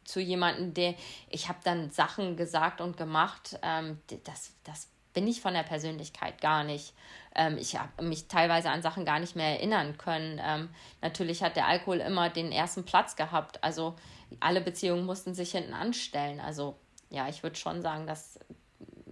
zu 0.04 0.20
jemandem, 0.20 0.74
der, 0.74 0.94
ich 1.28 1.48
habe 1.48 1.58
dann 1.64 1.90
Sachen 1.90 2.36
gesagt 2.36 2.80
und 2.80 2.96
gemacht, 2.96 3.58
ähm, 3.62 4.00
das, 4.24 4.52
das 4.64 4.88
bin 5.12 5.26
ich 5.26 5.40
von 5.40 5.54
der 5.54 5.62
Persönlichkeit 5.62 6.40
gar 6.40 6.64
nicht. 6.64 6.94
Ähm, 7.34 7.58
ich 7.58 7.78
habe 7.78 8.02
mich 8.02 8.28
teilweise 8.28 8.70
an 8.70 8.82
Sachen 8.82 9.04
gar 9.04 9.20
nicht 9.20 9.36
mehr 9.36 9.58
erinnern 9.58 9.98
können. 9.98 10.40
Ähm, 10.42 10.68
natürlich 11.00 11.42
hat 11.42 11.56
der 11.56 11.66
Alkohol 11.66 11.98
immer 11.98 12.30
den 12.30 12.52
ersten 12.52 12.84
Platz 12.84 13.16
gehabt. 13.16 13.62
Also 13.62 13.94
alle 14.40 14.60
Beziehungen 14.60 15.04
mussten 15.04 15.34
sich 15.34 15.52
hinten 15.52 15.74
anstellen. 15.74 16.40
Also 16.40 16.76
ja, 17.10 17.28
ich 17.28 17.42
würde 17.42 17.56
schon 17.56 17.82
sagen, 17.82 18.06
dass 18.06 18.38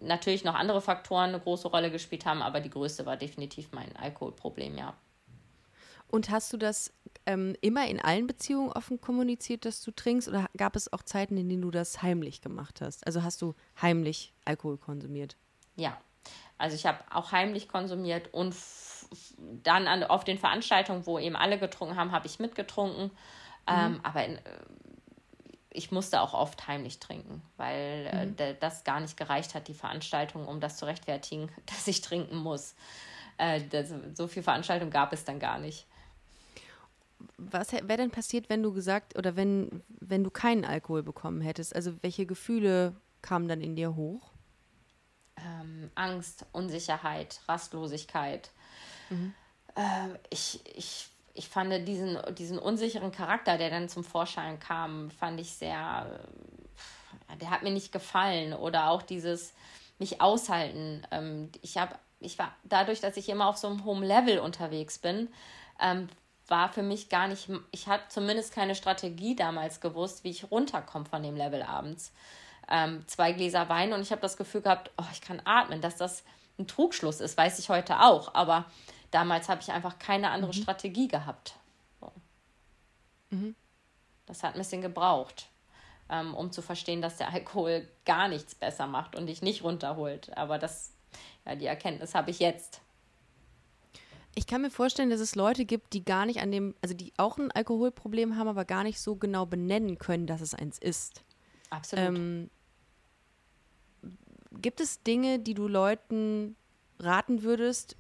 natürlich 0.01 0.45
noch 0.45 0.55
andere 0.55 0.81
Faktoren 0.81 1.31
eine 1.31 1.41
große 1.41 1.69
Rolle 1.69 1.91
gespielt 1.91 2.25
haben, 2.25 2.43
aber 2.43 2.61
die 2.61 2.71
größte 2.71 3.05
war 3.05 3.17
definitiv 3.17 3.73
mein 3.73 3.95
Alkoholproblem, 3.97 4.79
ja. 4.79 4.95
Und 6.09 6.31
hast 6.31 6.53
du 6.53 6.57
das 6.57 6.93
ähm, 7.27 7.55
immer 7.61 7.87
in 7.87 8.01
allen 8.01 8.27
Beziehungen 8.27 8.73
offen 8.73 9.01
kommuniziert, 9.01 9.65
dass 9.65 9.83
du 9.83 9.91
trinkst? 9.91 10.29
Oder 10.29 10.49
gab 10.57 10.77
es 10.77 10.93
auch 10.93 11.03
Zeiten, 11.03 11.37
in 11.37 11.49
denen 11.49 11.63
du 11.63 11.71
das 11.71 12.03
heimlich 12.03 12.41
gemacht 12.41 12.81
hast? 12.81 13.07
Also 13.07 13.23
hast 13.23 13.43
du 13.43 13.55
heimlich 13.81 14.33
Alkohol 14.45 14.79
konsumiert? 14.79 15.37
Ja, 15.77 16.01
also 16.59 16.77
ich 16.77 16.87
habe 16.87 16.99
auch 17.11 17.33
heimlich 17.33 17.69
konsumiert 17.69 18.33
und 18.33 18.55
dann 19.63 19.89
an, 19.89 20.05
auf 20.05 20.25
den 20.25 20.39
Veranstaltungen, 20.39 21.07
wo 21.07 21.19
eben 21.19 21.37
alle 21.37 21.59
getrunken 21.59 21.97
haben, 21.97 22.13
habe 22.13 22.27
ich 22.27 22.39
mitgetrunken. 22.39 23.05
Mhm. 23.05 23.11
Ähm, 23.67 24.01
aber 24.03 24.25
in, 24.25 24.37
äh, 24.37 24.41
ich 25.73 25.91
musste 25.91 26.21
auch 26.21 26.35
oft 26.35 26.67
heimlich 26.67 26.99
trinken, 26.99 27.43
weil 27.57 28.09
äh, 28.13 28.27
mhm. 28.27 28.35
äh, 28.39 28.55
das 28.59 28.85
gar 28.85 29.01
nicht 29.01 29.17
gereicht 29.17 29.55
hat, 29.55 29.69
die 29.69 29.75
Veranstaltung, 29.75 30.47
um 30.47 30.61
das 30.61 30.77
zu 30.77 30.85
rechtfertigen, 30.87 31.51
dass 31.67 31.87
ich 31.89 32.01
trinken 32.01 32.37
muss. 32.37 32.75
Äh, 33.39 33.63
das, 33.71 33.93
so 34.15 34.27
viel 34.27 34.43
Veranstaltung 34.43 34.91
gab 34.91 35.13
es 35.13 35.25
dann 35.25 35.39
gar 35.39 35.59
nicht. 35.59 35.87
Was 37.37 37.73
wäre 37.73 37.97
denn 37.97 38.11
passiert, 38.11 38.49
wenn 38.49 38.63
du 38.63 38.73
gesagt 38.73 39.17
oder 39.19 39.37
wenn, 39.37 39.83
wenn 39.89 40.25
du 40.25 40.31
keinen 40.31 40.65
Alkohol 40.65 41.03
bekommen 41.03 41.41
hättest? 41.41 41.75
Also 41.75 41.95
welche 42.03 42.27
Gefühle 42.27 42.95
kamen 43.23 43.49
dann 43.49 43.61
in 43.61 43.77
dir 43.77 43.97
hoch? 43.97 44.31
ähm, 45.45 45.91
Angst, 45.95 46.47
Unsicherheit, 46.53 47.41
Rastlosigkeit. 47.49 48.51
Mhm. 49.09 49.35
Äh, 49.75 50.19
ich, 50.31 50.61
ich, 50.77 51.09
ich 51.35 51.49
fand 51.49 51.87
diesen, 51.87 52.19
diesen 52.37 52.59
unsicheren 52.59 53.13
Charakter, 53.13 53.59
der 53.59 53.71
dann 53.71 53.89
zum 53.89 54.05
Vorschein 54.05 54.59
kam, 54.59 55.11
fand 55.11 55.41
ich 55.41 55.53
sehr, 55.53 56.21
äh, 57.29 57.37
der 57.37 57.51
hat 57.51 57.63
mir 57.63 57.73
nicht 57.73 57.93
gefallen. 57.93 58.53
Oder 58.53 58.91
auch 58.91 59.03
dieses 59.03 59.53
mich 59.99 60.21
aushalten. 60.21 61.07
Ähm, 61.11 61.51
ich 61.63 61.77
habe, 61.77 61.95
ich 62.21 62.39
war 62.39 62.55
dadurch, 62.65 63.01
dass 63.01 63.17
ich 63.17 63.29
immer 63.29 63.49
auf 63.49 63.57
so 63.57 63.69
einem 63.69 63.85
hohen 63.85 64.03
Level 64.03 64.39
unterwegs 64.39 64.99
bin, 64.99 65.29
ähm, 65.81 66.09
war 66.51 66.73
für 66.73 66.83
mich 66.83 67.09
gar 67.09 67.29
nicht, 67.29 67.49
ich 67.71 67.87
hatte 67.87 68.05
zumindest 68.09 68.55
keine 68.55 68.75
Strategie 68.75 69.37
damals 69.37 69.81
gewusst, 69.81 70.25
wie 70.25 70.31
ich 70.31 70.51
runterkomme 70.51 71.07
von 71.07 71.23
dem 71.23 71.37
Level 71.37 71.63
abends 71.63 72.13
ähm, 72.71 73.07
zwei 73.07 73.33
Gläser 73.33 73.69
Wein 73.69 73.93
und 73.93 74.01
ich 74.01 74.13
habe 74.13 74.23
das 74.23 74.37
Gefühl 74.37 74.63
gehabt, 74.63 74.91
oh, 74.97 75.05
ich 75.13 75.21
kann 75.21 75.43
atmen, 75.45 75.81
dass 75.81 75.97
das 75.97 76.23
ein 76.59 76.69
Trugschluss 76.69 77.21
ist, 77.21 77.37
weiß 77.37 77.59
ich 77.59 77.69
heute 77.69 78.01
auch. 78.01 78.35
Aber 78.35 78.67
damals 79.11 79.49
habe 79.49 79.61
ich 79.61 79.73
einfach 79.73 79.99
keine 79.99 80.31
andere 80.31 80.55
mhm. 80.55 80.63
Strategie 80.63 81.09
gehabt. 81.09 81.55
So. 82.01 82.13
Mhm. 83.31 83.57
Das 84.27 84.43
hat 84.45 84.55
ein 84.55 84.59
bisschen 84.59 84.83
gebraucht, 84.83 85.49
ähm, 86.09 86.35
um 86.35 86.53
zu 86.53 86.63
verstehen, 86.63 87.03
dass 87.03 87.17
der 87.17 87.33
Alkohol 87.33 87.89
gar 88.05 88.29
nichts 88.29 88.55
besser 88.55 88.87
macht 88.87 89.17
und 89.17 89.27
dich 89.27 89.43
nicht 89.43 89.65
runterholt. 89.65 90.37
Aber 90.37 90.59
das, 90.59 90.93
ja, 91.45 91.57
die 91.57 91.67
Erkenntnis 91.67 92.15
habe 92.15 92.31
ich 92.31 92.39
jetzt. 92.39 92.81
Ich 94.35 94.47
kann 94.47 94.63
mir 94.63 94.71
vorstellen, 94.71 95.11
dass 95.11 95.21
es 95.21 95.35
Leute 95.35 95.65
gibt, 95.65 95.93
die 95.93 96.05
gar 96.05 96.25
nicht 96.25 96.41
an 96.41 96.53
dem, 96.53 96.75
also 96.83 96.95
die 96.95 97.13
auch 97.17 97.39
ein 97.39 97.51
Alkoholproblem 97.51 98.37
haben, 98.37 98.49
aber 98.49 98.65
gar 98.65 98.85
nicht 98.85 99.01
so 99.01 99.17
genau 99.17 99.45
benennen 99.45 99.99
können, 99.99 100.27
dass 100.27 100.41
es 100.41 100.55
eins 100.55 100.79
ist. 100.79 101.25
Absolut. 101.71 102.05
Ähm, 102.07 102.51
Gibt 104.61 104.81
es 104.81 105.03
Dinge, 105.03 105.39
die 105.39 105.55
du 105.55 105.69
Leuten 105.69 106.57
raten 106.99 107.43
würdest, 107.43 107.97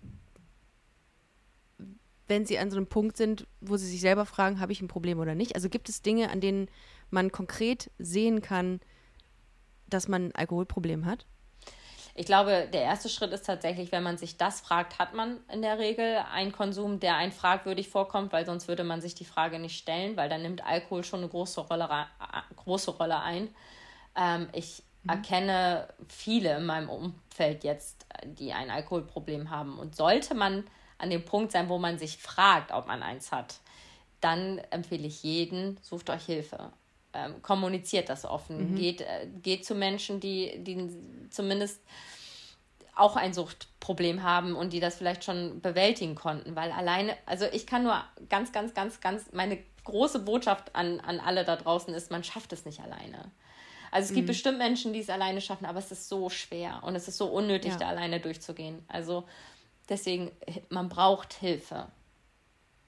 wenn 2.30 2.46
sie 2.46 2.58
an 2.58 2.70
so 2.70 2.76
einem 2.76 2.86
Punkt 2.86 3.16
sind, 3.16 3.46
wo 3.60 3.76
sie 3.76 3.88
sich 3.88 4.00
selber 4.00 4.24
fragen, 4.24 4.60
habe 4.60 4.72
ich 4.72 4.80
ein 4.80 4.88
Problem 4.88 5.18
oder 5.18 5.34
nicht? 5.34 5.56
Also 5.56 5.68
gibt 5.68 5.88
es 5.88 6.00
Dinge, 6.00 6.30
an 6.30 6.40
denen 6.40 6.68
man 7.10 7.32
konkret 7.32 7.90
sehen 7.98 8.40
kann, 8.40 8.80
dass 9.88 10.06
man 10.06 10.26
ein 10.26 10.34
Alkoholproblem 10.34 11.06
hat? 11.06 11.26
Ich 12.14 12.26
glaube, 12.26 12.68
der 12.72 12.82
erste 12.82 13.08
Schritt 13.08 13.32
ist 13.32 13.46
tatsächlich, 13.46 13.92
wenn 13.92 14.02
man 14.02 14.18
sich 14.18 14.36
das 14.36 14.60
fragt, 14.60 14.98
hat 14.98 15.14
man 15.14 15.38
in 15.52 15.62
der 15.62 15.78
Regel 15.78 16.18
einen 16.32 16.52
Konsum, 16.52 17.00
der 17.00 17.16
einen 17.16 17.32
fragwürdig 17.32 17.88
vorkommt, 17.88 18.32
weil 18.32 18.44
sonst 18.44 18.68
würde 18.68 18.84
man 18.84 19.00
sich 19.00 19.14
die 19.14 19.24
Frage 19.24 19.58
nicht 19.58 19.78
stellen, 19.78 20.16
weil 20.16 20.28
dann 20.28 20.42
nimmt 20.42 20.64
Alkohol 20.64 21.04
schon 21.04 21.20
eine 21.20 21.28
große 21.28 21.60
Rolle, 21.60 21.88
große 22.56 22.90
Rolle 22.92 23.20
ein. 23.20 23.54
Ähm, 24.16 24.48
ich 24.52 24.82
mhm. 25.04 25.10
erkenne 25.10 25.88
viele 26.08 26.56
in 26.56 26.66
meinem 26.66 26.88
Umfeld 26.88 27.64
jetzt, 27.64 28.06
die 28.24 28.52
ein 28.52 28.70
Alkoholproblem 28.70 29.50
haben. 29.50 29.78
Und 29.78 29.94
sollte 29.94 30.34
man 30.34 30.64
an 30.98 31.10
dem 31.10 31.24
Punkt 31.24 31.52
sein, 31.52 31.68
wo 31.68 31.78
man 31.78 31.98
sich 31.98 32.18
fragt, 32.18 32.72
ob 32.72 32.86
man 32.86 33.02
eins 33.02 33.32
hat, 33.32 33.60
dann 34.20 34.58
empfehle 34.70 35.06
ich 35.06 35.22
jeden, 35.22 35.78
sucht 35.82 36.10
euch 36.10 36.26
Hilfe. 36.26 36.72
Ähm, 37.12 37.42
kommuniziert 37.42 38.08
das 38.08 38.24
offen. 38.24 38.72
Mhm. 38.72 38.76
Geht, 38.76 39.00
äh, 39.00 39.26
geht 39.42 39.64
zu 39.64 39.74
Menschen, 39.74 40.20
die, 40.20 40.62
die 40.62 40.88
zumindest 41.30 41.80
auch 42.94 43.16
ein 43.16 43.32
Suchtproblem 43.32 44.22
haben 44.22 44.54
und 44.54 44.72
die 44.72 44.80
das 44.80 44.96
vielleicht 44.96 45.24
schon 45.24 45.60
bewältigen 45.60 46.14
konnten. 46.14 46.54
Weil 46.54 46.70
alleine, 46.70 47.16
also 47.26 47.46
ich 47.46 47.66
kann 47.66 47.82
nur 47.82 48.00
ganz, 48.28 48.52
ganz, 48.52 48.74
ganz, 48.74 49.00
ganz, 49.00 49.32
meine 49.32 49.58
große 49.84 50.20
Botschaft 50.20 50.74
an, 50.76 51.00
an 51.00 51.18
alle 51.18 51.44
da 51.44 51.56
draußen 51.56 51.92
ist, 51.94 52.10
man 52.10 52.22
schafft 52.22 52.52
es 52.52 52.64
nicht 52.64 52.80
alleine. 52.80 53.30
Also 53.90 54.10
es 54.10 54.14
gibt 54.14 54.26
mhm. 54.26 54.28
bestimmt 54.28 54.58
Menschen, 54.58 54.92
die 54.92 55.00
es 55.00 55.10
alleine 55.10 55.40
schaffen, 55.40 55.66
aber 55.66 55.78
es 55.78 55.90
ist 55.90 56.08
so 56.08 56.30
schwer 56.30 56.80
und 56.84 56.94
es 56.94 57.08
ist 57.08 57.16
so 57.16 57.26
unnötig, 57.26 57.72
ja. 57.72 57.78
da 57.78 57.88
alleine 57.88 58.20
durchzugehen. 58.20 58.84
Also 58.86 59.24
deswegen, 59.88 60.30
man 60.68 60.88
braucht 60.88 61.32
Hilfe. 61.32 61.88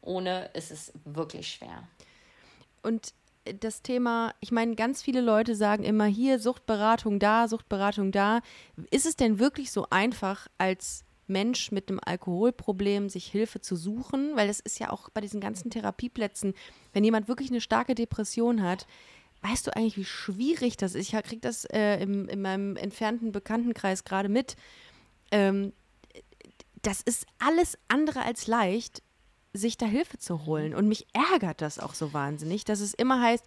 Ohne 0.01 0.51
ist 0.55 0.71
es 0.71 0.93
wirklich 1.05 1.49
schwer. 1.49 1.89
Und 2.83 3.13
das 3.61 3.83
Thema, 3.83 4.35
ich 4.41 4.53
meine, 4.53 4.75
ganz 4.77 5.03
viele 5.03 5.21
Leute 5.21 5.55
sagen 5.55 5.85
immer 5.85 6.07
hier 6.07 6.39
Suchtberatung 6.39 7.19
da, 7.19 7.49
Suchtberatung 7.49 8.13
da. 8.13 8.41
Ist 8.91 9.07
es 9.07 9.17
denn 9.17 9.39
wirklich 9.39 9.73
so 9.73 9.87
einfach 9.91 10.47
als 10.59 11.05
Mensch 11.27 11.73
mit 11.73 11.89
einem 11.89 12.01
Alkoholproblem 12.05 13.09
sich 13.09 13.27
Hilfe 13.27 13.61
zu 13.61 13.77
suchen? 13.77 14.37
Weil 14.37 14.49
es 14.49 14.61
ist 14.61 14.79
ja 14.79 14.91
auch 14.91 15.09
bei 15.11 15.21
diesen 15.21 15.41
ganzen 15.41 15.71
Therapieplätzen, 15.71 16.55
wenn 16.93 17.05
jemand 17.05 17.29
wirklich 17.29 17.51
eine 17.51 17.61
starke 17.61 17.95
Depression 17.95 18.63
hat, 18.63 18.87
weißt 19.43 19.67
du 19.67 19.77
eigentlich, 19.77 19.97
wie 19.97 20.05
schwierig 20.05 20.77
das 20.77 20.95
ist? 20.95 21.13
Ich 21.13 21.23
kriege 21.23 21.41
das 21.41 21.65
äh, 21.65 22.01
im, 22.01 22.29
in 22.29 22.43
meinem 22.43 22.77
entfernten 22.77 23.33
Bekanntenkreis 23.33 24.05
gerade 24.05 24.29
mit. 24.29 24.57
Ähm, 25.33 25.73
das 26.83 27.01
ist 27.01 27.27
alles 27.39 27.79
andere 27.89 28.23
als 28.23 28.47
leicht, 28.47 29.03
sich 29.53 29.77
da 29.77 29.87
Hilfe 29.87 30.19
zu 30.19 30.47
holen. 30.47 30.75
Und 30.75 30.89
mich 30.89 31.07
ärgert 31.13 31.61
das 31.61 31.79
auch 31.79 31.95
so 31.95 32.13
wahnsinnig, 32.13 32.65
dass 32.65 32.81
es 32.81 32.95
immer 32.95 33.21
heißt, 33.21 33.45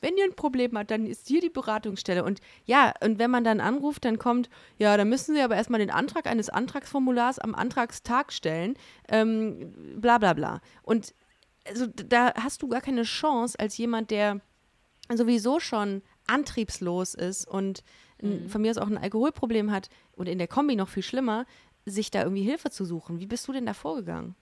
wenn 0.00 0.16
ihr 0.16 0.24
ein 0.24 0.36
Problem 0.36 0.76
habt, 0.76 0.90
dann 0.90 1.06
ist 1.06 1.26
hier 1.26 1.40
die 1.40 1.50
Beratungsstelle. 1.50 2.22
Und 2.22 2.40
ja, 2.66 2.92
und 3.02 3.18
wenn 3.18 3.30
man 3.30 3.44
dann 3.44 3.60
anruft, 3.60 4.04
dann 4.04 4.18
kommt, 4.18 4.50
ja, 4.78 4.96
dann 4.96 5.08
müssen 5.08 5.34
Sie 5.34 5.40
aber 5.40 5.56
erstmal 5.56 5.80
den 5.80 5.90
Antrag 5.90 6.26
eines 6.26 6.50
Antragsformulars 6.50 7.38
am 7.38 7.54
Antragstag 7.54 8.32
stellen, 8.32 8.74
ähm, 9.08 9.72
bla 9.96 10.18
bla 10.18 10.34
bla. 10.34 10.60
Und 10.82 11.14
also 11.66 11.86
da 11.86 12.34
hast 12.34 12.62
du 12.62 12.68
gar 12.68 12.80
keine 12.80 13.02
Chance 13.02 13.58
als 13.58 13.76
jemand, 13.78 14.10
der 14.10 14.40
sowieso 15.12 15.60
schon 15.60 16.02
antriebslos 16.26 17.14
ist 17.14 17.46
und 17.46 17.82
mhm. 18.20 18.48
von 18.48 18.60
mir 18.60 18.70
aus 18.70 18.78
auch 18.78 18.88
ein 18.88 18.98
Alkoholproblem 18.98 19.70
hat 19.70 19.88
und 20.12 20.28
in 20.28 20.38
der 20.38 20.48
Kombi 20.48 20.76
noch 20.76 20.88
viel 20.88 21.02
schlimmer, 21.02 21.46
sich 21.84 22.10
da 22.10 22.22
irgendwie 22.22 22.42
Hilfe 22.42 22.70
zu 22.70 22.84
suchen. 22.84 23.20
Wie 23.20 23.26
bist 23.26 23.46
du 23.48 23.52
denn 23.52 23.66
da 23.66 23.74
vorgegangen? 23.74 24.34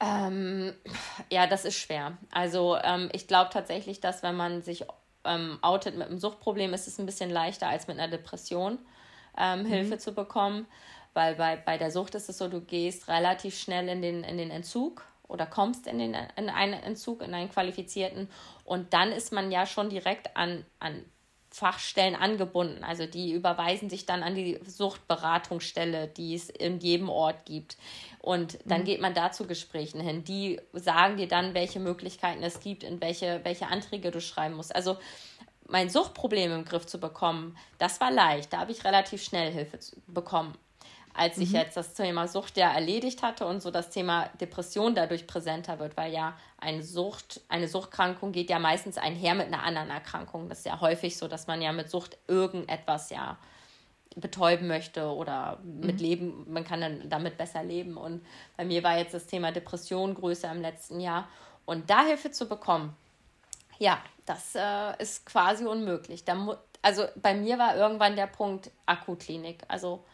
Ähm, 0.00 0.74
ja, 1.30 1.46
das 1.46 1.64
ist 1.64 1.78
schwer. 1.78 2.18
Also 2.30 2.76
ähm, 2.82 3.08
ich 3.12 3.26
glaube 3.26 3.50
tatsächlich, 3.52 4.00
dass 4.00 4.22
wenn 4.22 4.36
man 4.36 4.62
sich 4.62 4.84
ähm, 5.24 5.58
outet 5.62 5.96
mit 5.96 6.08
einem 6.08 6.18
Suchtproblem, 6.18 6.74
ist 6.74 6.86
es 6.86 6.98
ein 6.98 7.06
bisschen 7.06 7.30
leichter 7.30 7.68
als 7.68 7.88
mit 7.88 7.98
einer 7.98 8.10
Depression 8.10 8.78
ähm, 9.38 9.62
mhm. 9.62 9.66
Hilfe 9.66 9.98
zu 9.98 10.12
bekommen. 10.12 10.66
Weil 11.14 11.36
bei, 11.36 11.56
bei 11.56 11.78
der 11.78 11.90
Sucht 11.90 12.14
ist 12.14 12.28
es 12.28 12.36
so, 12.36 12.48
du 12.48 12.60
gehst 12.60 13.08
relativ 13.08 13.58
schnell 13.58 13.88
in 13.88 14.02
den, 14.02 14.22
in 14.22 14.36
den 14.36 14.50
Entzug 14.50 15.02
oder 15.28 15.46
kommst 15.46 15.86
in, 15.86 15.98
den, 15.98 16.14
in 16.36 16.50
einen 16.50 16.74
Entzug, 16.74 17.22
in 17.22 17.32
einen 17.32 17.50
qualifizierten. 17.50 18.28
Und 18.64 18.92
dann 18.92 19.12
ist 19.12 19.32
man 19.32 19.50
ja 19.50 19.64
schon 19.64 19.88
direkt 19.88 20.36
an, 20.36 20.66
an 20.78 21.02
Fachstellen 21.50 22.14
angebunden. 22.14 22.84
Also 22.84 23.06
die 23.06 23.32
überweisen 23.32 23.88
sich 23.88 24.06
dann 24.06 24.22
an 24.22 24.34
die 24.34 24.58
Suchtberatungsstelle, 24.66 26.08
die 26.08 26.34
es 26.34 26.50
in 26.50 26.80
jedem 26.80 27.08
Ort 27.08 27.46
gibt. 27.46 27.76
Und 28.20 28.58
dann 28.64 28.82
mhm. 28.82 28.84
geht 28.84 29.00
man 29.00 29.14
da 29.14 29.32
zu 29.32 29.46
Gesprächen 29.46 30.00
hin. 30.00 30.24
Die 30.24 30.60
sagen 30.72 31.16
dir 31.16 31.28
dann, 31.28 31.54
welche 31.54 31.80
Möglichkeiten 31.80 32.42
es 32.42 32.60
gibt, 32.60 32.82
in 32.82 33.00
welche, 33.00 33.40
welche 33.44 33.68
Anträge 33.68 34.10
du 34.10 34.20
schreiben 34.20 34.56
musst. 34.56 34.74
Also 34.74 34.98
mein 35.68 35.88
Suchtproblem 35.88 36.52
im 36.52 36.64
Griff 36.64 36.86
zu 36.86 36.98
bekommen, 36.98 37.56
das 37.78 38.00
war 38.00 38.10
leicht. 38.10 38.52
Da 38.52 38.58
habe 38.58 38.72
ich 38.72 38.84
relativ 38.84 39.22
schnell 39.22 39.52
Hilfe 39.52 39.78
bekommen 40.06 40.56
als 41.16 41.38
ich 41.38 41.50
mhm. 41.50 41.56
jetzt 41.56 41.76
das 41.76 41.94
Thema 41.94 42.28
Sucht 42.28 42.56
ja 42.56 42.72
erledigt 42.72 43.22
hatte 43.22 43.46
und 43.46 43.62
so 43.62 43.70
das 43.70 43.90
Thema 43.90 44.28
Depression 44.40 44.94
dadurch 44.94 45.26
präsenter 45.26 45.78
wird, 45.78 45.96
weil 45.96 46.12
ja 46.12 46.36
eine 46.58 46.82
Sucht, 46.82 47.40
eine 47.48 47.68
Suchtkrankung 47.68 48.32
geht 48.32 48.50
ja 48.50 48.58
meistens 48.58 48.98
einher 48.98 49.34
mit 49.34 49.46
einer 49.46 49.62
anderen 49.62 49.90
Erkrankung. 49.90 50.48
Das 50.48 50.58
ist 50.58 50.66
ja 50.66 50.80
häufig 50.80 51.16
so, 51.16 51.28
dass 51.28 51.46
man 51.46 51.62
ja 51.62 51.72
mit 51.72 51.90
Sucht 51.90 52.18
irgendetwas 52.28 53.10
ja 53.10 53.38
betäuben 54.16 54.66
möchte 54.66 55.06
oder 55.14 55.58
mit 55.62 55.96
mhm. 55.96 56.00
Leben, 56.00 56.46
man 56.48 56.64
kann 56.64 56.80
dann 56.80 57.08
damit 57.08 57.36
besser 57.36 57.62
leben. 57.62 57.96
Und 57.96 58.24
bei 58.56 58.64
mir 58.64 58.82
war 58.82 58.98
jetzt 58.98 59.14
das 59.14 59.26
Thema 59.26 59.52
Depression 59.52 60.14
größer 60.14 60.50
im 60.50 60.62
letzten 60.62 61.00
Jahr. 61.00 61.28
Und 61.66 61.90
da 61.90 62.04
Hilfe 62.04 62.30
zu 62.30 62.48
bekommen, 62.48 62.96
ja, 63.78 63.98
das 64.24 64.54
äh, 64.54 65.02
ist 65.02 65.26
quasi 65.26 65.66
unmöglich. 65.66 66.24
Da 66.24 66.58
also 66.82 67.04
bei 67.16 67.34
mir 67.34 67.58
war 67.58 67.76
irgendwann 67.76 68.16
der 68.16 68.26
Punkt 68.26 68.70
Akutklinik. 68.86 69.62
Also 69.68 70.04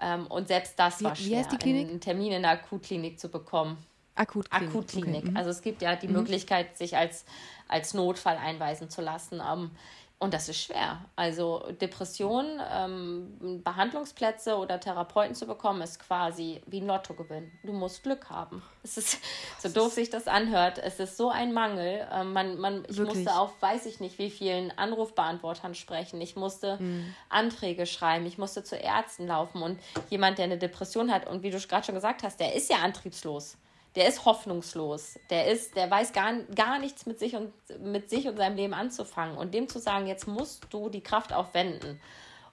ähm, 0.00 0.26
und 0.26 0.48
selbst 0.48 0.78
das 0.78 1.00
wie, 1.00 1.04
war 1.04 1.16
schwer, 1.16 1.28
wie 1.28 1.36
heißt 1.38 1.52
die 1.52 1.56
Klinik? 1.56 1.88
einen 1.88 2.00
Termin 2.00 2.32
in 2.32 2.42
der 2.42 2.52
Akutklinik 2.52 3.18
zu 3.18 3.28
bekommen. 3.28 3.78
Akutklinik. 4.14 4.68
Akutklinik. 4.68 5.22
Okay. 5.22 5.30
Mhm. 5.30 5.36
Also 5.36 5.50
es 5.50 5.62
gibt 5.62 5.82
ja 5.82 5.96
die 5.96 6.08
mhm. 6.08 6.14
Möglichkeit, 6.14 6.76
sich 6.76 6.96
als, 6.96 7.24
als 7.68 7.94
Notfall 7.94 8.36
einweisen 8.36 8.90
zu 8.90 9.02
lassen. 9.02 9.40
Ähm, 9.40 9.70
und 10.18 10.32
das 10.32 10.48
ist 10.48 10.62
schwer. 10.62 11.04
Also 11.14 11.70
Depressionen, 11.78 12.58
ähm, 12.72 13.60
Behandlungsplätze 13.62 14.56
oder 14.56 14.80
Therapeuten 14.80 15.34
zu 15.34 15.46
bekommen, 15.46 15.82
ist 15.82 15.98
quasi 15.98 16.62
wie 16.66 16.80
ein 16.80 16.86
Lottogewinn. 16.86 17.52
Du 17.62 17.74
musst 17.74 18.02
Glück 18.02 18.30
haben. 18.30 18.62
Es 18.82 18.96
ist, 18.96 19.18
so 19.58 19.68
doof 19.68 19.92
sich 19.92 20.08
das 20.08 20.26
anhört, 20.26 20.78
es 20.78 21.00
ist 21.00 21.18
so 21.18 21.28
ein 21.28 21.52
Mangel. 21.52 22.06
Ähm, 22.10 22.32
man, 22.32 22.58
man, 22.58 22.86
ich 22.88 22.96
Wirklich? 22.96 23.24
musste 23.24 23.38
auf 23.38 23.60
weiß 23.60 23.84
ich 23.84 24.00
nicht 24.00 24.18
wie 24.18 24.30
vielen 24.30 24.70
Anrufbeantwortern 24.78 25.74
sprechen. 25.74 26.18
Ich 26.22 26.34
musste 26.34 26.78
mhm. 26.78 27.14
Anträge 27.28 27.84
schreiben. 27.84 28.24
Ich 28.24 28.38
musste 28.38 28.64
zu 28.64 28.76
Ärzten 28.76 29.26
laufen. 29.26 29.60
Und 29.62 29.78
jemand, 30.08 30.38
der 30.38 30.46
eine 30.46 30.56
Depression 30.56 31.12
hat 31.12 31.26
und 31.26 31.42
wie 31.42 31.50
du 31.50 31.58
gerade 31.58 31.84
schon 31.84 31.94
gesagt 31.94 32.22
hast, 32.22 32.40
der 32.40 32.54
ist 32.54 32.70
ja 32.70 32.78
antriebslos 32.78 33.58
der 33.96 34.06
ist 34.06 34.24
hoffnungslos. 34.24 35.18
Der 35.30 35.46
ist, 35.46 35.74
der 35.74 35.90
weiß 35.90 36.12
gar, 36.12 36.34
gar 36.54 36.78
nichts 36.78 37.06
mit 37.06 37.18
sich 37.18 37.34
und 37.34 37.52
mit 37.80 38.10
sich 38.10 38.28
und 38.28 38.36
seinem 38.36 38.56
Leben 38.56 38.74
anzufangen. 38.74 39.36
Und 39.36 39.54
dem 39.54 39.68
zu 39.68 39.78
sagen, 39.78 40.06
jetzt 40.06 40.28
musst 40.28 40.66
du 40.70 40.90
die 40.90 41.00
Kraft 41.00 41.32
aufwenden 41.32 41.98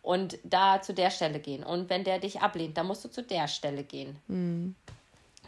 und 0.02 0.40
da 0.44 0.82
zu 0.82 0.94
der 0.94 1.12
Stelle 1.12 1.40
gehen. 1.40 1.64
Und 1.64 1.90
wenn 1.90 2.04
der 2.04 2.20
dich 2.20 2.42
ablehnt, 2.42 2.78
dann 2.78 2.88
musst 2.88 3.04
du 3.04 3.10
zu 3.10 3.22
der 3.22 3.48
Stelle 3.48 3.84
gehen. 3.84 4.18
Mhm. 4.28 4.76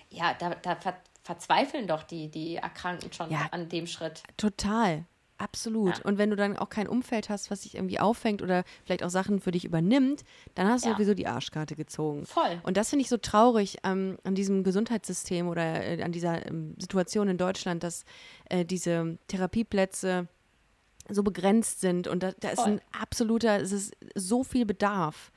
Ja, 0.10 0.34
da, 0.34 0.56
da 0.56 0.76
ver 0.76 0.96
verzweifeln 1.24 1.88
doch 1.88 2.04
die, 2.04 2.30
die 2.30 2.58
Erkrankten 2.58 3.12
schon 3.12 3.32
ja, 3.32 3.48
an 3.50 3.68
dem 3.68 3.88
Schritt. 3.88 4.22
Total. 4.38 5.06
Absolut. 5.38 5.98
Ja. 5.98 6.06
Und 6.06 6.18
wenn 6.18 6.30
du 6.30 6.36
dann 6.36 6.58
auch 6.58 6.70
kein 6.70 6.88
Umfeld 6.88 7.30
hast, 7.30 7.52
was 7.52 7.64
sich 7.64 7.76
irgendwie 7.76 8.00
auffängt 8.00 8.42
oder 8.42 8.64
vielleicht 8.86 9.04
auch 9.04 9.10
Sachen 9.10 9.42
für 9.42 9.52
dich 9.52 9.66
übernimmt, 9.66 10.24
dann 10.54 10.68
hast 10.68 10.86
du 10.86 10.90
ja. 10.90 10.96
sowieso 10.96 11.14
die 11.14 11.28
Arschkarte 11.28 11.76
gezogen. 11.76 12.26
Voll. 12.26 12.62
Und 12.64 12.78
das 12.78 12.90
finde 12.90 13.04
ich 13.04 13.10
so 13.10 13.18
traurig 13.18 13.78
ähm, 13.84 14.18
an 14.24 14.36
diesem 14.36 14.64
Gesundheitssystem 14.64 15.48
oder 15.48 15.84
äh, 15.84 16.02
an 16.02 16.14
dieser 16.14 16.46
ähm, 16.46 16.76
Situation 16.80 17.28
in 17.28 17.38
Deutschland, 17.38 17.84
dass 17.84 18.06
äh, 18.50 18.64
diese 18.64 19.18
Therapieplätze 19.28 20.28
so 21.10 21.22
begrenzt 21.22 21.82
sind 21.82 22.08
und 22.08 22.24
da, 22.24 22.32
da 22.40 22.50
ist 22.50 22.62
ein 22.62 22.82
absoluter, 23.00 23.62
es 23.62 23.72
ist 23.72 23.94
so 24.16 24.44
viel 24.44 24.66
Bedarf. 24.66 25.32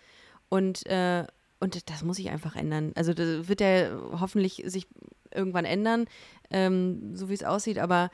Und, 0.49 0.87
äh, 0.87 1.27
und 1.61 1.91
das 1.91 2.05
muss 2.05 2.17
sich 2.17 2.31
einfach 2.31 2.57
ändern. 2.57 2.93
Also 2.95 3.13
das 3.13 3.49
wird 3.49 3.61
ja 3.61 3.91
hoffentlich 4.13 4.63
sich 4.67 4.87
irgendwann 5.35 5.67
ändern, 5.67 6.07
ähm, 6.51 7.15
so 7.15 7.29
wie 7.29 7.35
es 7.35 7.45
aussieht, 7.45 7.79
aber 7.79 8.11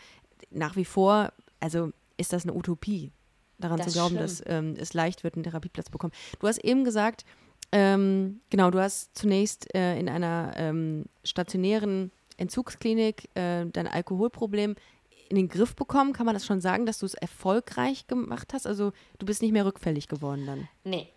nach 0.51 0.75
wie 0.75 0.85
vor 0.85 1.33
also 1.65 1.91
ist 2.17 2.33
das 2.33 2.45
eine 2.45 2.55
Utopie, 2.55 3.11
daran 3.59 3.79
das 3.79 3.89
zu 3.89 3.93
glauben, 3.95 4.17
dass 4.17 4.43
ähm, 4.47 4.75
es 4.79 4.95
leicht 4.95 5.25
wird, 5.25 5.35
einen 5.35 5.45
Therapieplatz 5.45 5.87
zu 5.87 5.93
bekommen. 5.93 6.13
Du 6.39 6.47
hast 6.47 6.59
eben 6.59 6.85
gesagt, 6.85 7.25
ähm, 7.73 8.41
genau, 8.51 8.71
du 8.71 8.81
hast 8.81 9.17
zunächst 9.17 9.75
äh, 9.75 9.99
in 9.99 10.09
einer 10.09 10.53
ähm, 10.57 11.07
stationären 11.25 12.13
Entzugsklinik 12.37 13.31
äh, 13.35 13.65
dein 13.67 13.89
Alkoholproblem 13.89 14.77
in 15.31 15.37
den 15.37 15.49
Griff 15.49 15.75
bekommen. 15.75 16.13
Kann 16.13 16.27
man 16.27 16.35
das 16.35 16.45
schon 16.45 16.61
sagen, 16.61 16.85
dass 16.85 16.99
du 16.99 17.07
es 17.07 17.15
erfolgreich 17.15 18.07
gemacht 18.07 18.53
hast? 18.53 18.67
Also 18.67 18.93
du 19.19 19.27
bist 19.27 19.41
nicht 19.41 19.53
mehr 19.53 19.65
rückfällig 19.65 20.07
geworden 20.07 20.45
dann? 20.47 20.69
Nee, 20.85 21.09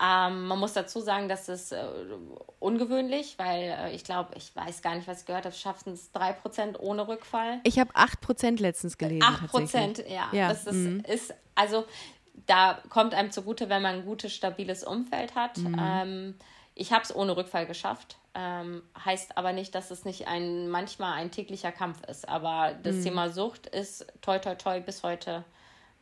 ähm, 0.00 0.46
man 0.46 0.58
muss 0.60 0.74
dazu 0.74 1.00
sagen, 1.00 1.28
dass 1.28 1.48
es 1.48 1.72
äh, 1.72 1.84
ungewöhnlich, 2.60 3.34
weil 3.36 3.62
äh, 3.62 3.94
ich 3.94 4.04
glaube, 4.04 4.30
ich 4.36 4.54
weiß 4.54 4.80
gar 4.80 4.94
nicht, 4.94 5.08
was 5.08 5.20
ich 5.20 5.26
gehört 5.26 5.44
habe, 5.44 5.54
schaffen 5.54 5.92
es 5.92 6.14
3% 6.14 6.78
ohne 6.78 7.08
Rückfall. 7.08 7.60
Ich 7.64 7.80
habe 7.80 7.90
8% 7.94 8.60
letztens 8.60 8.96
gelesen. 8.96 9.22
8%, 9.22 10.06
ja. 10.06 10.28
ja. 10.32 10.48
Das 10.48 10.66
ist, 10.66 10.74
mhm. 10.74 11.00
ist, 11.00 11.34
also 11.56 11.84
da 12.46 12.80
kommt 12.90 13.12
einem 13.12 13.32
zugute, 13.32 13.68
wenn 13.68 13.82
man 13.82 13.96
ein 13.96 14.04
gutes, 14.04 14.32
stabiles 14.32 14.84
Umfeld 14.84 15.34
hat. 15.34 15.58
Mhm. 15.58 15.76
Ähm, 15.80 16.34
ich 16.76 16.92
habe 16.92 17.02
es 17.02 17.14
ohne 17.14 17.36
Rückfall 17.36 17.66
geschafft. 17.66 18.18
Ähm, 18.34 18.82
heißt 19.04 19.36
aber 19.36 19.52
nicht, 19.52 19.74
dass 19.74 19.90
es 19.90 20.04
nicht 20.04 20.28
ein 20.28 20.68
manchmal 20.68 21.14
ein 21.14 21.32
täglicher 21.32 21.72
Kampf 21.72 22.04
ist. 22.08 22.28
Aber 22.28 22.72
das 22.84 22.96
mhm. 22.96 23.02
Thema 23.02 23.30
Sucht 23.30 23.66
ist 23.66 24.06
toi 24.22 24.38
toi 24.38 24.54
toi 24.54 24.80
bis 24.80 25.02
heute 25.02 25.44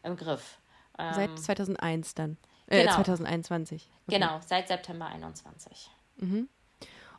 im 0.02 0.16
Griff. 0.16 0.58
Seit 0.98 1.38
2001 1.38 2.08
ähm, 2.08 2.12
dann. 2.14 2.36
Äh, 2.68 2.82
genau. 2.82 2.94
2021. 2.94 3.88
Okay. 4.06 4.18
Genau, 4.18 4.40
seit 4.46 4.68
September 4.68 5.06
21. 5.06 5.90
Mhm. 6.16 6.48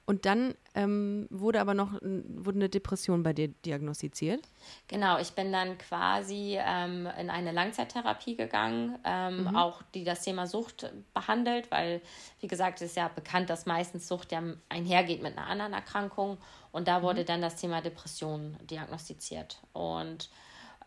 Und 0.10 0.26
dann 0.26 0.56
ähm, 0.74 1.28
wurde 1.30 1.60
aber 1.60 1.74
noch 1.74 1.91
wurde 2.02 2.56
eine 2.56 2.70
Depression 2.70 3.24
bei 3.24 3.34
dir 3.34 3.50
diagnostiziert? 3.50 4.39
Genau, 4.88 5.20
ich 5.20 5.32
bin 5.32 5.52
dann 5.52 5.78
quasi 5.78 6.58
ähm, 6.62 7.10
in 7.20 7.30
eine 7.30 7.52
Langzeittherapie 7.52 8.38
gegangen, 8.38 8.98
ähm, 9.04 9.41
mhm. 9.41 9.58
auch 9.58 9.82
die 9.93 10.06
das 10.06 10.22
Thema 10.22 10.48
Sucht 10.48 10.89
behandelt, 11.14 11.70
weil, 11.72 12.02
wie 12.39 12.48
gesagt, 12.48 12.82
es 12.82 12.91
ist 12.91 12.95
ja 12.95 13.10
bekannt, 13.10 13.50
dass 13.50 13.66
meistens 13.66 14.08
Sucht 14.08 14.32
ja 14.32 14.41
einhergeht 14.70 15.22
mit 15.22 15.38
einer 15.38 15.48
anderen 15.48 15.74
Erkrankung. 15.74 16.38
Und 16.72 16.88
da 16.88 17.02
wurde 17.02 17.24
mhm. 17.24 17.26
dann 17.26 17.41
das 17.41 17.58
Thema 17.58 17.82
Depression 17.82 18.56
diagnostiziert. 18.62 19.60
Und 19.74 20.30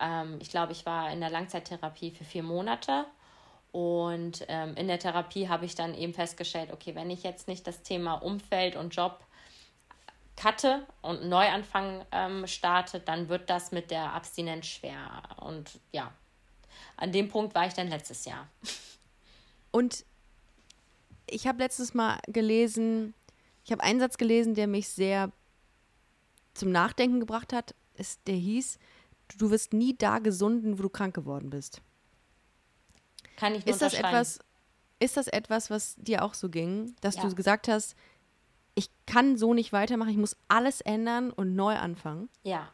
ähm, 0.00 0.38
ich 0.40 0.48
glaube, 0.48 0.72
ich 0.72 0.86
war 0.86 1.12
in 1.12 1.20
der 1.20 1.30
Langzeittherapie 1.30 2.10
für 2.10 2.24
vier 2.24 2.42
Monate 2.42 3.04
und 3.72 4.44
ähm, 4.48 4.74
in 4.76 4.88
der 4.88 4.98
Therapie 4.98 5.48
habe 5.48 5.64
ich 5.64 5.74
dann 5.74 5.94
eben 5.94 6.12
festgestellt, 6.12 6.72
okay, 6.72 6.94
wenn 6.94 7.10
ich 7.10 7.22
jetzt 7.22 7.46
nicht 7.46 7.66
das 7.66 7.82
Thema 7.82 8.14
Umfeld 8.14 8.76
und 8.76 8.94
Job 8.94 9.24
cutte 10.36 10.86
und 11.02 11.28
Neuanfang 11.28 12.04
ähm, 12.12 12.46
starte, 12.46 13.00
dann 13.00 13.28
wird 13.28 13.50
das 13.50 13.72
mit 13.72 13.90
der 13.90 14.12
Abstinenz 14.12 14.66
schwer. 14.66 15.22
Und 15.40 15.78
ja, 15.92 16.12
an 16.96 17.12
dem 17.12 17.28
Punkt 17.28 17.54
war 17.54 17.66
ich 17.66 17.74
dann 17.74 17.88
letztes 17.88 18.24
Jahr. 18.24 18.48
Und 19.72 20.04
ich 21.28 21.46
habe 21.46 21.62
letztes 21.62 21.94
Mal 21.94 22.18
gelesen, 22.26 23.14
ich 23.64 23.70
habe 23.70 23.84
einen 23.84 24.00
Satz 24.00 24.18
gelesen, 24.18 24.56
der 24.56 24.66
mich 24.66 24.88
sehr 24.88 25.30
zum 26.54 26.72
Nachdenken 26.72 27.20
gebracht 27.20 27.52
hat. 27.52 27.76
Ist, 27.94 28.20
der 28.26 28.34
hieß, 28.34 28.80
du 29.38 29.50
wirst 29.50 29.72
nie 29.72 29.96
da 29.96 30.18
gesunden, 30.18 30.76
wo 30.78 30.82
du 30.82 30.88
krank 30.88 31.14
geworden 31.14 31.50
bist. 31.50 31.82
Kann 33.40 33.54
ich 33.54 33.64
nur 33.64 33.72
ist 33.72 33.80
das 33.80 33.94
etwas, 33.94 34.38
Ist 34.98 35.16
das 35.16 35.26
etwas, 35.26 35.70
was 35.70 35.96
dir 35.96 36.22
auch 36.22 36.34
so 36.34 36.50
ging, 36.50 36.94
dass 37.00 37.16
ja. 37.16 37.22
du 37.22 37.34
gesagt 37.34 37.68
hast, 37.68 37.96
ich 38.74 38.90
kann 39.06 39.38
so 39.38 39.54
nicht 39.54 39.72
weitermachen, 39.72 40.10
ich 40.10 40.18
muss 40.18 40.36
alles 40.48 40.82
ändern 40.82 41.30
und 41.30 41.56
neu 41.56 41.74
anfangen? 41.74 42.28
Ja, 42.42 42.68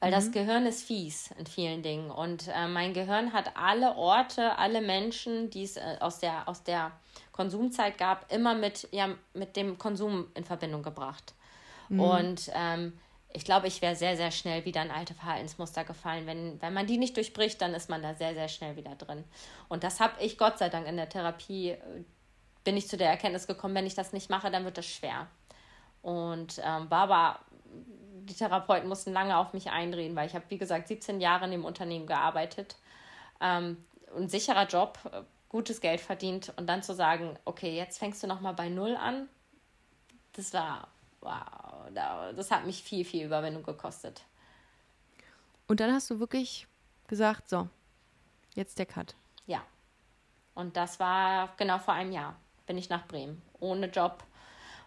weil 0.00 0.10
mhm. 0.10 0.14
das 0.14 0.32
Gehirn 0.32 0.64
ist 0.64 0.82
fies 0.82 1.30
in 1.38 1.46
vielen 1.46 1.82
Dingen 1.82 2.10
und 2.10 2.48
äh, 2.48 2.68
mein 2.68 2.94
Gehirn 2.94 3.34
hat 3.34 3.56
alle 3.56 3.96
Orte, 3.96 4.56
alle 4.56 4.80
Menschen, 4.80 5.50
die 5.50 5.64
es 5.64 5.76
äh, 5.76 5.98
aus, 6.00 6.20
der, 6.20 6.48
aus 6.48 6.62
der 6.62 6.92
Konsumzeit 7.32 7.98
gab, 7.98 8.32
immer 8.32 8.54
mit, 8.54 8.88
ja, 8.90 9.10
mit 9.34 9.56
dem 9.56 9.76
Konsum 9.76 10.28
in 10.34 10.44
Verbindung 10.44 10.82
gebracht. 10.82 11.34
Mhm. 11.90 12.00
Und 12.00 12.50
ähm, 12.54 12.98
ich 13.32 13.44
glaube, 13.44 13.66
ich 13.66 13.82
wäre 13.82 13.94
sehr, 13.94 14.16
sehr 14.16 14.30
schnell 14.30 14.64
wieder 14.64 14.82
in 14.82 14.90
alte 14.90 15.14
Verhaltensmuster 15.14 15.84
gefallen. 15.84 16.26
Wenn, 16.26 16.60
wenn 16.62 16.72
man 16.72 16.86
die 16.86 16.98
nicht 16.98 17.16
durchbricht, 17.16 17.60
dann 17.60 17.74
ist 17.74 17.90
man 17.90 18.02
da 18.02 18.14
sehr, 18.14 18.34
sehr 18.34 18.48
schnell 18.48 18.76
wieder 18.76 18.94
drin. 18.94 19.24
Und 19.68 19.84
das 19.84 20.00
habe 20.00 20.14
ich 20.22 20.38
Gott 20.38 20.58
sei 20.58 20.68
Dank 20.68 20.86
in 20.86 20.96
der 20.96 21.08
Therapie, 21.08 21.70
äh, 21.70 21.78
bin 22.64 22.76
ich 22.76 22.88
zu 22.88 22.96
der 22.96 23.10
Erkenntnis 23.10 23.46
gekommen, 23.46 23.74
wenn 23.74 23.86
ich 23.86 23.94
das 23.94 24.12
nicht 24.12 24.30
mache, 24.30 24.50
dann 24.50 24.64
wird 24.64 24.78
das 24.78 24.86
schwer. 24.86 25.26
Und 26.02 26.60
ähm, 26.64 26.90
war 26.90 27.10
aber 27.10 27.40
die 28.28 28.34
Therapeuten 28.34 28.88
mussten 28.88 29.12
lange 29.12 29.36
auf 29.36 29.52
mich 29.52 29.70
einreden, 29.70 30.16
weil 30.16 30.26
ich 30.26 30.34
habe, 30.34 30.44
wie 30.48 30.58
gesagt, 30.58 30.88
17 30.88 31.20
Jahre 31.20 31.46
in 31.46 31.50
dem 31.50 31.64
Unternehmen 31.64 32.06
gearbeitet. 32.06 32.76
Ähm, 33.40 33.84
ein 34.16 34.28
sicherer 34.28 34.66
Job, 34.66 34.98
äh, 35.12 35.22
gutes 35.48 35.80
Geld 35.80 36.00
verdient 36.00 36.52
und 36.56 36.66
dann 36.66 36.82
zu 36.82 36.94
sagen, 36.94 37.38
okay, 37.44 37.74
jetzt 37.74 37.98
fängst 37.98 38.22
du 38.22 38.26
nochmal 38.26 38.54
bei 38.54 38.68
Null 38.68 38.96
an, 38.96 39.28
das 40.34 40.52
war, 40.52 40.88
wow, 41.20 41.88
das 41.92 42.50
hat 42.50 42.66
mich 42.66 42.82
viel, 42.82 43.04
viel 43.04 43.26
Überwindung 43.26 43.62
gekostet. 43.62 44.22
Und 45.66 45.80
dann 45.80 45.92
hast 45.92 46.10
du 46.10 46.18
wirklich 46.18 46.66
gesagt, 47.06 47.48
so, 47.48 47.68
jetzt 48.54 48.78
der 48.78 48.86
Cut. 48.86 49.14
Ja. 49.46 49.62
Und 50.54 50.76
das 50.76 50.98
war 50.98 51.50
genau 51.56 51.78
vor 51.78 51.94
einem 51.94 52.12
Jahr. 52.12 52.36
Bin 52.66 52.78
ich 52.78 52.88
nach 52.88 53.06
Bremen. 53.06 53.40
Ohne 53.60 53.86
Job, 53.86 54.24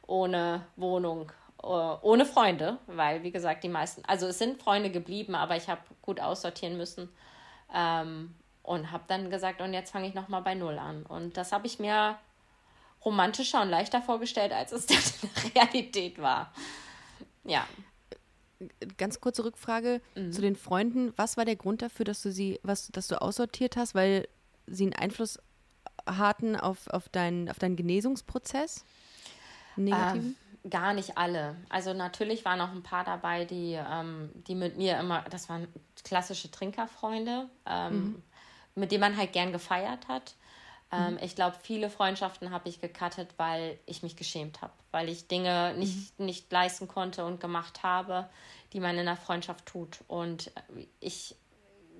ohne 0.05 0.65
Wohnung, 0.75 1.31
äh, 1.63 1.65
ohne 1.65 2.25
Freunde, 2.25 2.77
weil, 2.87 3.23
wie 3.23 3.31
gesagt, 3.31 3.63
die 3.63 3.69
meisten, 3.69 4.03
also 4.05 4.27
es 4.27 4.39
sind 4.39 4.61
Freunde 4.61 4.91
geblieben, 4.91 5.35
aber 5.35 5.55
ich 5.55 5.69
habe 5.69 5.81
gut 6.01 6.19
aussortieren 6.19 6.77
müssen. 6.77 7.09
Ähm, 7.73 8.35
und 8.63 8.91
habe 8.91 9.03
dann 9.07 9.29
gesagt, 9.29 9.61
und 9.61 9.73
jetzt 9.73 9.91
fange 9.91 10.07
ich 10.07 10.13
nochmal 10.13 10.41
bei 10.41 10.53
Null 10.53 10.77
an. 10.77 11.03
Und 11.03 11.37
das 11.37 11.51
habe 11.51 11.65
ich 11.65 11.79
mir 11.79 12.17
romantischer 13.03 13.61
und 13.61 13.69
leichter 13.69 14.01
vorgestellt, 14.01 14.51
als 14.51 14.71
es 14.71 14.85
dann 14.87 14.97
in 14.97 15.29
der 15.33 15.55
Realität 15.55 16.19
war. 16.19 16.53
Ja. 17.43 17.65
Ganz 18.97 19.19
kurze 19.19 19.43
Rückfrage 19.43 20.01
mhm. 20.15 20.31
zu 20.31 20.41
den 20.41 20.55
Freunden. 20.55 21.13
Was 21.15 21.35
war 21.37 21.45
der 21.45 21.55
Grund 21.55 21.81
dafür, 21.81 22.05
dass 22.05 22.21
du 22.21 22.31
sie, 22.31 22.59
was, 22.63 22.89
dass 22.89 23.07
du 23.07 23.19
aussortiert 23.19 23.75
hast, 23.75 23.95
weil 23.95 24.27
sie 24.67 24.83
einen 24.83 24.93
Einfluss 24.93 25.39
hatten 26.05 26.55
auf, 26.55 26.87
auf, 26.87 27.09
deinen, 27.09 27.49
auf 27.49 27.57
deinen 27.57 27.75
Genesungsprozess? 27.75 28.85
Negativen? 29.75 30.35
Ähm, 30.63 30.69
gar 30.69 30.93
nicht 30.93 31.17
alle. 31.17 31.55
Also 31.69 31.93
natürlich 31.93 32.45
waren 32.45 32.59
noch 32.59 32.71
ein 32.71 32.83
paar 32.83 33.03
dabei, 33.03 33.45
die, 33.45 33.73
ähm, 33.73 34.29
die 34.47 34.53
mit 34.53 34.77
mir 34.77 34.99
immer, 34.99 35.25
das 35.31 35.49
waren 35.49 35.67
klassische 36.03 36.51
Trinkerfreunde. 36.51 37.49
Ähm, 37.65 37.93
mhm 37.93 38.23
mit 38.75 38.91
dem 38.91 39.01
man 39.01 39.17
halt 39.17 39.33
gern 39.33 39.51
gefeiert 39.51 40.07
hat. 40.07 40.35
Ähm, 40.91 41.13
mhm. 41.13 41.19
Ich 41.21 41.35
glaube, 41.35 41.55
viele 41.61 41.89
Freundschaften 41.89 42.51
habe 42.51 42.67
ich 42.67 42.81
gecuttet, 42.81 43.29
weil 43.37 43.79
ich 43.85 44.03
mich 44.03 44.15
geschämt 44.15 44.61
habe, 44.61 44.73
weil 44.91 45.07
ich 45.09 45.27
Dinge 45.27 45.73
nicht, 45.77 46.19
mhm. 46.19 46.25
nicht 46.25 46.51
leisten 46.51 46.87
konnte 46.87 47.25
und 47.25 47.39
gemacht 47.39 47.83
habe, 47.83 48.29
die 48.73 48.79
man 48.79 48.95
in 48.95 49.01
einer 49.01 49.15
Freundschaft 49.15 49.65
tut. 49.65 49.99
Und 50.07 50.51
ich, 50.99 51.35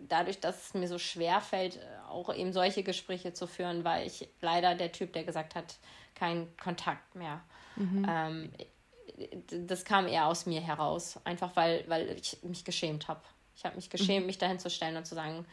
dadurch, 0.10 0.40
dass 0.40 0.68
es 0.68 0.74
mir 0.74 0.88
so 0.88 0.98
schwer 0.98 1.40
fällt, 1.40 1.80
auch 2.10 2.34
eben 2.34 2.52
solche 2.52 2.84
Gespräche 2.84 3.34
zu 3.34 3.48
führen, 3.48 3.84
war 3.84 4.04
ich 4.04 4.28
leider 4.42 4.76
der 4.76 4.92
Typ, 4.92 5.14
der 5.14 5.24
gesagt 5.24 5.56
hat, 5.56 5.78
kein 6.16 6.48
Kontakt 6.58 7.16
mehr. 7.16 7.42
Mhm. 7.78 8.06
Ähm, 8.10 8.52
das 9.68 9.86
kam 9.86 10.08
eher 10.08 10.28
aus 10.28 10.46
mir 10.46 10.62
heraus, 10.62 11.20
einfach 11.24 11.56
weil, 11.56 11.86
weil 11.88 12.10
ich 12.10 12.42
mich 12.44 12.66
geschämt 12.66 13.08
habe. 13.08 13.22
Ich 13.56 13.64
habe 13.66 13.76
mich 13.76 13.90
geschämt, 13.90 14.22
mhm. 14.22 14.26
mich 14.26 14.38
dahin 14.38 14.60
zu 14.60 14.70
stellen 14.70 14.98
und 14.98 15.06
zu 15.06 15.16
sagen, 15.16 15.46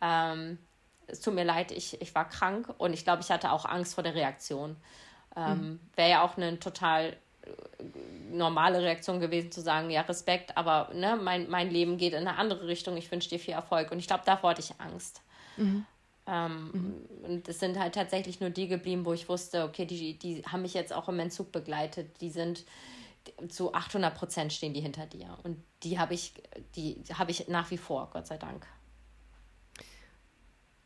ähm, 0.00 0.58
es 1.06 1.20
tut 1.20 1.34
mir 1.34 1.44
leid, 1.44 1.70
ich, 1.70 2.00
ich 2.00 2.14
war 2.14 2.28
krank 2.28 2.72
und 2.78 2.92
ich 2.92 3.04
glaube, 3.04 3.22
ich 3.22 3.30
hatte 3.30 3.52
auch 3.52 3.64
Angst 3.64 3.94
vor 3.94 4.04
der 4.04 4.14
Reaktion. 4.14 4.76
Ähm, 5.36 5.58
mhm. 5.58 5.80
Wäre 5.96 6.10
ja 6.10 6.22
auch 6.24 6.36
eine 6.36 6.58
total 6.60 7.16
äh, 7.42 7.84
normale 8.30 8.82
Reaktion 8.82 9.20
gewesen 9.20 9.52
zu 9.52 9.60
sagen, 9.60 9.90
ja, 9.90 10.02
Respekt, 10.02 10.56
aber 10.56 10.90
ne, 10.94 11.18
mein, 11.20 11.48
mein 11.50 11.70
Leben 11.70 11.98
geht 11.98 12.12
in 12.12 12.26
eine 12.26 12.36
andere 12.36 12.66
Richtung, 12.66 12.96
ich 12.96 13.10
wünsche 13.10 13.28
dir 13.28 13.38
viel 13.38 13.54
Erfolg. 13.54 13.90
Und 13.90 13.98
ich 13.98 14.06
glaube, 14.06 14.22
davor 14.24 14.50
hatte 14.50 14.60
ich 14.60 14.80
Angst. 14.80 15.22
Mhm. 15.56 15.86
Ähm, 16.26 16.70
mhm. 16.72 17.24
Und 17.24 17.48
es 17.48 17.60
sind 17.60 17.78
halt 17.78 17.94
tatsächlich 17.94 18.40
nur 18.40 18.50
die 18.50 18.68
geblieben, 18.68 19.04
wo 19.04 19.12
ich 19.12 19.28
wusste, 19.28 19.64
okay, 19.64 19.84
die, 19.84 20.18
die 20.18 20.42
haben 20.44 20.62
mich 20.62 20.74
jetzt 20.74 20.92
auch 20.92 21.08
im 21.08 21.18
Entzug 21.18 21.52
begleitet. 21.52 22.20
Die 22.20 22.30
sind 22.30 22.64
zu 23.48 23.72
800 23.72 24.14
Prozent 24.14 24.52
stehen 24.52 24.74
die 24.74 24.80
hinter 24.80 25.06
dir. 25.06 25.36
Und 25.42 25.62
die 25.82 25.98
habe 25.98 26.14
ich, 26.14 26.34
die 26.76 27.02
habe 27.12 27.30
ich 27.30 27.48
nach 27.48 27.70
wie 27.70 27.78
vor, 27.78 28.10
Gott 28.12 28.26
sei 28.26 28.36
Dank. 28.36 28.66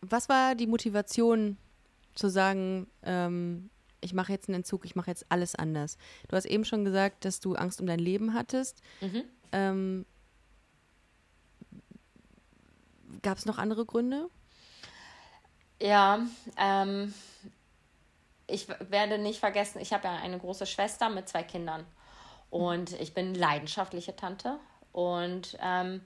Was 0.00 0.28
war 0.28 0.54
die 0.54 0.66
Motivation 0.66 1.56
zu 2.14 2.28
sagen, 2.28 2.86
ähm, 3.02 3.70
ich 4.00 4.14
mache 4.14 4.32
jetzt 4.32 4.48
einen 4.48 4.56
Entzug, 4.56 4.84
ich 4.84 4.94
mache 4.94 5.10
jetzt 5.10 5.26
alles 5.28 5.54
anders? 5.54 5.98
Du 6.28 6.36
hast 6.36 6.44
eben 6.44 6.64
schon 6.64 6.84
gesagt, 6.84 7.24
dass 7.24 7.40
du 7.40 7.54
Angst 7.54 7.80
um 7.80 7.86
dein 7.86 7.98
Leben 7.98 8.34
hattest. 8.34 8.80
Mhm. 9.00 9.24
Ähm, 9.52 10.06
Gab 13.22 13.38
es 13.38 13.46
noch 13.46 13.58
andere 13.58 13.84
Gründe? 13.84 14.28
Ja, 15.80 16.20
ähm, 16.56 17.12
ich 18.46 18.68
werde 18.90 19.18
nicht 19.18 19.38
vergessen, 19.38 19.80
ich 19.80 19.92
habe 19.92 20.04
ja 20.04 20.16
eine 20.16 20.38
große 20.38 20.66
Schwester 20.66 21.08
mit 21.08 21.28
zwei 21.28 21.42
Kindern 21.42 21.84
und 22.50 22.92
ich 23.00 23.14
bin 23.14 23.34
leidenschaftliche 23.34 24.16
Tante 24.16 24.58
und 24.92 25.56
ähm, 25.60 26.00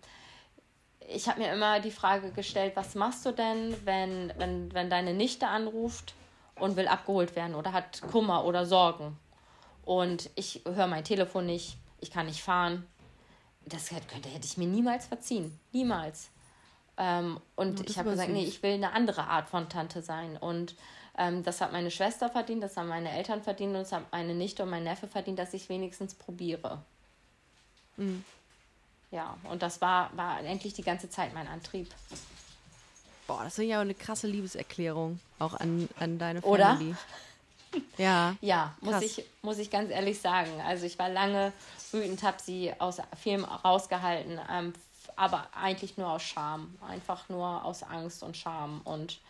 ich 1.09 1.29
habe 1.29 1.41
mir 1.41 1.53
immer 1.53 1.81
die 1.81 1.91
Frage 1.91 2.31
gestellt, 2.31 2.73
was 2.77 2.95
machst 2.95 3.25
du 3.27 3.33
denn, 3.33 3.75
wenn, 3.85 4.33
wenn, 4.37 4.73
wenn 4.73 4.91
deine 4.91 5.15
Nichte 5.15 5.47
anruft 5.49 6.15
und 6.57 6.77
will 6.77 6.89
abgeholt 6.89 7.37
werden 7.37 7.55
oder 7.55 7.73
hat 7.73 8.01
Kummer 8.11 8.45
oder 8.45 8.67
Sorgen 8.67 9.19
und 9.85 10.31
ich 10.35 10.63
höre 10.65 10.87
mein 10.87 11.05
Telefon 11.05 11.47
nicht, 11.47 11.77
ich 12.01 12.11
kann 12.11 12.27
nicht 12.27 12.43
fahren. 12.43 12.87
Das 13.65 13.89
könnte, 13.89 14.29
hätte 14.29 14.47
ich 14.47 14.57
mir 14.57 14.67
niemals 14.67 15.07
verziehen. 15.07 15.59
Niemals. 15.73 16.31
Ähm, 16.97 17.41
und 17.57 17.81
oh, 17.81 17.85
ich 17.87 17.99
habe 17.99 18.11
gesagt, 18.11 18.31
nee, 18.31 18.45
ich 18.45 18.63
will 18.63 18.75
eine 18.75 18.93
andere 18.93 19.25
Art 19.25 19.49
von 19.49 19.69
Tante 19.69 20.03
sein. 20.03 20.37
Und 20.37 20.75
ähm, 21.17 21.43
das 21.43 21.61
hat 21.61 21.73
meine 21.73 21.91
Schwester 21.91 22.29
verdient, 22.29 22.63
das 22.63 22.77
haben 22.77 22.89
meine 22.89 23.11
Eltern 23.11 23.43
verdient 23.43 23.75
und 23.75 23.83
das 23.83 23.93
hat 23.93 24.11
meine 24.13 24.35
Nichte 24.35 24.63
und 24.63 24.71
mein 24.71 24.85
Neffe 24.85 25.07
verdient, 25.07 25.39
dass 25.39 25.55
ich 25.55 25.69
wenigstens 25.69 26.15
probiere. 26.15 26.83
Mhm. 27.97 28.25
Ja, 29.13 29.37
und 29.45 29.63
das 29.63 29.81
war, 29.81 30.11
war 30.17 30.37
eigentlich 30.39 30.73
die 30.73 30.83
ganze 30.83 31.09
Zeit 31.09 31.35
mein 31.35 31.47
Antrieb. 31.47 31.89
Boah, 33.27 33.45
das 33.45 33.59
ist 33.59 33.67
ja 33.67 33.81
eine 33.81 33.95
krasse 33.95 34.27
Liebeserklärung 34.27 35.21
auch 35.39 35.55
an, 35.55 35.89
an 36.01 36.19
deine 36.19 36.43
Family. 36.43 36.91
Oder? 36.91 36.99
Ja. 37.97 38.37
Ja, 38.43 38.75
muss 38.83 39.01
ich, 39.01 39.25
muss 39.41 39.57
ich 39.57 39.71
ganz 39.71 39.91
ehrlich 39.91 40.21
sagen. 40.21 40.51
Also 40.61 40.85
ich 40.85 40.99
war 40.99 41.09
lange 41.09 41.55
wütend, 41.91 42.23
habe 42.23 42.37
sie 42.39 42.71
aus 42.79 42.99
Film 43.19 43.45
rausgehalten, 43.45 44.39
ähm, 44.51 44.75
aber 45.17 45.49
eigentlich 45.55 45.97
nur 45.97 46.11
aus 46.11 46.23
Scham. 46.23 46.77
Einfach 46.87 47.31
nur 47.31 47.65
aus 47.65 47.83
Angst 47.83 48.23
und 48.23 48.37
Scham. 48.37 48.83
Und 48.85 49.21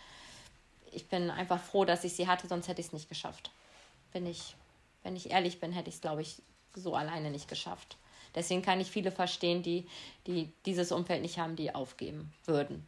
ich 0.91 1.07
bin 1.07 1.31
einfach 1.31 1.61
froh, 1.61 1.85
dass 1.85 2.03
ich 2.03 2.17
sie 2.17 2.27
hatte, 2.27 2.49
sonst 2.49 2.67
hätte 2.67 2.81
ich 2.81 2.89
es 2.89 2.93
nicht 2.93 3.09
geschafft. 3.09 3.53
Bin 4.13 4.27
ich, 4.27 4.57
wenn 5.05 5.15
ich 5.15 5.31
ehrlich 5.31 5.61
bin, 5.61 5.71
hätte 5.71 5.89
ich 5.89 5.97
es, 5.97 6.01
glaube 6.01 6.23
ich, 6.23 6.43
so 6.75 6.97
alleine 6.97 7.31
nicht 7.31 7.47
geschafft. 7.47 7.97
Deswegen 8.35 8.63
kann 8.63 8.81
ich 8.81 8.91
viele 8.91 9.11
verstehen, 9.11 9.63
die, 9.63 9.87
die 10.27 10.53
dieses 10.67 10.93
Umfeld 10.93 11.23
nicht 11.23 11.39
haben, 11.39 11.57
die 11.57 11.75
aufgeben 11.75 12.33
würden. 12.45 12.87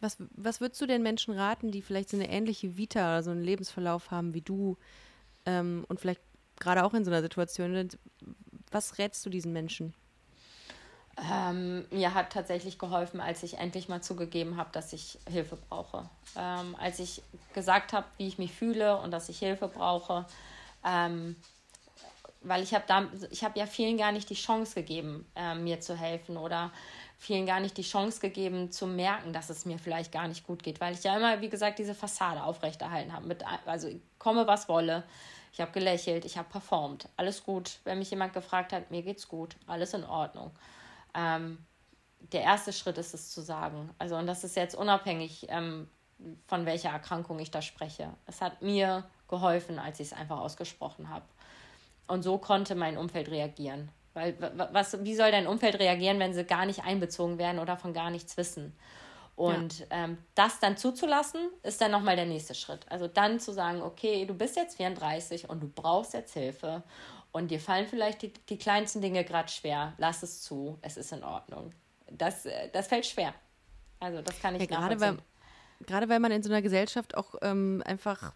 Was, 0.00 0.16
was 0.30 0.60
würdest 0.60 0.80
du 0.80 0.86
den 0.86 1.02
Menschen 1.02 1.34
raten, 1.34 1.70
die 1.72 1.82
vielleicht 1.82 2.10
so 2.10 2.16
eine 2.16 2.30
ähnliche 2.30 2.76
Vita 2.76 3.00
oder 3.00 3.22
so 3.22 3.30
einen 3.30 3.42
Lebensverlauf 3.42 4.10
haben 4.10 4.32
wie 4.32 4.40
du 4.40 4.76
ähm, 5.44 5.84
und 5.88 6.00
vielleicht 6.00 6.20
gerade 6.60 6.84
auch 6.84 6.94
in 6.94 7.04
so 7.04 7.10
einer 7.10 7.22
Situation 7.22 7.74
sind? 7.74 7.98
Was 8.70 8.98
rätst 8.98 9.26
du 9.26 9.30
diesen 9.30 9.52
Menschen? 9.52 9.94
Ähm, 11.30 11.84
mir 11.90 12.14
hat 12.14 12.32
tatsächlich 12.32 12.78
geholfen, 12.78 13.20
als 13.20 13.42
ich 13.42 13.58
endlich 13.58 13.88
mal 13.88 14.00
zugegeben 14.00 14.56
habe, 14.56 14.70
dass 14.72 14.92
ich 14.92 15.18
Hilfe 15.28 15.56
brauche. 15.68 16.08
Ähm, 16.36 16.76
als 16.78 17.00
ich 17.00 17.22
gesagt 17.54 17.92
habe, 17.92 18.06
wie 18.18 18.28
ich 18.28 18.38
mich 18.38 18.52
fühle 18.52 18.98
und 18.98 19.10
dass 19.10 19.28
ich 19.28 19.40
Hilfe 19.40 19.66
brauche, 19.66 20.26
ähm, 20.84 21.34
weil 22.40 22.62
ich 22.62 22.74
habe 22.74 22.84
da, 22.86 23.06
ich 23.30 23.44
habe 23.44 23.58
ja 23.58 23.66
vielen 23.66 23.96
gar 23.96 24.12
nicht 24.12 24.30
die 24.30 24.34
Chance 24.34 24.74
gegeben, 24.74 25.30
äh, 25.34 25.54
mir 25.54 25.80
zu 25.80 25.96
helfen 25.96 26.36
oder 26.36 26.72
vielen 27.18 27.46
gar 27.46 27.60
nicht 27.60 27.76
die 27.76 27.82
Chance 27.82 28.20
gegeben 28.20 28.70
zu 28.70 28.86
merken, 28.86 29.32
dass 29.32 29.50
es 29.50 29.64
mir 29.64 29.78
vielleicht 29.78 30.12
gar 30.12 30.28
nicht 30.28 30.46
gut 30.46 30.62
geht, 30.62 30.80
weil 30.80 30.94
ich 30.94 31.02
ja 31.02 31.16
immer, 31.16 31.40
wie 31.40 31.48
gesagt, 31.48 31.78
diese 31.78 31.94
Fassade 31.94 32.42
aufrechterhalten 32.42 33.12
habe. 33.12 33.26
Mit, 33.26 33.44
also 33.66 33.88
komme 34.18 34.46
was 34.46 34.68
wolle. 34.68 35.02
Ich 35.52 35.60
habe 35.60 35.72
gelächelt, 35.72 36.24
ich 36.24 36.38
habe 36.38 36.48
performt, 36.48 37.08
alles 37.16 37.42
gut. 37.42 37.78
Wenn 37.84 37.98
mich 37.98 38.10
jemand 38.10 38.32
gefragt 38.32 38.72
hat, 38.72 38.90
mir 38.90 39.02
geht's 39.02 39.26
gut, 39.26 39.56
alles 39.66 39.94
in 39.94 40.04
Ordnung. 40.04 40.52
Ähm, 41.14 41.58
der 42.32 42.42
erste 42.42 42.72
Schritt 42.72 42.98
ist 42.98 43.14
es 43.14 43.30
zu 43.30 43.40
sagen. 43.40 43.90
Also 43.98 44.16
und 44.16 44.26
das 44.26 44.44
ist 44.44 44.54
jetzt 44.54 44.76
unabhängig 44.76 45.46
ähm, 45.48 45.88
von 46.46 46.66
welcher 46.66 46.90
Erkrankung 46.90 47.38
ich 47.40 47.50
da 47.50 47.62
spreche. 47.62 48.14
Es 48.26 48.40
hat 48.40 48.62
mir 48.62 49.04
geholfen, 49.28 49.78
als 49.78 50.00
ich 50.00 50.08
es 50.08 50.12
einfach 50.12 50.38
ausgesprochen 50.38 51.08
habe. 51.08 51.24
Und 52.08 52.22
so 52.22 52.38
konnte 52.38 52.74
mein 52.74 52.96
Umfeld 52.96 53.30
reagieren. 53.30 53.90
Weil 54.14 54.34
was, 54.72 55.04
wie 55.04 55.14
soll 55.14 55.30
dein 55.30 55.46
Umfeld 55.46 55.78
reagieren, 55.78 56.18
wenn 56.18 56.34
sie 56.34 56.44
gar 56.44 56.66
nicht 56.66 56.82
einbezogen 56.82 57.38
werden 57.38 57.60
oder 57.60 57.76
von 57.76 57.92
gar 57.92 58.10
nichts 58.10 58.36
wissen? 58.36 58.74
Und 59.36 59.78
ja. 59.78 59.86
ähm, 59.90 60.18
das 60.34 60.58
dann 60.58 60.76
zuzulassen, 60.76 61.48
ist 61.62 61.80
dann 61.80 61.92
nochmal 61.92 62.16
der 62.16 62.26
nächste 62.26 62.56
Schritt. 62.56 62.84
Also 62.90 63.06
dann 63.06 63.38
zu 63.38 63.52
sagen, 63.52 63.82
okay, 63.82 64.26
du 64.26 64.34
bist 64.34 64.56
jetzt 64.56 64.76
34 64.78 65.48
und 65.48 65.62
du 65.62 65.68
brauchst 65.68 66.14
jetzt 66.14 66.34
Hilfe 66.34 66.82
und 67.30 67.52
dir 67.52 67.60
fallen 67.60 67.86
vielleicht 67.86 68.22
die, 68.22 68.32
die 68.32 68.58
kleinsten 68.58 69.00
Dinge 69.00 69.22
gerade 69.24 69.48
schwer. 69.48 69.92
Lass 69.98 70.24
es 70.24 70.42
zu, 70.42 70.76
es 70.82 70.96
ist 70.96 71.12
in 71.12 71.22
Ordnung. 71.22 71.72
Das, 72.10 72.46
äh, 72.46 72.68
das 72.72 72.88
fällt 72.88 73.06
schwer. 73.06 73.32
Also 74.00 74.22
das 74.22 74.40
kann 74.40 74.56
ich 74.56 74.62
ja, 74.62 74.66
gerade 74.66 74.98
weil, 74.98 75.18
gerade 75.86 76.08
weil 76.08 76.18
man 76.18 76.32
in 76.32 76.42
so 76.42 76.50
einer 76.50 76.62
Gesellschaft 76.62 77.16
auch 77.16 77.36
ähm, 77.42 77.80
einfach 77.86 78.32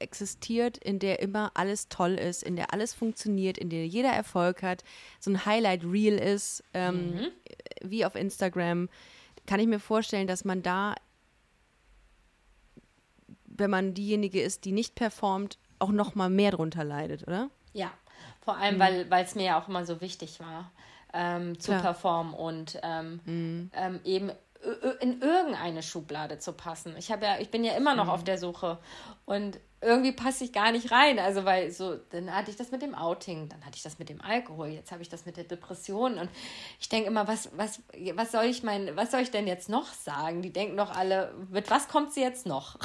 existiert, 0.00 0.78
in 0.78 0.98
der 0.98 1.20
immer 1.20 1.50
alles 1.54 1.88
toll 1.88 2.12
ist, 2.14 2.42
in 2.42 2.56
der 2.56 2.72
alles 2.72 2.94
funktioniert, 2.94 3.58
in 3.58 3.70
der 3.70 3.86
jeder 3.86 4.10
Erfolg 4.10 4.62
hat, 4.62 4.82
so 5.18 5.30
ein 5.30 5.44
Highlight-Reel 5.46 6.18
ist, 6.18 6.62
ähm, 6.74 7.14
Mhm. 7.16 7.28
wie 7.82 8.04
auf 8.04 8.14
Instagram, 8.14 8.88
kann 9.46 9.60
ich 9.60 9.66
mir 9.66 9.80
vorstellen, 9.80 10.26
dass 10.26 10.44
man 10.44 10.62
da, 10.62 10.94
wenn 13.46 13.70
man 13.70 13.94
diejenige 13.94 14.40
ist, 14.40 14.64
die 14.64 14.72
nicht 14.72 14.94
performt, 14.94 15.58
auch 15.78 15.90
noch 15.90 16.14
mal 16.14 16.30
mehr 16.30 16.50
drunter 16.52 16.84
leidet, 16.84 17.22
oder? 17.26 17.50
Ja, 17.72 17.90
vor 18.42 18.56
allem, 18.56 18.78
weil 18.78 19.10
weil 19.10 19.24
es 19.24 19.34
mir 19.34 19.44
ja 19.44 19.60
auch 19.60 19.68
immer 19.68 19.84
so 19.86 20.00
wichtig 20.00 20.40
war, 20.40 20.70
ähm, 21.12 21.58
zu 21.58 21.70
Klar. 21.72 21.82
performen 21.82 22.34
und 22.34 22.78
ähm, 22.82 23.70
ähm, 23.74 24.00
eben 24.04 24.30
in 25.00 25.22
irgendeine 25.22 25.82
Schublade 25.82 26.38
zu 26.38 26.52
passen. 26.52 26.94
Ich 26.98 27.10
habe 27.10 27.24
ja, 27.24 27.38
ich 27.38 27.50
bin 27.50 27.64
ja 27.64 27.74
immer 27.74 27.94
noch 27.94 28.08
auf 28.08 28.24
der 28.24 28.36
Suche 28.36 28.78
und 29.24 29.58
irgendwie 29.80 30.12
passe 30.12 30.44
ich 30.44 30.52
gar 30.52 30.70
nicht 30.72 30.92
rein. 30.92 31.18
Also 31.18 31.44
weil 31.46 31.70
so, 31.70 31.96
dann 32.10 32.34
hatte 32.34 32.50
ich 32.50 32.56
das 32.56 32.70
mit 32.70 32.82
dem 32.82 32.94
Outing, 32.94 33.48
dann 33.48 33.64
hatte 33.64 33.76
ich 33.76 33.82
das 33.82 33.98
mit 33.98 34.10
dem 34.10 34.20
Alkohol, 34.20 34.68
jetzt 34.68 34.92
habe 34.92 35.02
ich 35.02 35.08
das 35.08 35.24
mit 35.24 35.38
der 35.38 35.44
Depression 35.44 36.18
und 36.18 36.28
ich 36.78 36.90
denke 36.90 37.08
immer, 37.08 37.26
was, 37.26 37.48
was, 37.56 37.80
was 38.14 38.32
soll 38.32 38.44
ich 38.44 38.62
mein, 38.62 38.94
was 38.96 39.10
soll 39.10 39.20
ich 39.20 39.30
denn 39.30 39.46
jetzt 39.46 39.70
noch 39.70 39.86
sagen? 39.92 40.42
Die 40.42 40.52
denken 40.52 40.76
doch 40.76 40.90
alle, 40.90 41.34
mit 41.48 41.70
was 41.70 41.88
kommt 41.88 42.12
sie 42.12 42.20
jetzt 42.20 42.46
noch? 42.46 42.76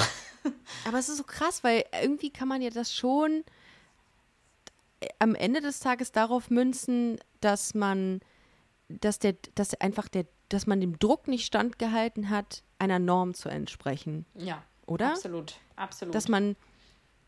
Aber 0.87 0.97
es 0.97 1.09
ist 1.09 1.17
so 1.17 1.23
krass, 1.23 1.63
weil 1.63 1.83
irgendwie 2.01 2.29
kann 2.29 2.47
man 2.47 2.61
ja 2.61 2.69
das 2.69 2.93
schon 2.93 3.43
äh, 5.01 5.09
am 5.19 5.35
Ende 5.35 5.59
des 5.59 5.81
Tages 5.81 6.13
darauf 6.13 6.49
münzen, 6.49 7.19
dass 7.41 7.73
man, 7.73 8.21
dass 8.87 9.19
der, 9.19 9.35
dass 9.55 9.73
einfach 9.81 10.07
der, 10.07 10.25
dass 10.49 10.67
man 10.67 10.81
dem 10.81 10.99
Druck 10.99 11.27
nicht 11.27 11.45
standgehalten 11.45 12.29
hat, 12.29 12.63
einer 12.79 12.99
Norm 12.99 13.33
zu 13.33 13.49
entsprechen. 13.49 14.25
ja, 14.35 14.63
Oder? 14.85 15.11
Absolut, 15.11 15.55
absolut. 15.75 16.13
Dass 16.13 16.27
man, 16.27 16.55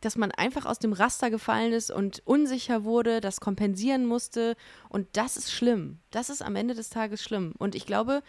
dass 0.01 0.17
man 0.17 0.31
einfach 0.31 0.65
aus 0.65 0.79
dem 0.79 0.93
Raster 0.93 1.29
gefallen 1.29 1.73
ist 1.73 1.89
und 1.91 2.21
unsicher 2.25 2.83
wurde, 2.83 3.21
das 3.21 3.39
kompensieren 3.39 4.05
musste. 4.05 4.55
Und 4.89 5.07
das 5.13 5.37
ist 5.37 5.51
schlimm. 5.51 5.99
Das 6.11 6.29
ist 6.29 6.41
am 6.41 6.55
Ende 6.55 6.75
des 6.75 6.89
Tages 6.89 7.23
schlimm. 7.23 7.53
Und 7.57 7.75
ich 7.75 7.85
glaube, 7.85 8.21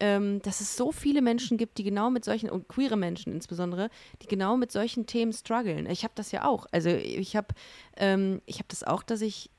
ähm, 0.00 0.40
dass 0.42 0.60
es 0.60 0.76
so 0.76 0.92
viele 0.92 1.22
Menschen 1.22 1.58
gibt, 1.58 1.78
die 1.78 1.84
genau 1.84 2.10
mit 2.10 2.24
solchen, 2.24 2.50
und 2.50 2.68
queere 2.68 2.96
Menschen 2.96 3.32
insbesondere, 3.32 3.90
die 4.22 4.26
genau 4.26 4.56
mit 4.56 4.72
solchen 4.72 5.06
Themen 5.06 5.32
strugglen. 5.32 5.86
Ich 5.86 6.04
habe 6.04 6.14
das 6.16 6.32
ja 6.32 6.44
auch. 6.44 6.66
Also 6.72 6.88
ich 6.88 7.36
habe 7.36 7.48
ähm, 7.96 8.40
ich 8.46 8.58
hab 8.58 8.68
das 8.68 8.82
auch, 8.82 9.02
dass 9.02 9.20
ich 9.20 9.50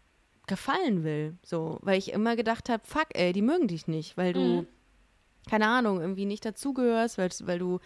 gefallen 0.51 1.03
will. 1.03 1.37
So, 1.43 1.79
weil 1.81 1.97
ich 1.97 2.11
immer 2.11 2.35
gedacht 2.35 2.67
habe, 2.69 2.83
fuck, 2.85 3.07
ey, 3.13 3.31
die 3.31 3.41
mögen 3.41 3.67
dich 3.69 3.87
nicht, 3.87 4.17
weil 4.17 4.33
du, 4.33 4.65
keine 5.49 5.67
Ahnung, 5.67 6.01
irgendwie 6.01 6.25
nicht 6.25 6.43
dazugehörst, 6.45 7.17
weil, 7.17 7.29
weil 7.43 7.57
du 7.57 7.79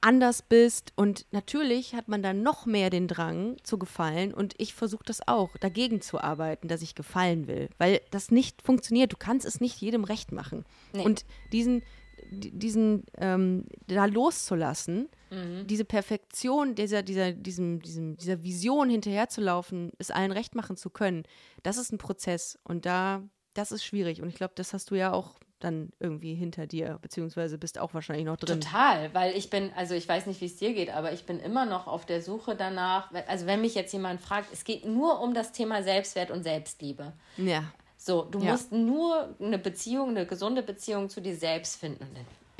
anders 0.00 0.42
bist. 0.42 0.92
Und 0.96 1.24
natürlich 1.30 1.94
hat 1.94 2.08
man 2.08 2.22
dann 2.22 2.42
noch 2.42 2.66
mehr 2.66 2.90
den 2.90 3.08
Drang 3.08 3.56
zu 3.62 3.78
gefallen. 3.78 4.34
Und 4.34 4.54
ich 4.58 4.74
versuche 4.74 5.04
das 5.04 5.26
auch, 5.26 5.56
dagegen 5.56 6.00
zu 6.00 6.20
arbeiten, 6.20 6.68
dass 6.68 6.82
ich 6.82 6.94
gefallen 6.94 7.46
will. 7.46 7.68
Weil 7.78 8.00
das 8.10 8.30
nicht 8.30 8.60
funktioniert. 8.62 9.12
Du 9.12 9.16
kannst 9.16 9.46
es 9.46 9.60
nicht 9.60 9.80
jedem 9.80 10.04
recht 10.04 10.32
machen. 10.32 10.64
Nee. 10.92 11.04
Und 11.04 11.24
diesen, 11.52 11.82
di- 12.30 12.50
diesen 12.50 13.04
ähm, 13.18 13.66
da 13.86 14.04
loszulassen, 14.06 15.08
diese 15.30 15.84
Perfektion 15.84 16.74
dieser, 16.74 17.02
dieser, 17.02 17.32
diesem, 17.32 17.80
diesem, 17.82 18.16
dieser 18.16 18.42
Vision 18.42 18.88
hinterherzulaufen, 18.88 19.90
es 19.98 20.10
allen 20.10 20.32
recht 20.32 20.54
machen 20.54 20.76
zu 20.76 20.90
können, 20.90 21.24
das 21.62 21.76
ist 21.78 21.92
ein 21.92 21.98
Prozess. 21.98 22.58
Und 22.64 22.86
da, 22.86 23.22
das 23.54 23.72
ist 23.72 23.84
schwierig. 23.84 24.22
Und 24.22 24.28
ich 24.28 24.36
glaube, 24.36 24.52
das 24.56 24.72
hast 24.72 24.90
du 24.90 24.94
ja 24.94 25.12
auch 25.12 25.38
dann 25.58 25.90
irgendwie 26.00 26.34
hinter 26.34 26.66
dir, 26.66 26.98
beziehungsweise 27.00 27.56
bist 27.56 27.78
auch 27.78 27.94
wahrscheinlich 27.94 28.26
noch 28.26 28.36
drin. 28.36 28.60
Total, 28.60 29.12
weil 29.14 29.34
ich 29.34 29.48
bin, 29.48 29.72
also 29.74 29.94
ich 29.94 30.06
weiß 30.06 30.26
nicht, 30.26 30.40
wie 30.42 30.46
es 30.46 30.56
dir 30.56 30.74
geht, 30.74 30.90
aber 30.90 31.12
ich 31.12 31.24
bin 31.24 31.40
immer 31.40 31.64
noch 31.64 31.86
auf 31.86 32.04
der 32.04 32.20
Suche 32.20 32.54
danach. 32.54 33.10
Also 33.26 33.46
wenn 33.46 33.62
mich 33.62 33.74
jetzt 33.74 33.92
jemand 33.92 34.20
fragt, 34.20 34.52
es 34.52 34.64
geht 34.64 34.84
nur 34.84 35.20
um 35.20 35.32
das 35.32 35.52
Thema 35.52 35.82
Selbstwert 35.82 36.30
und 36.30 36.42
Selbstliebe. 36.42 37.14
Ja, 37.38 37.64
So, 37.96 38.24
du 38.24 38.38
Ja. 38.40 38.52
musst 38.52 38.70
nur 38.70 39.34
eine 39.40 39.58
Beziehung, 39.58 40.10
eine 40.10 40.26
gesunde 40.26 40.62
Beziehung 40.62 41.08
zu 41.08 41.20
dir 41.22 41.34
selbst 41.34 41.80
finden. 41.80 42.06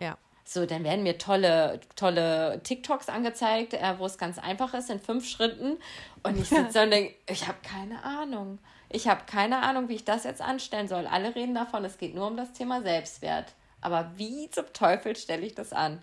Ja. 0.00 0.16
So, 0.48 0.64
dann 0.64 0.84
werden 0.84 1.02
mir 1.02 1.18
tolle, 1.18 1.80
tolle 1.96 2.60
TikToks 2.62 3.08
angezeigt, 3.08 3.74
äh, 3.74 3.98
wo 3.98 4.06
es 4.06 4.16
ganz 4.16 4.38
einfach 4.38 4.74
ist, 4.74 4.90
in 4.90 5.00
fünf 5.00 5.28
Schritten. 5.28 5.76
Und 6.22 6.38
ich 6.38 6.48
sitze 6.48 6.82
und 6.84 6.90
denke, 6.90 7.14
ich 7.28 7.48
habe 7.48 7.58
keine 7.62 8.04
Ahnung. 8.04 8.60
Ich 8.88 9.08
habe 9.08 9.22
keine 9.26 9.62
Ahnung, 9.62 9.88
wie 9.88 9.96
ich 9.96 10.04
das 10.04 10.22
jetzt 10.22 10.40
anstellen 10.40 10.86
soll. 10.86 11.08
Alle 11.08 11.34
reden 11.34 11.56
davon, 11.56 11.84
es 11.84 11.98
geht 11.98 12.14
nur 12.14 12.28
um 12.28 12.36
das 12.36 12.52
Thema 12.52 12.80
Selbstwert. 12.80 13.54
Aber 13.80 14.12
wie 14.14 14.48
zum 14.50 14.72
Teufel 14.72 15.16
stelle 15.16 15.44
ich 15.44 15.56
das 15.56 15.72
an? 15.72 16.00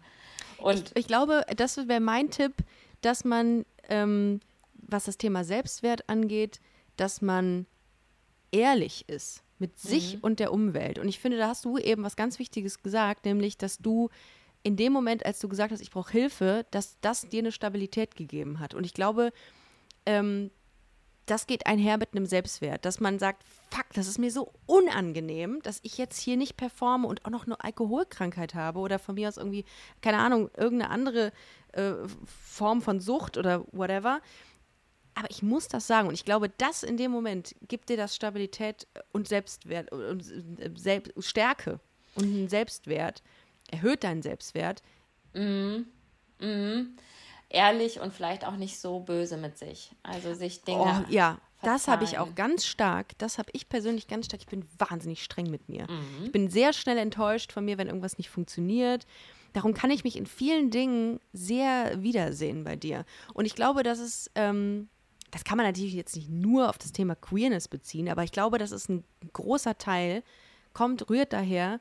Und 0.57 0.91
Ich 0.95 1.07
glaube, 1.07 1.45
das 1.55 1.77
wäre 1.87 2.01
mein 2.01 2.29
Tipp, 2.29 2.53
dass 2.99 3.23
man, 3.23 3.65
ähm, 3.87 4.41
was 4.73 5.05
das 5.05 5.17
Thema 5.17 5.45
Selbstwert 5.45 6.09
angeht, 6.09 6.59
dass 6.97 7.21
man 7.21 7.65
ehrlich 8.51 9.07
ist 9.07 9.42
mit 9.63 9.79
sich 9.79 10.21
und 10.21 10.41
der 10.41 10.51
Umwelt. 10.51 10.99
Und 10.99 11.07
ich 11.07 11.19
finde, 11.19 11.37
da 11.37 11.47
hast 11.47 11.63
du 11.63 11.77
eben 11.77 12.03
was 12.03 12.17
ganz 12.17 12.37
Wichtiges 12.37 12.83
gesagt, 12.83 13.23
nämlich, 13.23 13.57
dass 13.57 13.77
du 13.77 14.09
in 14.61 14.75
dem 14.75 14.91
Moment, 14.91 15.25
als 15.25 15.39
du 15.39 15.47
gesagt 15.47 15.71
hast, 15.71 15.79
ich 15.79 15.89
brauche 15.89 16.11
Hilfe, 16.11 16.65
dass 16.71 16.99
das 16.99 17.29
dir 17.29 17.39
eine 17.39 17.53
Stabilität 17.53 18.17
gegeben 18.17 18.59
hat. 18.59 18.73
Und 18.73 18.85
ich 18.85 18.93
glaube, 18.93 19.31
ähm, 20.05 20.51
das 21.27 21.47
geht 21.47 21.65
einher 21.65 21.97
mit 21.97 22.09
einem 22.13 22.25
Selbstwert, 22.25 22.83
dass 22.83 22.99
man 22.99 23.19
sagt, 23.19 23.43
fuck, 23.71 23.85
das 23.93 24.09
ist 24.09 24.19
mir 24.19 24.31
so 24.31 24.51
unangenehm, 24.65 25.61
dass 25.63 25.79
ich 25.83 25.97
jetzt 25.97 26.19
hier 26.19 26.35
nicht 26.35 26.57
performe 26.57 27.07
und 27.07 27.23
auch 27.23 27.29
noch 27.29 27.45
eine 27.45 27.63
Alkoholkrankheit 27.63 28.53
habe 28.53 28.79
oder 28.79 28.99
von 28.99 29.15
mir 29.15 29.29
aus 29.29 29.37
irgendwie, 29.37 29.63
keine 30.01 30.17
Ahnung, 30.17 30.49
irgendeine 30.57 30.91
andere 30.91 31.31
äh, 31.71 31.93
Form 32.25 32.81
von 32.81 32.99
Sucht 32.99 33.37
oder 33.37 33.63
whatever. 33.71 34.19
Aber 35.15 35.29
ich 35.29 35.43
muss 35.43 35.67
das 35.67 35.85
sagen 35.87 36.07
und 36.07 36.13
ich 36.13 36.25
glaube, 36.25 36.49
das 36.49 36.83
in 36.83 36.97
dem 36.97 37.11
Moment 37.11 37.55
gibt 37.67 37.89
dir 37.89 37.97
das 37.97 38.15
Stabilität 38.15 38.87
und 39.11 39.27
Selbstwert 39.27 39.91
und 39.91 40.21
äh, 40.59 40.71
Selbst 40.75 41.13
Stärke 41.19 41.79
und 42.15 42.23
einen 42.25 42.49
Selbstwert, 42.49 43.21
erhöht 43.71 44.03
deinen 44.03 44.21
Selbstwert. 44.21 44.81
ehrlich 47.53 47.99
und 47.99 48.13
vielleicht 48.13 48.45
auch 48.45 48.57
nicht 48.57 48.79
so 48.79 48.99
böse 48.99 49.37
mit 49.37 49.57
sich. 49.57 49.91
Also 50.03 50.33
sich 50.33 50.63
Dinge. 50.63 51.05
Oh, 51.07 51.11
ja, 51.11 51.37
das 51.61 51.87
habe 51.87 52.03
ich 52.03 52.11
verzeihen. 52.11 52.31
auch 52.31 52.35
ganz 52.35 52.65
stark. 52.65 53.17
Das 53.19 53.37
habe 53.37 53.49
ich 53.53 53.69
persönlich 53.69 54.07
ganz 54.07 54.25
stark. 54.25 54.41
Ich 54.41 54.47
bin 54.47 54.65
wahnsinnig 54.77 55.23
streng 55.23 55.49
mit 55.49 55.69
mir. 55.69 55.89
Mhm. 55.89 56.25
Ich 56.25 56.31
bin 56.31 56.49
sehr 56.49 56.73
schnell 56.73 56.97
enttäuscht 56.97 57.51
von 57.51 57.63
mir, 57.63 57.77
wenn 57.77 57.87
irgendwas 57.87 58.17
nicht 58.17 58.29
funktioniert. 58.29 59.05
Darum 59.53 59.73
kann 59.73 59.91
ich 59.91 60.03
mich 60.03 60.17
in 60.17 60.25
vielen 60.25 60.71
Dingen 60.71 61.19
sehr 61.31 62.01
wiedersehen 62.01 62.63
bei 62.63 62.75
dir. 62.75 63.05
Und 63.33 63.45
ich 63.45 63.53
glaube, 63.53 63.83
dass 63.83 63.99
es, 63.99 64.29
ähm, 64.33 64.89
das 65.33 65.43
kann 65.43 65.57
man 65.57 65.65
natürlich 65.65 65.95
jetzt 65.95 66.15
nicht 66.15 66.29
nur 66.29 66.69
auf 66.69 66.77
das 66.77 66.91
Thema 66.91 67.15
Queerness 67.15 67.67
beziehen, 67.67 68.07
aber 68.07 68.23
ich 68.23 68.31
glaube, 68.31 68.59
dass 68.59 68.69
es 68.69 68.87
ein 68.87 69.03
großer 69.33 69.79
Teil 69.79 70.21
kommt, 70.73 71.09
rührt 71.09 71.33
daher, 71.33 71.79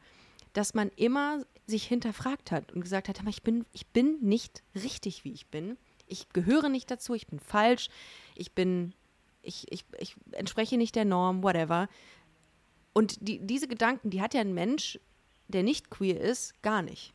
dass 0.54 0.72
man 0.72 0.88
immer 0.96 1.44
sich 1.66 1.84
hinterfragt 1.84 2.50
hat 2.50 2.72
und 2.72 2.80
gesagt 2.80 3.08
hat, 3.08 3.18
"Hör 3.18 3.24
mal, 3.24 3.30
ich 3.30 3.42
bin, 3.42 3.66
ich 3.72 3.86
bin 3.88 4.16
nicht 4.22 4.62
richtig, 4.74 5.24
wie 5.24 5.32
ich 5.32 5.48
bin. 5.48 5.76
Ich 6.06 6.30
gehöre 6.30 6.70
nicht 6.70 6.90
dazu, 6.90 7.14
ich 7.14 7.26
bin 7.26 7.40
falsch, 7.40 7.90
ich 8.34 8.52
bin, 8.52 8.94
ich, 9.42 9.70
ich, 9.70 9.84
ich 9.98 10.16
entspreche 10.32 10.78
nicht 10.78 10.96
der 10.96 11.04
Norm, 11.04 11.42
whatever. 11.42 11.88
Und 12.94 13.16
die, 13.20 13.38
diese 13.38 13.68
Gedanken, 13.68 14.08
die 14.08 14.22
hat 14.22 14.32
ja 14.32 14.40
ein 14.40 14.54
Mensch, 14.54 14.98
der 15.48 15.62
nicht 15.62 15.90
queer 15.90 16.18
ist, 16.18 16.62
gar 16.62 16.80
nicht. 16.80 17.12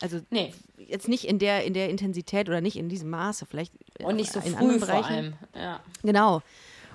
Also 0.00 0.20
Nee. 0.30 0.52
jetzt 0.76 1.08
nicht 1.08 1.24
in 1.24 1.38
der, 1.38 1.64
in 1.64 1.72
der 1.74 1.88
Intensität 1.88 2.48
oder 2.48 2.60
nicht 2.60 2.76
in 2.76 2.88
diesem 2.88 3.08
Maße, 3.10 3.46
vielleicht 3.46 3.72
Und 4.02 4.16
nicht 4.16 4.30
so 4.32 4.40
in 4.40 4.52
früh 4.54 4.56
anderen 4.56 4.78
vor 4.78 4.88
Bereichen. 4.88 5.12
allem. 5.12 5.34
Ja. 5.54 5.80
Genau. 6.02 6.42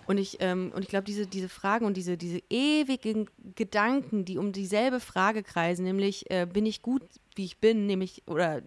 Und 0.08 0.18
ich, 0.18 0.38
ähm, 0.40 0.72
und 0.76 0.82
ich 0.84 0.90
glaube, 0.90 1.06
diese, 1.06 1.26
diese 1.26 1.48
Fragen 1.48 1.86
und 1.86 1.96
diese, 1.96 2.18
diese 2.18 2.42
ewigen 2.50 3.30
Gedanken, 3.56 4.26
die 4.26 4.38
um 4.38 4.52
dieselbe 4.52 5.00
Frage 5.00 5.42
kreisen, 5.44 5.84
nämlich 5.86 6.30
äh, 6.30 6.46
bin 6.52 6.66
ich 6.66 6.82
gut, 6.82 7.04
wie 7.36 7.46
ich 7.46 7.60
bin, 7.60 7.86
nämlich, 7.86 8.24
oder 8.28 8.62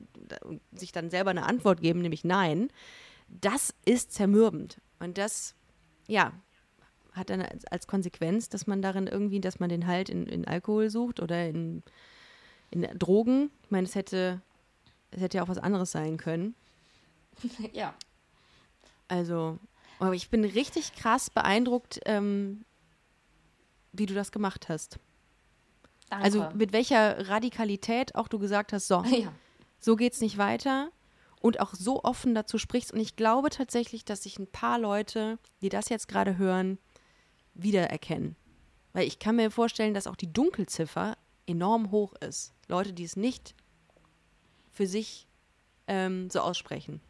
sich 0.72 0.90
dann 0.92 1.10
selber 1.10 1.30
eine 1.30 1.44
Antwort 1.44 1.80
geben, 1.80 2.00
nämlich 2.00 2.24
nein, 2.24 2.68
das 3.28 3.74
ist 3.84 4.12
zermürbend. 4.12 4.80
Und 5.00 5.18
das, 5.18 5.54
ja, 6.06 6.32
hat 7.12 7.30
dann 7.30 7.42
als, 7.42 7.64
als 7.66 7.86
Konsequenz, 7.86 8.48
dass 8.48 8.66
man 8.66 8.80
darin 8.80 9.06
irgendwie, 9.06 9.40
dass 9.40 9.60
man 9.60 9.68
den 9.68 9.86
Halt 9.86 10.08
in, 10.08 10.26
in 10.26 10.46
Alkohol 10.46 10.88
sucht 10.88 11.20
oder 11.20 11.46
in, 11.48 11.82
in 12.74 12.86
Drogen. 12.98 13.50
Ich 13.62 13.70
meine, 13.70 13.86
es 13.86 13.94
hätte, 13.94 14.42
es 15.10 15.20
hätte 15.20 15.38
ja 15.38 15.44
auch 15.44 15.48
was 15.48 15.58
anderes 15.58 15.92
sein 15.92 16.16
können. 16.16 16.54
ja. 17.72 17.94
Also, 19.08 19.58
aber 19.98 20.14
ich 20.14 20.30
bin 20.30 20.44
richtig 20.44 20.94
krass 20.94 21.30
beeindruckt, 21.30 22.00
ähm, 22.04 22.64
wie 23.92 24.06
du 24.06 24.14
das 24.14 24.32
gemacht 24.32 24.68
hast. 24.68 24.98
Danke. 26.10 26.24
Also 26.24 26.48
mit 26.54 26.72
welcher 26.72 27.28
Radikalität 27.28 28.14
auch 28.14 28.28
du 28.28 28.38
gesagt 28.38 28.72
hast, 28.72 28.88
so, 28.88 29.02
ja. 29.10 29.32
so 29.78 29.96
geht's 29.96 30.20
nicht 30.20 30.38
weiter 30.38 30.90
und 31.40 31.60
auch 31.60 31.74
so 31.74 32.02
offen 32.02 32.34
dazu 32.34 32.58
sprichst. 32.58 32.92
Und 32.92 33.00
ich 33.00 33.16
glaube 33.16 33.50
tatsächlich, 33.50 34.04
dass 34.04 34.22
sich 34.22 34.38
ein 34.38 34.46
paar 34.46 34.78
Leute, 34.78 35.38
die 35.62 35.68
das 35.68 35.88
jetzt 35.88 36.08
gerade 36.08 36.38
hören, 36.38 36.78
wiedererkennen. 37.54 38.36
Weil 38.92 39.06
ich 39.06 39.18
kann 39.18 39.36
mir 39.36 39.50
vorstellen, 39.50 39.94
dass 39.94 40.06
auch 40.06 40.16
die 40.16 40.32
Dunkelziffer 40.32 41.16
enorm 41.46 41.90
hoch 41.90 42.14
ist. 42.14 42.53
Leute, 42.68 42.92
die 42.92 43.04
es 43.04 43.16
nicht 43.16 43.54
für 44.72 44.86
sich 44.86 45.26
ähm, 45.86 46.30
so 46.30 46.40
aussprechen. 46.40 47.00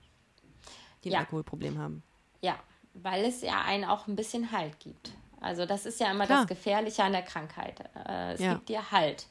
die 1.05 1.11
ein 1.11 1.13
Ja. 1.13 1.19
Alkoholproblem 1.21 1.79
haben. 1.79 2.03
Ja, 2.41 2.59
weil 2.95 3.25
es 3.27 3.43
ja 3.43 3.63
einen 3.63 3.85
auch 3.85 4.07
ein 4.07 4.17
bisschen 4.17 4.53
Halt 4.53 4.81
gibt. 4.81 5.13
Also 5.41 5.67
das 5.67 5.85
ist 5.85 6.01
ja 6.01 6.11
immer 6.11 6.25
Klar. 6.27 6.39
das 6.41 6.47
Gefährliche 6.49 7.03
an 7.05 7.13
der 7.13 7.23
Krankheit. 7.23 7.81
Äh, 8.09 8.33
es 8.33 8.41
Ja. 8.41 8.55
gibt 8.55 8.69
dir 8.71 8.91
Halt. 8.91 9.27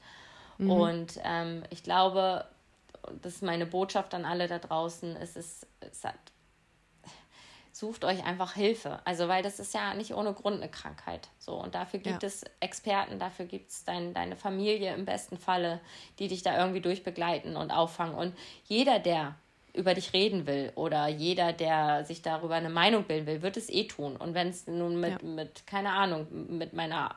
Und 0.60 1.20
ähm, 1.24 1.64
ich 1.72 1.82
glaube, 1.82 2.46
das 3.22 3.34
ist 3.34 3.42
meine 3.44 3.66
Botschaft 3.66 4.14
an 4.14 4.24
alle 4.24 4.48
da 4.48 4.60
draußen, 4.60 5.16
es 5.18 5.36
ist, 5.36 5.66
es 5.80 6.04
hat, 6.04 6.16
sucht 7.74 8.06
euch 8.06 8.24
einfach 8.24 8.54
Hilfe. 8.54 9.00
Also 9.04 9.28
weil 9.28 9.44
das 9.44 9.60
ist 9.60 9.74
ja 9.74 9.94
nicht 9.96 10.14
ohne 10.14 10.34
Grund 10.34 10.62
eine 10.62 10.70
Krankheit. 10.70 11.28
So, 11.40 11.56
und 11.56 11.76
dafür 11.76 12.00
gibt 12.00 12.22
Ja. 12.24 12.28
es 12.28 12.46
Experten, 12.60 13.20
dafür 13.20 13.46
gibt 13.46 13.72
es 13.72 13.84
dein, 13.84 14.14
deine 14.14 14.38
Familie 14.38 14.94
im 14.94 15.06
besten 15.06 15.38
Falle, 15.38 15.82
die 16.20 16.28
dich 16.28 16.44
da 16.44 16.58
irgendwie 16.58 16.82
durchbegleiten 16.82 17.58
und 17.58 17.72
auffangen. 17.72 18.16
Und 18.16 18.38
jeder, 18.66 19.00
der 19.00 19.36
über 19.74 19.96
dich 19.96 20.14
reden 20.14 20.46
will 20.46 20.72
oder 20.76 21.08
jeder, 21.08 21.52
der 21.52 22.06
sich 22.06 22.22
darüber 22.22 22.54
eine 22.54 22.70
Meinung 22.70 23.06
bilden 23.06 23.26
will, 23.26 23.42
wird 23.42 23.58
es 23.58 23.70
eh 23.72 23.86
tun. 23.88 24.16
Und 24.18 24.36
wenn 24.36 24.50
es 24.50 24.68
nun 24.68 25.00
mit, 25.00 25.24
Ja. 25.24 25.28
mit, 25.28 25.66
keine 25.66 25.90
Ahnung, 25.94 26.28
mit 26.56 26.74
meiner 26.74 27.16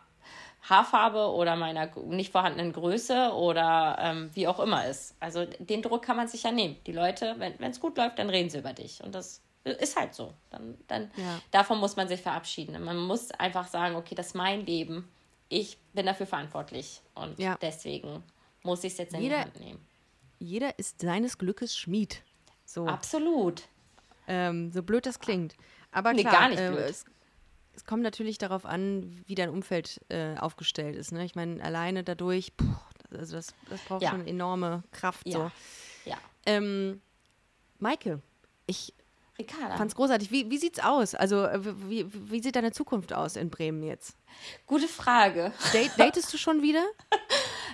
Haarfarbe 0.63 1.31
oder 1.33 1.55
meiner 1.55 1.91
nicht 2.07 2.33
vorhandenen 2.33 2.73
Größe 2.73 3.33
oder 3.35 3.99
ähm, 4.01 4.31
wie 4.33 4.49
auch 4.49 4.59
immer 4.59 4.87
ist. 4.87 5.15
Also 5.21 5.45
den 5.59 5.83
Druck 5.83 6.03
kann 6.03 6.17
man 6.17 6.29
sich 6.29 6.43
ja 6.45 6.51
nehmen. 6.51 6.77
Die 6.87 6.93
Leute, 6.93 7.37
wenn 7.39 7.71
es 7.71 7.79
gut 7.79 7.97
läuft, 7.99 8.19
dann 8.19 8.31
reden 8.31 8.51
sie 8.51 8.59
über 8.59 8.73
dich. 8.73 9.05
Und 9.05 9.15
das 9.15 9.43
ist 9.71 9.97
halt 9.97 10.15
so. 10.15 10.33
Dann, 10.51 10.77
dann 10.89 11.11
Ja. 11.17 11.41
davon 11.51 11.79
muss 11.79 11.97
man 11.97 12.09
sich 12.09 12.21
verabschieden. 12.23 12.83
Man 12.85 12.97
muss 12.99 13.31
einfach 13.33 13.69
sagen, 13.69 13.97
okay, 13.97 14.15
das 14.15 14.29
ist 14.29 14.35
mein 14.35 14.65
Leben. 14.65 15.09
Ich 15.49 15.79
bin 15.93 16.07
dafür 16.07 16.27
verantwortlich. 16.27 17.01
Und 17.15 17.39
Ja. 17.39 17.57
deswegen 17.61 18.23
muss 18.63 18.85
ich 18.85 18.93
es 18.93 18.99
jetzt 18.99 19.15
in 19.15 19.23
Jeder- 19.23 19.37
die 19.37 19.43
Hand 19.43 19.61
nehmen. 19.61 19.87
Jeder 20.39 20.79
ist 20.79 21.01
seines 21.01 21.39
Glückes 21.39 21.77
Schmied. 21.77 22.23
So, 22.65 22.87
Absolut. 22.87 23.63
ähm, 24.29 24.71
so 24.73 24.83
blöd 24.83 25.07
das 25.07 25.19
klingt. 25.21 25.55
Aber 25.93 26.13
Nee, 26.13 26.23
klar, 26.23 26.33
gar 26.33 26.49
nicht 26.51 26.59
äh, 26.61 26.71
blöd. 26.71 26.81
es, 26.81 27.05
es 27.75 27.85
kommt 27.85 28.03
natürlich 28.03 28.39
darauf 28.39 28.67
an, 28.67 29.23
wie 29.27 29.35
dein 29.35 29.49
Umfeld 29.51 30.01
äh, 30.09 30.37
aufgestellt 30.37 30.97
ist. 30.97 31.13
Ne? 31.13 31.25
Ich 31.25 31.35
meine, 31.37 31.63
alleine 31.63 32.05
dadurch, 32.05 32.55
puh, 32.57 32.67
also 33.17 33.37
das, 33.37 33.55
das 33.71 33.81
braucht 33.83 34.03
Ja. 34.03 34.11
schon 34.11 34.27
enorme 34.27 34.83
Kraft. 34.91 35.27
Ja. 35.27 35.33
So. 36.05 36.11
Ja. 36.11 36.19
Ähm, 36.45 37.01
Maike, 37.79 38.21
ich 38.67 38.93
Ricarda. 39.39 39.77
fand's 39.77 39.95
großartig. 39.95 40.31
Wie, 40.31 40.51
wie 40.51 40.59
sieht's 40.59 40.81
aus? 40.81 41.15
Also, 41.15 41.45
äh, 41.45 41.65
wie, 41.65 42.13
wie, 42.13 42.31
wie 42.31 42.43
sieht 42.43 42.57
deine 42.57 42.73
Zukunft 42.73 43.13
aus 43.13 43.37
in 43.37 43.51
Bremen 43.51 43.83
jetzt? 43.83 44.17
Gute 44.67 44.89
Frage. 44.89 45.53
Date, 45.73 45.93
datest 45.97 46.33
du 46.33 46.39
schon 46.39 46.63
wieder? 46.63 46.85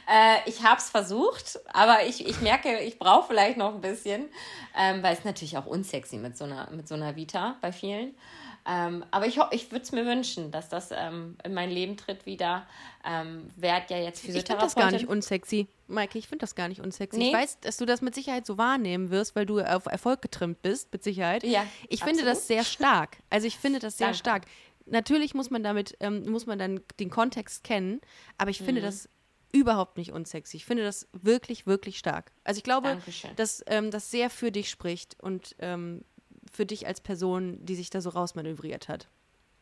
Äh, 0.09 0.49
ich 0.51 0.65
habe 0.65 0.79
es 0.79 0.91
versucht, 0.91 1.61
aber 1.73 2.05
ich, 2.05 2.27
ich 2.27 2.41
merke, 2.41 2.81
ich 2.81 2.99
brauche 2.99 3.29
vielleicht 3.29 3.57
noch 3.57 3.73
ein 3.73 3.81
bisschen, 3.81 4.29
ähm, 4.77 5.01
weil 5.01 5.15
es 5.15 5.25
natürlich 5.25 5.57
auch 5.57 5.67
unsexy 5.67 6.17
mit 6.17 6.37
so 6.37 6.45
einer, 6.45 6.69
mit 6.71 6.89
so 6.89 6.97
einer 6.97 7.15
Vita 7.15 7.57
bei 7.61 7.71
vielen. 7.71 8.17
Ähm, 8.65 9.05
aber 9.11 9.27
ich, 9.27 9.39
ich 9.51 9.73
würde 9.73 9.83
es 9.83 9.91
mir 9.93 10.07
wünschen, 10.07 10.53
dass 10.53 10.69
das 10.69 10.91
ähm, 10.93 11.37
in 11.45 11.53
mein 11.53 11.71
Leben 11.71 11.97
tritt 11.97 12.27
wieder. 12.27 12.67
Ähm, 13.05 13.51
werd 13.57 13.91
ja 13.91 13.99
jetzt 13.99 14.19
Ich 14.19 14.27
finde 14.27 14.41
Physiotherapeutin. 14.41 14.67
das 14.67 14.75
gar 14.77 14.91
nicht 14.93 15.09
unsexy. 15.09 15.67
Maike, 15.89 16.17
ich 16.19 16.29
finde 16.29 16.43
das 16.43 16.55
gar 16.55 16.69
nicht 16.69 16.81
unsexy. 16.81 17.21
Ich 17.21 17.27
Nee? 17.29 17.35
weiß, 17.35 17.59
dass 17.61 17.77
du 17.77 17.87
das 17.87 18.01
mit 18.03 18.15
Sicherheit 18.15 18.47
so 18.47 18.59
wahrnehmen 18.59 19.11
wirst, 19.11 19.35
weil 19.35 19.47
du 19.47 19.61
auf 19.61 19.87
Erfolg 19.87 20.23
getrimmt 20.23 20.63
bist, 20.63 20.93
mit 20.93 21.03
Sicherheit. 21.03 21.43
Ja, 21.43 21.67
ich 21.89 22.05
finde 22.05 22.21
das 22.25 22.39
absolut. 22.39 22.47
sehr 22.47 22.65
stark. 22.65 23.17
Also 23.31 23.47
ich 23.49 23.59
finde 23.59 23.81
das 23.81 23.99
sehr 23.99 24.07
Danke. 24.09 24.19
stark. 24.19 24.43
Natürlich 24.87 25.35
muss 25.35 25.51
man 25.51 25.63
damit, 25.63 25.97
ähm, 26.01 26.29
muss 26.31 26.47
man 26.47 26.59
dann 26.59 26.81
den 27.01 27.11
Kontext 27.11 27.65
kennen, 27.65 28.01
aber 28.39 28.51
ich 28.51 28.61
Mhm. 28.61 28.65
finde 28.67 28.81
das 28.83 29.09
überhaupt 29.53 29.99
nicht 29.99 30.13
unsexy. 30.13 30.57
Ich 30.57 30.65
finde 30.65 30.83
das 30.83 31.09
wirklich, 31.13 31.67
wirklich 31.67 31.99
stark. 31.99 32.33
Also 32.45 32.59
ich 32.59 32.65
glaube, 32.65 32.89
Dankeschön. 32.89 33.31
dass 33.37 33.63
ähm, 33.67 33.91
das 33.91 34.11
sehr 34.11 34.31
für 34.31 34.51
dich 34.51 34.71
spricht 34.71 35.17
und 35.21 35.55
ähm, 35.59 36.05
für 36.53 36.67
dich 36.67 36.87
als 36.87 37.01
Person, 37.01 37.65
die 37.65 37.75
sich 37.75 37.91
da 37.91 38.01
so 38.01 38.11
rausmanövriert 38.11 38.89
hat. 38.89 39.09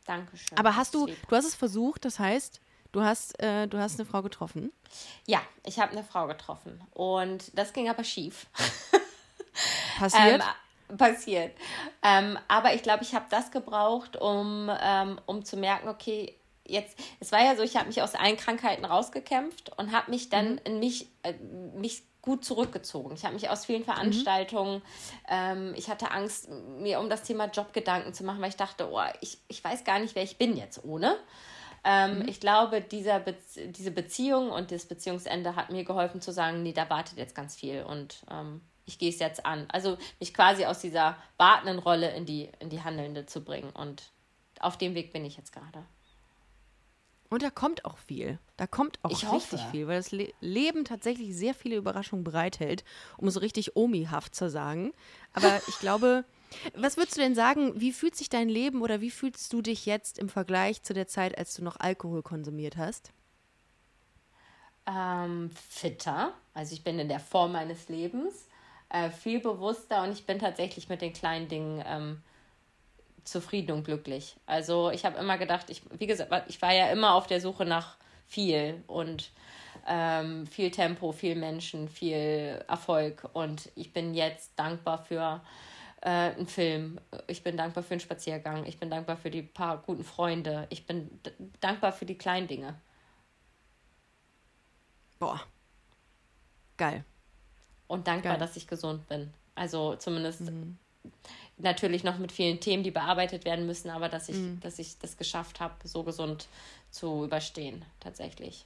Dankeschön. 0.04 0.58
Aber 0.58 0.76
hast 0.76 0.94
du, 0.94 1.06
du 1.06 1.36
hast 1.36 1.44
es 1.44 1.54
versucht, 1.54 2.04
das 2.04 2.18
heißt, 2.18 2.60
du 2.92 3.02
hast, 3.02 3.40
äh, 3.40 3.68
du 3.68 3.78
hast 3.78 3.98
eine 3.98 4.08
Frau 4.08 4.22
getroffen. 4.22 4.72
Ja, 5.26 5.40
ich 5.64 5.78
habe 5.78 5.92
eine 5.92 6.04
Frau 6.04 6.26
getroffen. 6.26 6.80
Und 6.92 7.56
das 7.56 7.72
ging 7.72 7.88
aber 7.88 8.04
schief. 8.04 8.46
Passiert? 9.98 10.42
Ähm, 10.88 10.96
passiert. 10.96 11.56
Ähm, 12.02 12.38
aber 12.48 12.74
ich 12.74 12.82
glaube, 12.82 13.04
ich 13.04 13.14
habe 13.14 13.26
das 13.30 13.50
gebraucht, 13.50 14.16
um, 14.16 14.70
ähm, 14.80 15.20
um 15.26 15.44
zu 15.44 15.56
merken, 15.56 15.88
okay, 15.88 16.36
jetzt, 16.66 16.98
es 17.20 17.32
war 17.32 17.44
ja 17.44 17.56
so, 17.56 17.62
ich 17.62 17.76
habe 17.76 17.86
mich 17.86 18.02
aus 18.02 18.14
allen 18.14 18.36
Krankheiten 18.36 18.84
rausgekämpft 18.84 19.76
und 19.78 19.92
habe 19.92 20.10
mich 20.10 20.30
dann 20.30 20.58
in 20.58 20.78
mich, 20.78 21.08
äh, 21.22 21.34
mich 21.74 22.02
gut 22.22 22.44
zurückgezogen. 22.44 23.14
Ich 23.14 23.24
habe 23.24 23.34
mich 23.34 23.48
aus 23.48 23.64
vielen 23.64 23.84
Veranstaltungen, 23.84 24.82
ähm, 25.28 25.74
ich 25.76 25.88
hatte 25.88 26.10
Angst, 26.10 26.48
mir 26.50 27.00
um 27.00 27.08
das 27.08 27.22
Thema 27.22 27.46
Job 27.46 27.72
Gedanken 27.72 28.12
zu 28.12 28.24
machen, 28.24 28.40
weil 28.40 28.50
ich 28.50 28.56
dachte, 28.56 28.90
oh, 28.90 29.00
ich, 29.20 29.38
ich 29.48 29.62
weiß 29.62 29.84
gar 29.84 29.98
nicht, 29.98 30.14
wer 30.14 30.22
ich 30.22 30.36
bin 30.36 30.56
jetzt 30.56 30.84
ohne. 30.84 31.16
Ähm, 31.84 32.24
Ich 32.28 32.40
glaube, 32.40 32.80
dieser 32.82 33.20
Bez 33.20 33.54
diese 33.56 33.90
Beziehung 33.90 34.50
und 34.50 34.70
das 34.70 34.84
Beziehungsende 34.86 35.56
hat 35.56 35.70
mir 35.70 35.84
geholfen 35.84 36.20
zu 36.20 36.32
sagen, 36.32 36.62
nee, 36.62 36.72
da 36.72 36.90
wartet 36.90 37.16
jetzt 37.16 37.34
ganz 37.34 37.56
viel 37.56 37.82
und 37.84 38.22
ähm, 38.30 38.60
ich 38.84 38.98
gehe 38.98 39.10
es 39.10 39.18
jetzt 39.18 39.46
an. 39.46 39.66
Also 39.70 39.96
mich 40.18 40.34
quasi 40.34 40.66
aus 40.66 40.80
dieser 40.80 41.16
wartenden 41.38 41.78
Rolle 41.78 42.14
in 42.14 42.26
die, 42.26 42.50
in 42.58 42.68
die 42.68 42.82
handelnde 42.82 43.24
zu 43.26 43.42
bringen 43.42 43.70
und 43.70 44.02
auf 44.60 44.76
dem 44.76 44.94
Weg 44.94 45.12
bin 45.12 45.24
ich 45.24 45.36
jetzt 45.36 45.52
gerade. 45.52 45.84
Und 47.30 47.42
da 47.42 47.50
kommt 47.50 47.84
auch 47.84 47.96
viel. 47.98 48.38
Da 48.56 48.66
kommt 48.66 48.98
auch 49.04 49.22
Ich 49.22 49.30
richtig 49.30 49.66
hoffe. 49.66 49.66
viel, 49.66 49.86
weil 49.86 49.96
das 49.98 50.10
Le 50.10 50.32
Leben 50.40 50.84
tatsächlich 50.84 51.34
sehr 51.36 51.54
viele 51.54 51.76
Überraschungen 51.76 52.24
bereithält, 52.24 52.84
um 53.16 53.30
so 53.30 53.40
richtig 53.40 53.76
Omi-haft 53.76 54.34
zu 54.34 54.50
sagen. 54.50 54.92
Aber 55.32 55.62
ich 55.68 55.78
glaube, 55.78 56.24
was 56.74 56.96
würdest 56.96 57.16
du 57.16 57.20
denn 57.22 57.34
sagen, 57.36 57.80
wie 57.80 57.92
fühlt 57.92 58.16
sich 58.16 58.28
dein 58.28 58.48
Leben 58.48 58.82
oder 58.82 59.00
wie 59.00 59.10
fühlst 59.12 59.52
du 59.52 59.62
dich 59.62 59.86
jetzt 59.86 60.18
im 60.18 60.28
Vergleich 60.28 60.82
zu 60.82 60.92
der 60.92 61.06
Zeit, 61.06 61.38
als 61.38 61.54
du 61.54 61.62
noch 61.62 61.78
Alkohol 61.78 62.22
konsumiert 62.22 62.76
hast? 62.76 63.12
ähm, 64.86 65.50
fitter. 65.50 66.34
Also 66.54 66.74
ich 66.74 66.84
bin 66.84 66.98
in 66.98 67.08
der 67.08 67.20
Form 67.20 67.52
meines 67.52 67.88
Lebens, 67.88 68.48
äh, 68.88 69.10
viel 69.10 69.40
bewusster 69.40 70.02
und 70.02 70.12
ich 70.12 70.26
bin 70.26 70.38
tatsächlich 70.38 70.88
mit 70.88 71.00
den 71.02 71.12
kleinen 71.12 71.48
Dingen 71.48 71.82
ähm, 71.86 72.22
zufrieden 73.24 73.72
und 73.72 73.84
glücklich. 73.84 74.36
Also 74.46 74.90
ich 74.90 75.04
habe 75.04 75.18
immer 75.18 75.38
gedacht, 75.38 75.70
ich, 75.70 75.82
wie 75.98 76.06
gesagt, 76.06 76.32
ich 76.48 76.60
war 76.62 76.72
ja 76.72 76.90
immer 76.90 77.14
auf 77.14 77.26
der 77.26 77.40
Suche 77.40 77.64
nach 77.64 77.96
viel 78.26 78.82
und 78.86 79.30
ähm, 79.86 80.46
viel 80.46 80.70
Tempo, 80.70 81.12
viel 81.12 81.34
Menschen, 81.34 81.88
viel 81.88 82.64
Erfolg 82.68 83.28
und 83.32 83.70
ich 83.74 83.92
bin 83.92 84.14
jetzt 84.14 84.52
dankbar 84.56 84.98
für 84.98 85.40
äh, 86.02 86.08
einen 86.08 86.46
Film, 86.46 87.00
ich 87.26 87.42
bin 87.42 87.56
dankbar 87.56 87.82
für 87.82 87.92
einen 87.92 88.00
Spaziergang, 88.00 88.66
ich 88.66 88.78
bin 88.78 88.90
dankbar 88.90 89.16
für 89.16 89.30
die 89.30 89.42
paar 89.42 89.78
guten 89.78 90.04
Freunde, 90.04 90.66
ich 90.70 90.86
bin 90.86 91.20
dankbar 91.60 91.92
für 91.92 92.06
die 92.06 92.18
kleinen 92.18 92.48
Dinge. 92.48 92.74
Boah. 95.18 95.40
Geil. 96.76 97.04
und 97.88 98.06
dankbar, 98.06 98.34
Geil. 98.34 98.40
dass 98.40 98.56
ich 98.56 98.66
gesund 98.66 99.06
bin. 99.08 99.34
Also 99.54 99.96
zumindest 99.96 100.50
natürlich 101.58 102.04
noch 102.04 102.18
mit 102.18 102.32
vielen 102.32 102.60
Themen, 102.60 102.82
die 102.82 102.90
bearbeitet 102.90 103.44
werden 103.44 103.66
müssen, 103.66 103.90
aber 103.90 104.08
dass 104.08 104.28
ich, 104.28 104.36
dass 104.60 104.78
ich 104.78 104.98
das 104.98 105.16
geschafft 105.16 105.60
habe, 105.60 105.74
so 105.84 106.02
gesund 106.02 106.48
zu 106.90 107.24
überstehen, 107.24 107.84
tatsächlich. 108.00 108.64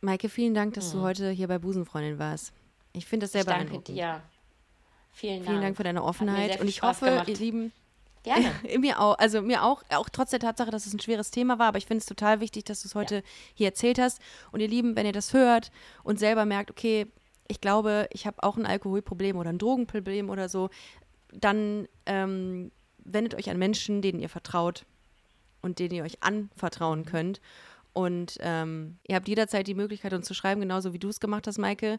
Maike, 0.00 0.28
vielen 0.28 0.54
Dank, 0.54 0.74
dass 0.74 0.92
du 0.92 1.00
heute 1.00 1.30
hier 1.30 1.48
bei 1.48 1.58
Busenfreundin 1.58 2.18
warst. 2.18 2.52
Ich 2.92 3.06
finde 3.06 3.24
das 3.24 3.32
sehr 3.32 3.42
Ich 3.42 3.46
danke 3.46 3.64
beeindruckend. 3.64 3.96
dir. 3.96 4.22
Vielen 5.12 5.36
Dank. 5.36 5.48
Vielen 5.48 5.60
Dank 5.62 5.76
für 5.76 5.84
deine 5.84 6.02
Offenheit. 6.02 6.60
Und 6.60 6.68
ich 6.68 6.76
Spaß 6.76 7.02
hoffe, 7.02 7.10
gemacht. 7.10 7.28
ihr 7.28 7.36
Lieben, 7.36 7.72
Gerne. 8.22 8.52
mir 8.78 9.00
auch, 9.00 9.18
also 9.18 9.42
mir 9.42 9.62
auch, 9.64 9.82
auch 9.90 10.08
trotz 10.08 10.30
der 10.30 10.40
Tatsache, 10.40 10.70
dass 10.70 10.86
es 10.86 10.94
ein 10.94 11.00
schweres 11.00 11.30
Thema 11.30 11.58
war, 11.58 11.68
aber 11.68 11.78
ich 11.78 11.86
finde 11.86 11.98
es 11.98 12.06
total 12.06 12.40
wichtig, 12.40 12.64
dass 12.64 12.82
du 12.82 12.88
es 12.88 12.94
heute 12.94 13.22
hier 13.54 13.68
erzählt 13.68 13.98
hast. 13.98 14.20
Und 14.52 14.60
ihr 14.60 14.68
Lieben, 14.68 14.96
wenn 14.96 15.06
ihr 15.06 15.12
das 15.12 15.32
hört 15.32 15.70
und 16.02 16.18
selber 16.18 16.44
merkt, 16.44 16.70
okay, 16.70 17.06
ich 17.48 17.60
glaube, 17.60 18.08
ich 18.12 18.26
habe 18.26 18.42
auch 18.42 18.56
ein 18.56 18.66
Alkoholproblem 18.66 19.36
oder 19.36 19.50
ein 19.50 19.58
Drogenproblem 19.58 20.30
oder 20.30 20.48
so, 20.48 20.70
dann 21.32 21.88
ähm, 22.06 22.70
wendet 23.04 23.34
euch 23.34 23.50
an 23.50 23.58
Menschen, 23.58 24.02
denen 24.02 24.20
ihr 24.20 24.28
vertraut 24.28 24.84
und 25.60 25.78
denen 25.78 25.94
ihr 25.94 26.04
euch 26.04 26.22
anvertrauen 26.22 27.04
könnt. 27.04 27.40
Und 27.92 28.38
ähm, 28.40 28.98
ihr 29.06 29.16
habt 29.16 29.28
jederzeit 29.28 29.66
die 29.66 29.74
Möglichkeit, 29.74 30.12
uns 30.14 30.26
zu 30.26 30.34
schreiben, 30.34 30.60
genauso 30.60 30.92
wie 30.92 30.98
du 30.98 31.08
es 31.08 31.20
gemacht 31.20 31.46
hast, 31.46 31.58
Maike. 31.58 31.98